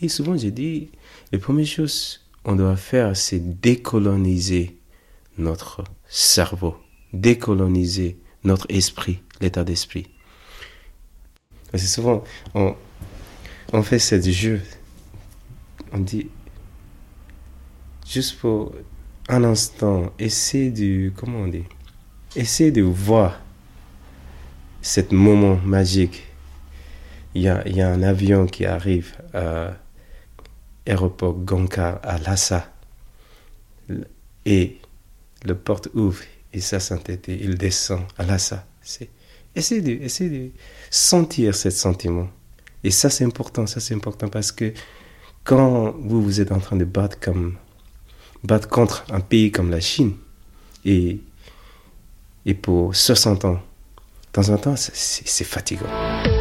[0.01, 0.91] Et souvent, j'ai dit,
[1.33, 4.79] les premières choses on doit faire, c'est décoloniser
[5.37, 6.77] notre cerveau,
[7.13, 10.07] décoloniser notre esprit, l'état d'esprit.
[11.77, 12.25] Parce souvent,
[12.55, 14.63] on, fait ce jeu,
[15.93, 16.31] on dit,
[18.09, 18.73] juste pour
[19.29, 21.65] un instant, essayer de, comment on dit,
[22.35, 23.43] essayer de voir
[24.81, 26.25] ce moment magique.
[27.35, 29.77] Il y, a, un avion qui arrive à
[30.87, 32.73] l'aéroport Gonkar à Lhasa.
[34.47, 34.79] Et
[35.45, 36.23] le porte ouvre
[36.55, 38.67] et ça s'entêter, il descend à Lhasa.
[39.57, 40.51] Essayez de,
[40.91, 42.29] sentir ce sentiment.
[42.85, 44.73] Et ça, c'est important, ça, c'est important parce que
[45.45, 47.57] quand vous, vous êtes en train de battre, comme,
[48.45, 50.13] battre contre un pays comme la Chine,
[50.85, 51.19] et,
[52.45, 53.59] et pour 60 ans, de
[54.33, 56.36] temps en temps, c'est fatigant.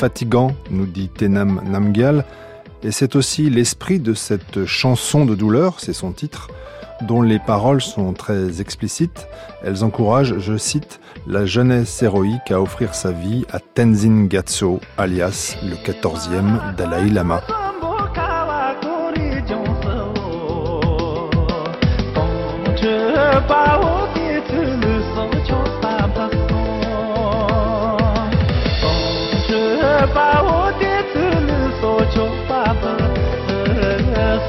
[0.00, 2.24] Fatigant, nous dit Tenam Namgyal,
[2.82, 6.48] et c'est aussi l'esprit de cette chanson de douleur, c'est son titre,
[7.02, 9.28] dont les paroles sont très explicites.
[9.62, 15.58] Elles encouragent, je cite, la jeunesse héroïque à offrir sa vie à Tenzin Gyatso, alias
[15.62, 17.42] le 14e Dalai Lama.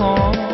[0.02, 0.51] song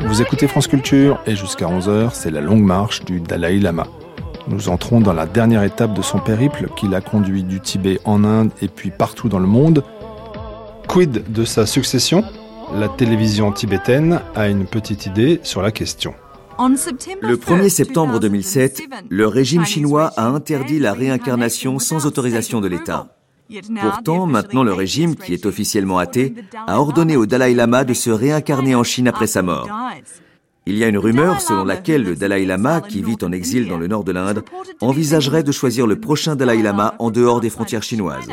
[0.00, 3.86] Vous écoutez France Culture et jusqu'à 11h, c'est la longue marche du Dalai Lama.
[4.48, 8.24] Nous entrons dans la dernière étape de son périple qui l'a conduit du Tibet en
[8.24, 9.84] Inde et puis partout dans le monde.
[10.88, 12.24] Quid de sa succession?
[12.74, 16.14] La télévision tibétaine a une petite idée sur la question.
[17.20, 23.16] Le 1er septembre 2007, le régime chinois a interdit la réincarnation sans autorisation de l'État.
[23.80, 26.34] Pourtant, maintenant le régime, qui est officiellement athée,
[26.66, 29.68] a ordonné au Dalai Lama de se réincarner en Chine après sa mort.
[30.64, 33.78] Il y a une rumeur selon laquelle le Dalai Lama, qui vit en exil dans
[33.78, 34.44] le nord de l'Inde,
[34.80, 38.28] envisagerait de choisir le prochain Dalai Lama en dehors des frontières chinoises.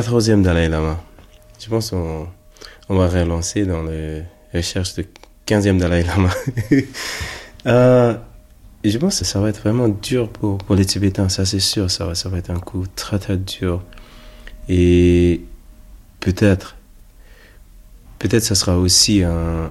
[0.00, 0.98] 14e Dalai Lama.
[1.58, 2.26] Je pense qu'on
[2.88, 4.22] on va relancer dans les
[4.54, 5.06] recherches du
[5.46, 6.30] 15e Dalai Lama.
[7.66, 8.14] euh,
[8.82, 11.90] je pense que ça va être vraiment dur pour, pour les Tibétains, ça c'est sûr,
[11.90, 13.84] ça va, ça va être un coup très très dur.
[14.70, 15.42] Et
[16.20, 16.76] peut-être,
[18.18, 19.70] peut-être ça sera aussi un,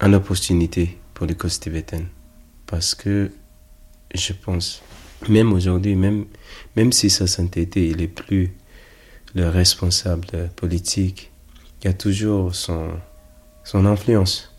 [0.00, 2.08] une opportunité pour les causes tibétaines.
[2.66, 3.30] Parce que
[4.12, 4.82] je pense,
[5.28, 6.24] même aujourd'hui, même,
[6.74, 8.52] même si sa sainteté, il est plus
[9.34, 11.30] le responsable politique,
[11.84, 12.88] y a toujours son,
[13.64, 14.54] son influence.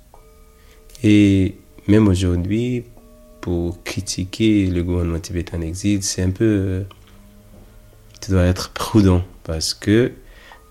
[1.04, 1.56] Et
[1.88, 2.84] même aujourd'hui,
[3.42, 6.84] pour critiquer le gouvernement tibétain en exil, c'est un peu...
[8.22, 10.12] Tu dois être prudent parce que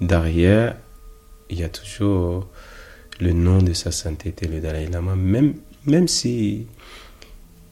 [0.01, 0.77] derrière,
[1.49, 2.47] il y a toujours
[3.21, 5.55] le nom de sa sainteté, le Dalai Lama, même,
[5.87, 6.67] même si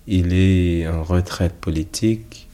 [0.06, 2.48] il est en retraite politique,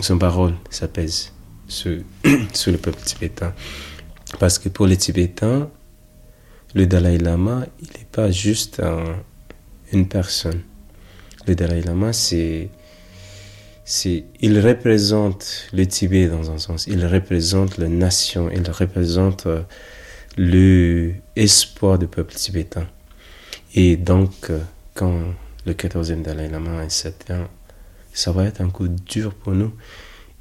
[0.00, 1.32] son parole, ça pèse
[1.68, 3.54] sur, le peuple tibétain.
[4.38, 5.70] Parce que pour les Tibétains,
[6.74, 8.82] le Dalai Lama, il n'est pas juste
[9.92, 10.60] une personne.
[11.46, 12.68] le Dalai Lama, c'est
[14.40, 19.62] il représente le Tibet dans un sens, il représente la nation, il représente euh,
[20.36, 22.86] le espoir du peuple tibétain.
[23.74, 24.58] Et donc, euh,
[24.94, 25.18] quand
[25.64, 27.48] le 14e Dalai Lama est 7 ans,
[28.12, 29.72] ça va être un coup dur pour nous.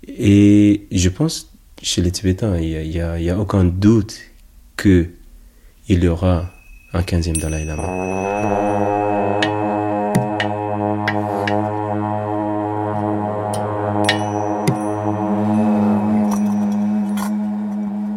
[0.08, 1.52] Et je pense,
[1.82, 4.20] chez les Tibétains, il n'y a, aucun doute
[4.78, 5.10] qu'il
[5.90, 6.52] y aura
[6.94, 7.84] un 15e Dalai Lama.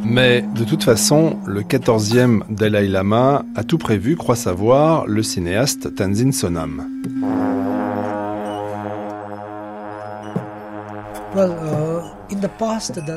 [0.05, 5.95] Mais de toute façon, le 14e Dalai Lama a tout prévu, croit savoir le cinéaste
[5.95, 6.85] Tanzin Sonam.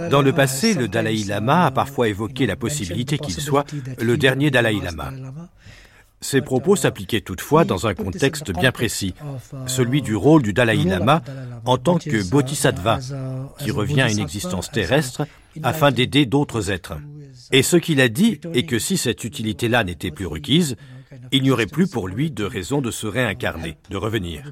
[0.09, 3.65] Dans le passé, le Dalai Lama a parfois évoqué la possibilité qu'il soit
[3.99, 5.11] le dernier Dalai Lama.
[6.21, 9.13] Ces propos s'appliquaient toutefois dans un contexte bien précis,
[9.67, 11.21] celui du rôle du Dalai Lama
[11.65, 12.99] en tant que bodhisattva,
[13.59, 15.25] qui revient à une existence terrestre
[15.63, 16.93] afin d'aider d'autres êtres.
[17.51, 20.75] Et ce qu'il a dit est que si cette utilité-là n'était plus requise,
[21.31, 24.43] il n'y aurait plus pour lui de raison de se réincarner, de revenir.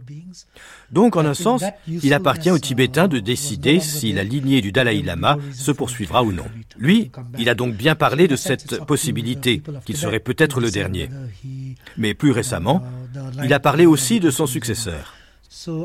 [0.92, 5.02] Donc, en un sens, il appartient aux Tibétains de décider si la lignée du Dalai
[5.02, 6.46] Lama se poursuivra ou non.
[6.78, 11.10] Lui, il a donc bien parlé de cette possibilité, qu'il serait peut-être le dernier.
[11.98, 12.84] Mais plus récemment,
[13.44, 15.16] il a parlé aussi de son successeur.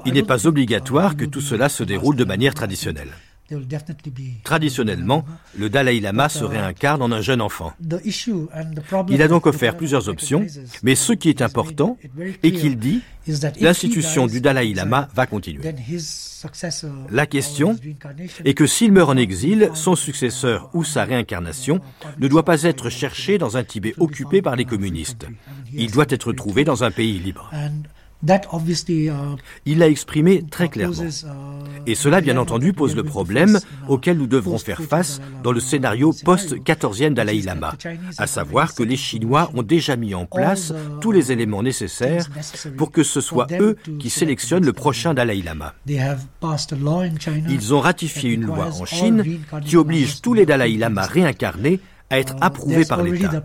[0.07, 3.11] Il n'est pas obligatoire que tout cela se déroule de manière traditionnelle.
[4.43, 5.25] Traditionnellement,
[5.57, 7.73] le Dalai Lama se réincarne en un jeune enfant.
[9.09, 10.47] Il a donc offert plusieurs options,
[10.83, 11.97] mais ce qui est important
[12.43, 13.03] est qu'il dit
[13.61, 15.63] l'institution du Dalai Lama va continuer.
[17.11, 17.77] La question
[18.45, 21.81] est que s'il meurt en exil, son successeur ou sa réincarnation
[22.19, 25.27] ne doit pas être cherché dans un Tibet occupé par les communistes.
[25.73, 27.51] Il doit être trouvé dans un pays libre.
[28.25, 29.37] Uh,
[29.67, 31.03] Il l'a exprimé très clairement.
[31.03, 35.53] Uh, Et cela, bien entendu, pose le problème uh, auquel nous devrons faire face dans
[35.53, 37.75] le scénario post-14e Dalai Lama,
[38.19, 42.29] à savoir que les Chinois ont déjà mis en place tous les éléments nécessaires
[42.77, 45.75] pour que ce soit eux qui sélectionnent le prochain Dalai Lama.
[47.49, 51.81] Ils ont ratifié une loi en Chine qui oblige tous les Dalai Lama réincarnés
[52.11, 53.43] à être approuvé par l'État.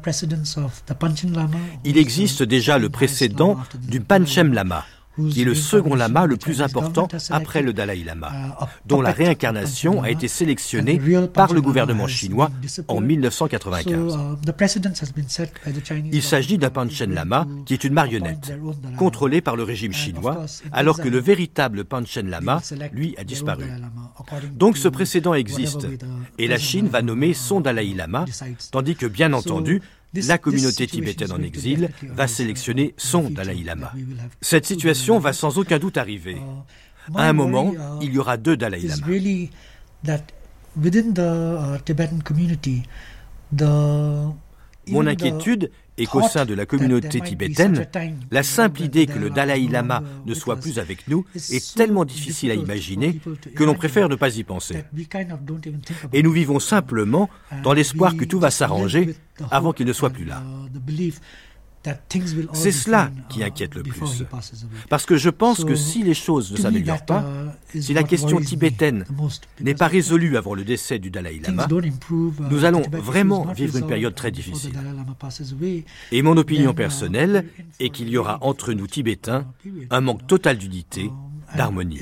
[1.83, 4.85] Il existe déjà le précédent du Panchem Lama,
[5.29, 8.31] qui est le second lama le plus important après le Dalai Lama,
[8.85, 10.99] dont la réincarnation a été sélectionnée
[11.33, 12.49] par le gouvernement chinois
[12.87, 14.17] en 1995.
[14.17, 15.71] Uh,
[16.11, 18.53] Il s'agit d'un Panchen Lama qui est une marionnette,
[18.97, 22.61] contrôlée par le régime chinois, alors que le véritable Panchen Lama,
[22.93, 23.65] lui, a disparu.
[24.53, 25.87] Donc ce précédent existe,
[26.37, 28.25] et la Chine va nommer son Dalai Lama,
[28.71, 29.81] tandis que, bien entendu,
[30.13, 33.93] la communauté tibétaine en exil va sélectionner son Dalai Lama.
[34.41, 36.35] Cette situation va sans aucun doute arriver.
[36.35, 39.07] Uh, à un moment, uh, il y aura deux Dalai Lama.
[44.87, 47.87] Mon inquiétude est qu'au sein de la communauté tibétaine,
[48.31, 52.51] la simple idée que le Dalai Lama ne soit plus avec nous est tellement difficile
[52.51, 53.19] à imaginer
[53.55, 54.83] que l'on préfère ne pas y penser.
[56.13, 57.29] Et nous vivons simplement
[57.63, 59.15] dans l'espoir que tout va s'arranger
[59.51, 60.43] avant qu'il ne soit plus là.
[62.53, 64.23] C'est cela qui inquiète le plus.
[64.89, 67.25] Parce que je pense que si les choses ne s'améliorent pas,
[67.73, 69.05] uh, si la question tibétaine
[69.59, 71.91] n'est pas résolue avant le décès du Dalai Lama, uh,
[72.51, 74.73] nous allons vraiment vivre une période très difficile.
[76.11, 77.45] Et mon opinion personnelle
[77.79, 79.45] est qu'il y aura entre nous Tibétains
[79.89, 81.99] un manque total d'unité, um, d'harmonie.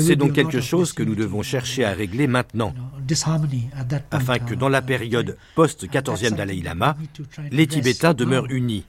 [0.00, 2.74] C'est donc quelque chose que nous devons chercher à régler maintenant,
[4.10, 6.96] afin que dans la période post-14e Dalai Lama,
[7.50, 8.84] les Tibétains demeurent unis,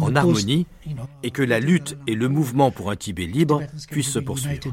[0.00, 0.66] en harmonie,
[1.22, 4.72] et que la lutte et le mouvement pour un Tibet libre puissent se poursuivre.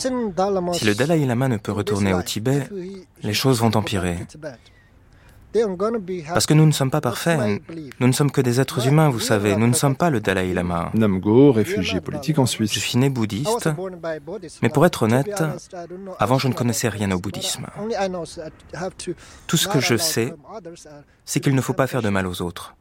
[0.00, 2.68] Si le Dalai Lama ne peut retourner au Tibet,
[3.22, 4.18] les choses vont empirer.
[6.32, 7.60] Parce que nous ne sommes pas parfaits.
[7.98, 9.56] Nous ne sommes que des êtres humains, vous savez.
[9.56, 10.90] Nous ne sommes pas le Dalai Lama.
[10.94, 12.72] Namgo, réfugié politique en Suisse.
[12.72, 13.68] Je suis né bouddhiste.
[14.62, 15.42] Mais pour être honnête,
[16.18, 17.66] avant je ne connaissais rien au bouddhisme.
[19.46, 20.32] Tout ce que je sais,
[21.24, 22.76] c'est qu'il ne faut pas faire de mal aux autres.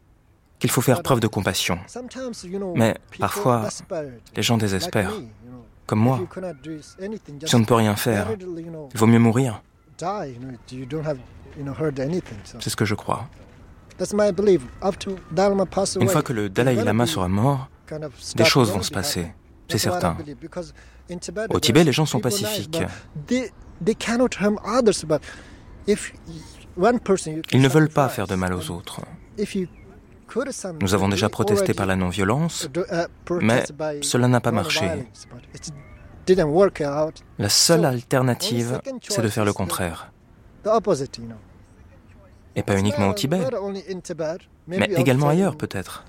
[0.59, 1.79] Qu'il faut faire preuve de compassion.
[2.75, 3.69] Mais parfois,
[4.35, 5.13] les gens désespèrent
[5.90, 6.20] comme moi.
[7.45, 8.28] Si on ne peut rien faire,
[8.94, 9.64] il vaut mieux mourir.
[12.60, 13.28] C'est ce que je crois.
[15.99, 17.70] Une fois que le Dalai Lama sera mort,
[18.36, 19.34] des choses vont se passer,
[19.68, 20.16] c'est certain.
[21.49, 22.84] Au Tibet, les gens sont pacifiques.
[27.52, 29.02] Ils ne veulent pas faire de mal aux autres.
[30.81, 32.69] Nous avons déjà protesté par la non-violence,
[33.41, 33.64] mais
[34.01, 34.89] cela n'a pas marché.
[37.38, 40.11] La seule alternative, c'est de faire le contraire.
[42.56, 43.41] Et pas uniquement au Tibet,
[44.68, 46.03] mais également ailleurs peut-être.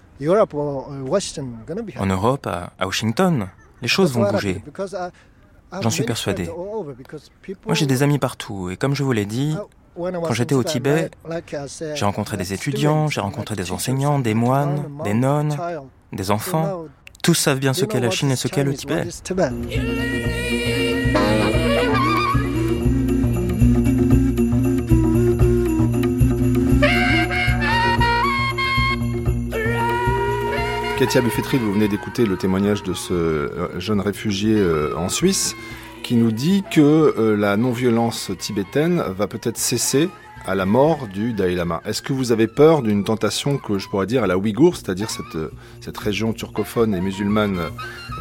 [1.96, 3.48] En Europe, à Washington,
[3.80, 4.62] les choses vont bouger.
[5.80, 6.50] J'en suis persuadé.
[7.66, 9.56] Moi j'ai des amis partout et comme je vous l'ai dit,
[9.96, 11.10] quand j'étais au Tibet,
[11.94, 15.56] j'ai rencontré des étudiants, j'ai rencontré des enseignants, des moines, des nonnes,
[16.12, 16.84] des enfants.
[17.22, 19.06] Tous savent bien ce qu'est la Chine et ce qu'est le Tibet.
[31.00, 35.56] Katia Buffetri, vous venez d'écouter le témoignage de ce euh, jeune réfugié euh, en Suisse
[36.10, 40.08] qui nous dit que euh, la non-violence tibétaine va peut-être cesser
[40.44, 41.80] à la mort du Dalai Lama.
[41.84, 45.08] Est-ce que vous avez peur d'une tentation que je pourrais dire à la Ouïghour, c'est-à-dire
[45.08, 45.38] cette,
[45.80, 47.60] cette région turcophone et musulmane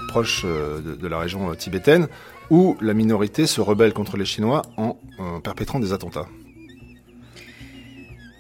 [0.09, 2.07] proche de, la région tibétaine,
[2.51, 4.95] où la minorité se rebelle contre les Chinois en
[5.41, 6.27] perpétrant des attentats?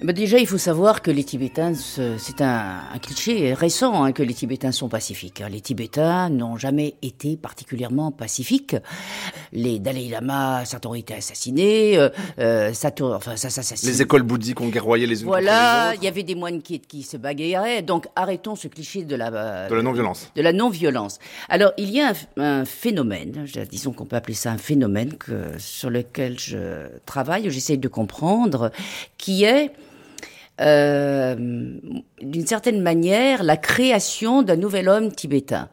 [0.01, 4.33] Bah, déjà, il faut savoir que les Tibétains, c'est un, cliché récent hein, que les
[4.33, 5.43] Tibétains sont pacifiques.
[5.51, 8.77] Les Tibétains n'ont jamais été particulièrement pacifiques.
[9.51, 11.97] Les Dalai Lama, certains ont été assassinés.
[11.97, 12.09] Euh,
[12.39, 12.71] euh
[13.01, 13.89] enfin, ça s'assassine.
[13.89, 16.61] Les écoles bouddhiques ont guerroyé les unes voilà, contre les il y avait des moines
[16.61, 17.81] qui, qui se bagarraient.
[17.81, 20.31] Donc, arrêtons ce cliché de la de la non-violence.
[20.33, 21.19] De la non-violence.
[21.49, 25.57] Alors, il y a un, un phénomène, disons qu'on peut appeler ça un phénomène que,
[25.57, 28.71] sur lequel je travaille, j'essaye de comprendre,
[29.17, 29.71] qui est
[30.59, 31.35] euh,
[32.21, 35.69] d'une certaine manière la création d'un nouvel homme tibétain,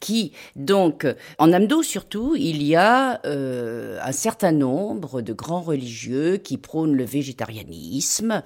[0.00, 1.06] qui donc
[1.38, 6.96] en Amdo surtout il y a euh, un certain nombre de grands religieux qui prônent
[6.96, 8.42] le végétarianisme,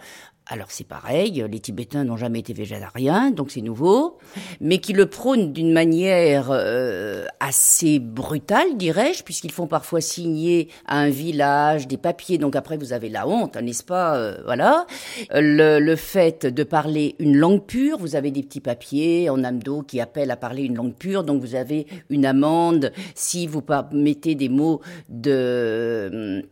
[0.46, 4.18] alors c'est pareil, les Tibétains n'ont jamais été végétariens, donc c'est nouveau,
[4.60, 10.98] mais qui le prônent d'une manière euh, assez brutale, dirais-je, puisqu'ils font parfois signer à
[10.98, 14.86] un village des papiers, donc après vous avez la honte, n'est-ce pas euh, Voilà.
[15.32, 19.82] Le, le, fait de parler une langue pure, vous avez des petits papiers en amdo
[19.82, 23.62] qui appellent à parler une langue pure, donc vous avez une amende si vous
[23.92, 26.44] mettez des mots de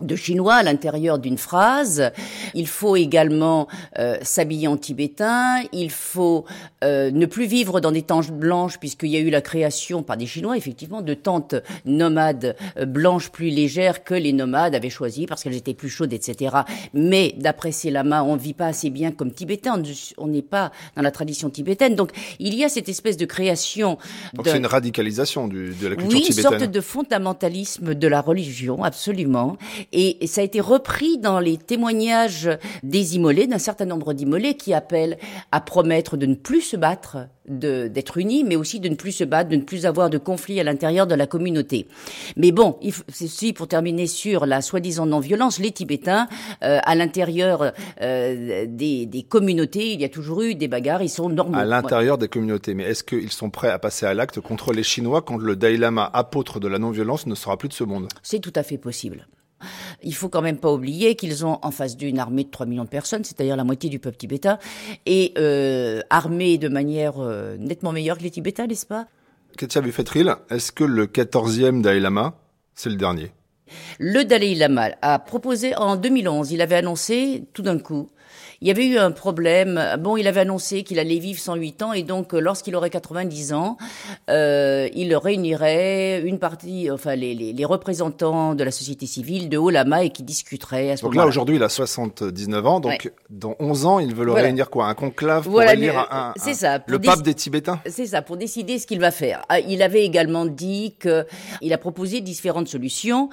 [0.00, 2.12] de chinois à l'intérieur d'une phrase.
[2.54, 3.66] Il faut également
[3.98, 5.62] euh, s'habiller en tibétain.
[5.72, 6.44] Il faut
[6.84, 10.16] euh, ne plus vivre dans des tentes blanches puisqu'il y a eu la création par
[10.16, 15.26] des Chinois effectivement de tentes nomades euh, blanches plus légères que les nomades avaient choisi
[15.26, 16.58] parce qu'elles étaient plus chaudes, etc.
[16.94, 19.82] Mais d'après ces lamas, on ne vit pas assez bien comme tibétain.
[20.16, 21.96] On n'est pas dans la tradition tibétaine.
[21.96, 23.98] Donc il y a cette espèce de création.
[24.34, 26.46] Donc c'est une radicalisation du, de la culture oui, tibétaine.
[26.46, 29.56] Oui, une sorte de fondamentalisme de la religion, absolument.
[29.92, 32.50] Et, ça a été repris dans les témoignages
[32.82, 35.18] des immolés, d'un certain nombre d'immolés qui appellent
[35.52, 39.24] à promettre de ne plus se battre, d'être unis, mais aussi de ne plus se
[39.24, 41.88] battre, de ne plus avoir de conflits à l'intérieur de la communauté.
[42.36, 42.78] Mais bon,
[43.08, 46.28] c'est pour terminer sur la soi-disant non-violence, les Tibétains,
[46.62, 51.08] euh, à l'intérieur euh, des, des, communautés, il y a toujours eu des bagarres, ils
[51.08, 51.56] sont normaux.
[51.56, 54.82] À l'intérieur des communautés, mais est-ce qu'ils sont prêts à passer à l'acte contre les
[54.82, 58.08] Chinois quand le Dalai Lama, apôtre de la non-violence, ne sera plus de ce monde?
[58.22, 59.26] C'est tout à fait possible.
[60.02, 62.84] Il faut quand même pas oublier qu'ils ont en face d'une armée de 3 millions
[62.84, 64.58] de personnes, c'est-à-dire la moitié du peuple tibétain,
[65.06, 69.06] et euh, armés de manière euh, nettement meilleure que les Tibétains, n'est-ce pas?
[69.56, 72.34] Katia Buffetril, est-ce que le 14e Dalai Lama,
[72.74, 73.32] c'est le dernier?
[73.98, 78.08] Le Dalai Lama a proposé en 2011, il avait annoncé tout d'un coup
[78.60, 79.80] il y avait eu un problème.
[80.00, 83.52] Bon, il avait annoncé qu'il allait vivre 108 ans et donc euh, lorsqu'il aurait 90
[83.52, 83.76] ans,
[84.30, 89.58] euh, il réunirait une partie, enfin les, les, les, représentants de la société civile de
[89.58, 92.80] Haut-Lama et qui discuteraient à ce Donc là, aujourd'hui, il a 79 ans.
[92.80, 96.52] Donc dans 11 ans, il veut le réunir quoi Un conclave pour réunir un, un,
[96.52, 97.80] ça, le pape des Tibétains?
[97.86, 99.42] C'est ça, pour décider ce qu'il va faire.
[99.48, 101.26] Ah, il avait également dit que
[101.60, 103.28] il a proposé différentes solutions.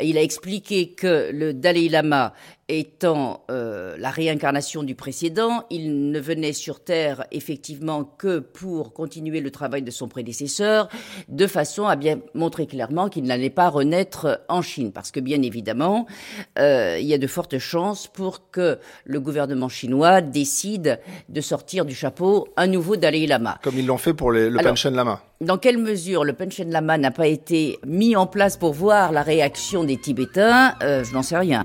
[0.00, 2.32] Il a expliqué que le Dalai Lama
[2.68, 9.40] étant euh, la réincarnation du précédent, il ne venait sur Terre effectivement que pour continuer
[9.40, 10.88] le travail de son prédécesseur,
[11.28, 15.40] de façon à bien montrer clairement qu'il n'allait pas renaître en Chine, parce que bien
[15.42, 16.06] évidemment,
[16.58, 21.84] euh, il y a de fortes chances pour que le gouvernement chinois décide de sortir
[21.84, 23.58] du chapeau un nouveau Dalai Lama.
[23.62, 25.22] Comme ils l'ont fait pour le Panchen Lama.
[25.40, 29.22] Dans quelle mesure le Panchen Lama n'a pas été mis en place pour voir la
[29.22, 31.64] réaction des Tibétains, euh, je n'en sais rien.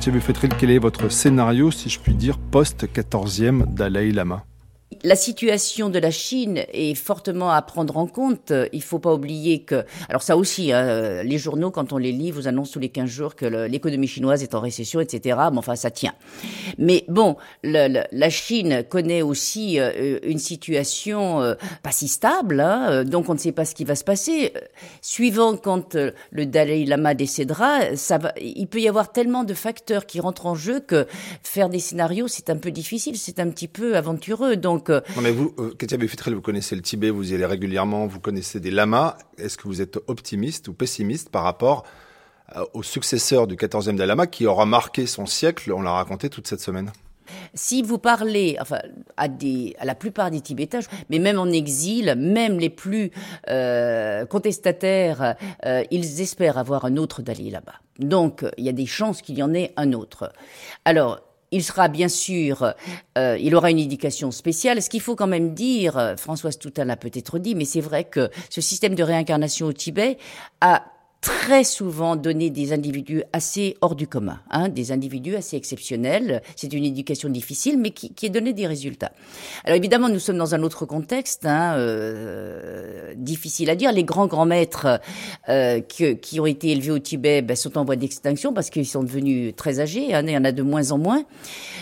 [0.00, 4.46] Katia Buffetril, quel est votre scénario, si je puis dire, post-14e Dalai Lama?
[5.02, 8.52] La situation de la Chine est fortement à prendre en compte.
[8.72, 12.30] Il faut pas oublier que, alors ça aussi, hein, les journaux, quand on les lit,
[12.30, 15.38] vous annoncent tous les 15 jours que l'économie chinoise est en récession, etc.
[15.52, 16.14] Mais enfin, ça tient.
[16.78, 23.28] Mais bon, la Chine connaît aussi euh, une situation euh, pas si stable, hein, donc
[23.28, 24.52] on ne sait pas ce qui va se passer.
[25.00, 27.80] Suivant quand euh, le Dalai Lama décédera,
[28.40, 31.06] il peut y avoir tellement de facteurs qui rentrent en jeu que
[31.42, 34.56] faire des scénarios, c'est un peu difficile, c'est un petit peu aventureux.
[34.56, 38.20] Donc non, mais vous, euh, Katia vous connaissez le Tibet, vous y allez régulièrement, vous
[38.20, 39.16] connaissez des lamas.
[39.38, 41.84] Est-ce que vous êtes optimiste ou pessimiste par rapport
[42.56, 46.28] euh, au successeur du 14e Dalai Lama qui aura marqué son siècle, on l'a raconté
[46.28, 46.90] toute cette semaine?
[47.54, 48.80] Si vous parlez enfin,
[49.16, 50.80] à, des, à la plupart des Tibétains,
[51.10, 53.10] mais même en exil, même les plus
[53.48, 57.74] euh, contestataires, euh, ils espèrent avoir un autre Dalai Lama.
[57.98, 60.32] Donc, il y a des chances qu'il y en ait un autre.
[60.84, 61.20] Alors,
[61.52, 62.74] il sera bien sûr,
[63.18, 64.82] euh, il aura une éducation spéciale.
[64.82, 68.04] Ce qu'il faut quand même dire, euh, Françoise Toutain l'a peut-être dit, mais c'est vrai
[68.04, 70.18] que ce système de réincarnation au Tibet
[70.60, 70.84] a
[71.20, 76.42] très souvent donné des individus assez hors du commun, hein, des individus assez exceptionnels.
[76.56, 79.12] C'est une éducation difficile, mais qui, qui est donné des résultats.
[79.64, 83.92] Alors évidemment, nous sommes dans un autre contexte, hein, euh, difficile à dire.
[83.92, 85.00] Les grands grands maîtres
[85.48, 88.86] euh, qui, qui, ont été élevés au Tibet ben, sont en voie d'extinction parce qu'ils
[88.86, 90.14] sont devenus très âgés.
[90.14, 91.24] Hein, il y en a de moins en moins.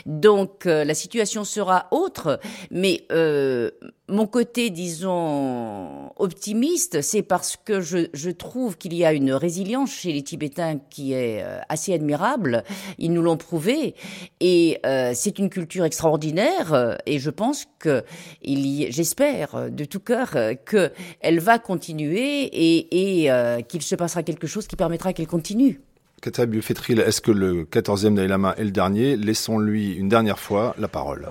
[0.07, 2.41] Donc euh, la situation sera autre,
[2.73, 3.71] mais euh,
[4.09, 9.93] mon côté, disons, optimiste, c'est parce que je, je trouve qu'il y a une résilience
[9.93, 12.65] chez les Tibétains qui est euh, assez admirable.
[12.99, 13.95] Ils nous l'ont prouvé.
[14.41, 16.99] Et euh, c'est une culture extraordinaire.
[17.07, 18.05] Et je pense que,
[18.45, 20.37] j'espère de tout cœur
[20.67, 25.81] qu'elle va continuer et, et euh, qu'il se passera quelque chose qui permettra qu'elle continue.
[26.21, 29.17] Katab Fetril, est-ce que le 14e Dalai Lama est le dernier?
[29.17, 31.29] Laissons-lui une dernière fois la parole.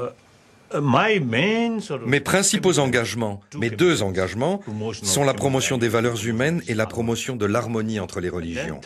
[2.05, 4.61] Mes principaux engagements, mes deux engagements,
[4.91, 8.81] sont la promotion des valeurs humaines et la promotion de l'harmonie entre les religions.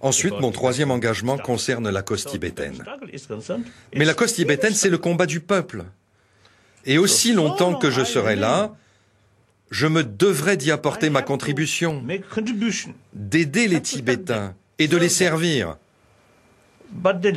[0.00, 2.84] Ensuite, mon troisième engagement concerne la cause tibétaine.
[3.94, 5.84] Mais la cause tibétaine, c'est le combat du peuple.
[6.86, 8.74] Et aussi longtemps que je serai là,
[9.70, 12.02] je me devrais d'y apporter ma contribution,
[13.12, 15.76] d'aider les Tibétains et de les servir.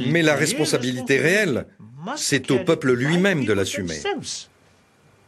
[0.07, 1.68] Mais la responsabilité réelle,
[2.15, 3.99] c'est au peuple lui-même de l'assumer.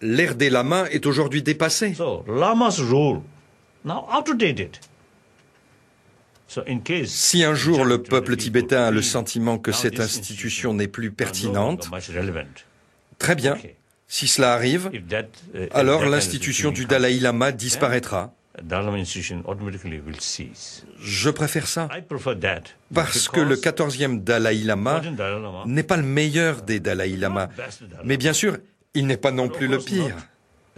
[0.02, 1.96] L'ère des lamas est aujourd'hui dépassée.
[7.06, 11.90] Si un jour le peuple tibétain a le sentiment que cette institution n'est plus pertinente,
[13.18, 13.58] très bien.
[14.08, 18.34] Si cela arrive, uh, alors l'institution du Dalai Lama disparaîtra.
[21.02, 21.90] Je préfère ça.
[22.94, 25.02] Parce que le 14e Dalai Lama
[25.66, 27.50] n'est pas le meilleur des Dalai Lama.
[28.04, 28.58] Mais bien sûr,
[28.94, 30.16] il n'est pas non plus le pire.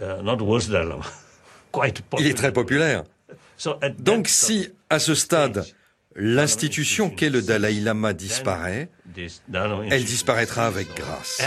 [2.18, 3.04] Il est très populaire.
[3.98, 5.64] Donc si, à ce stade,
[6.16, 8.88] l'institution qu'est le Dalai Lama disparaît,
[9.90, 11.40] elle disparaîtra avec grâce.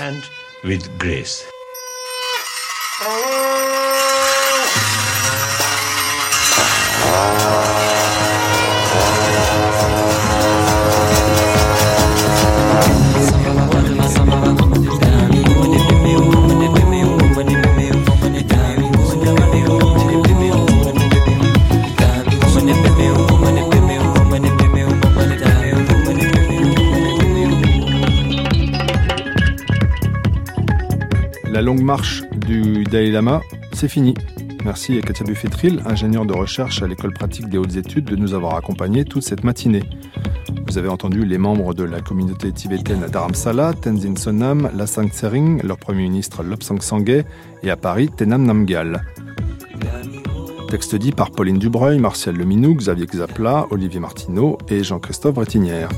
[31.52, 33.42] La longue marche du Dalai Lama,
[33.74, 34.14] c'est fini.
[34.64, 38.34] Merci à Katia Buffetril, ingénieur de recherche à l'école pratique des hautes études, de nous
[38.34, 39.84] avoir accompagnés toute cette matinée.
[40.68, 45.62] Vous avez entendu les membres de la communauté tibétaine à Dharamsala, Tenzin Sonam, Lasang Tsering,
[45.64, 47.26] leur premier ministre Lobsang Sangay
[47.64, 49.04] et à Paris, Tenam Namgyal.
[50.70, 55.90] Texte dit par Pauline Dubreuil, Martial Leminou, Xavier Xapla, Olivier Martineau et Jean-Christophe Bretinière.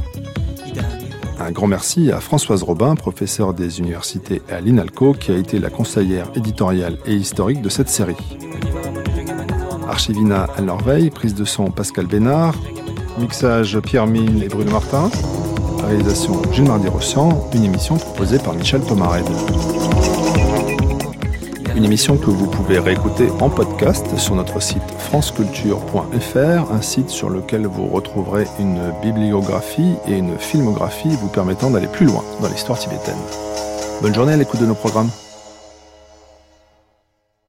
[1.45, 5.69] Un grand merci à Françoise Robin, professeure des universités à l'INALCO, qui a été la
[5.69, 8.15] conseillère éditoriale et historique de cette série.
[9.89, 12.55] Archivina Anne Norveille, prise de son Pascal Bénard,
[13.19, 15.09] mixage Pierre Mine et Bruno Martin,
[15.85, 19.25] réalisation Gilles Mardi-Rossian, une émission proposée par Michel Pomared.
[21.75, 27.31] Une émission que vous pouvez réécouter en podcast sur notre site franceculture.fr, un site sur
[27.31, 32.77] lequel vous retrouverez une bibliographie et une filmographie vous permettant d'aller plus loin dans l'histoire
[32.77, 33.17] tibétaine.
[34.03, 35.09] Bonne journée à l'écoute de nos programmes.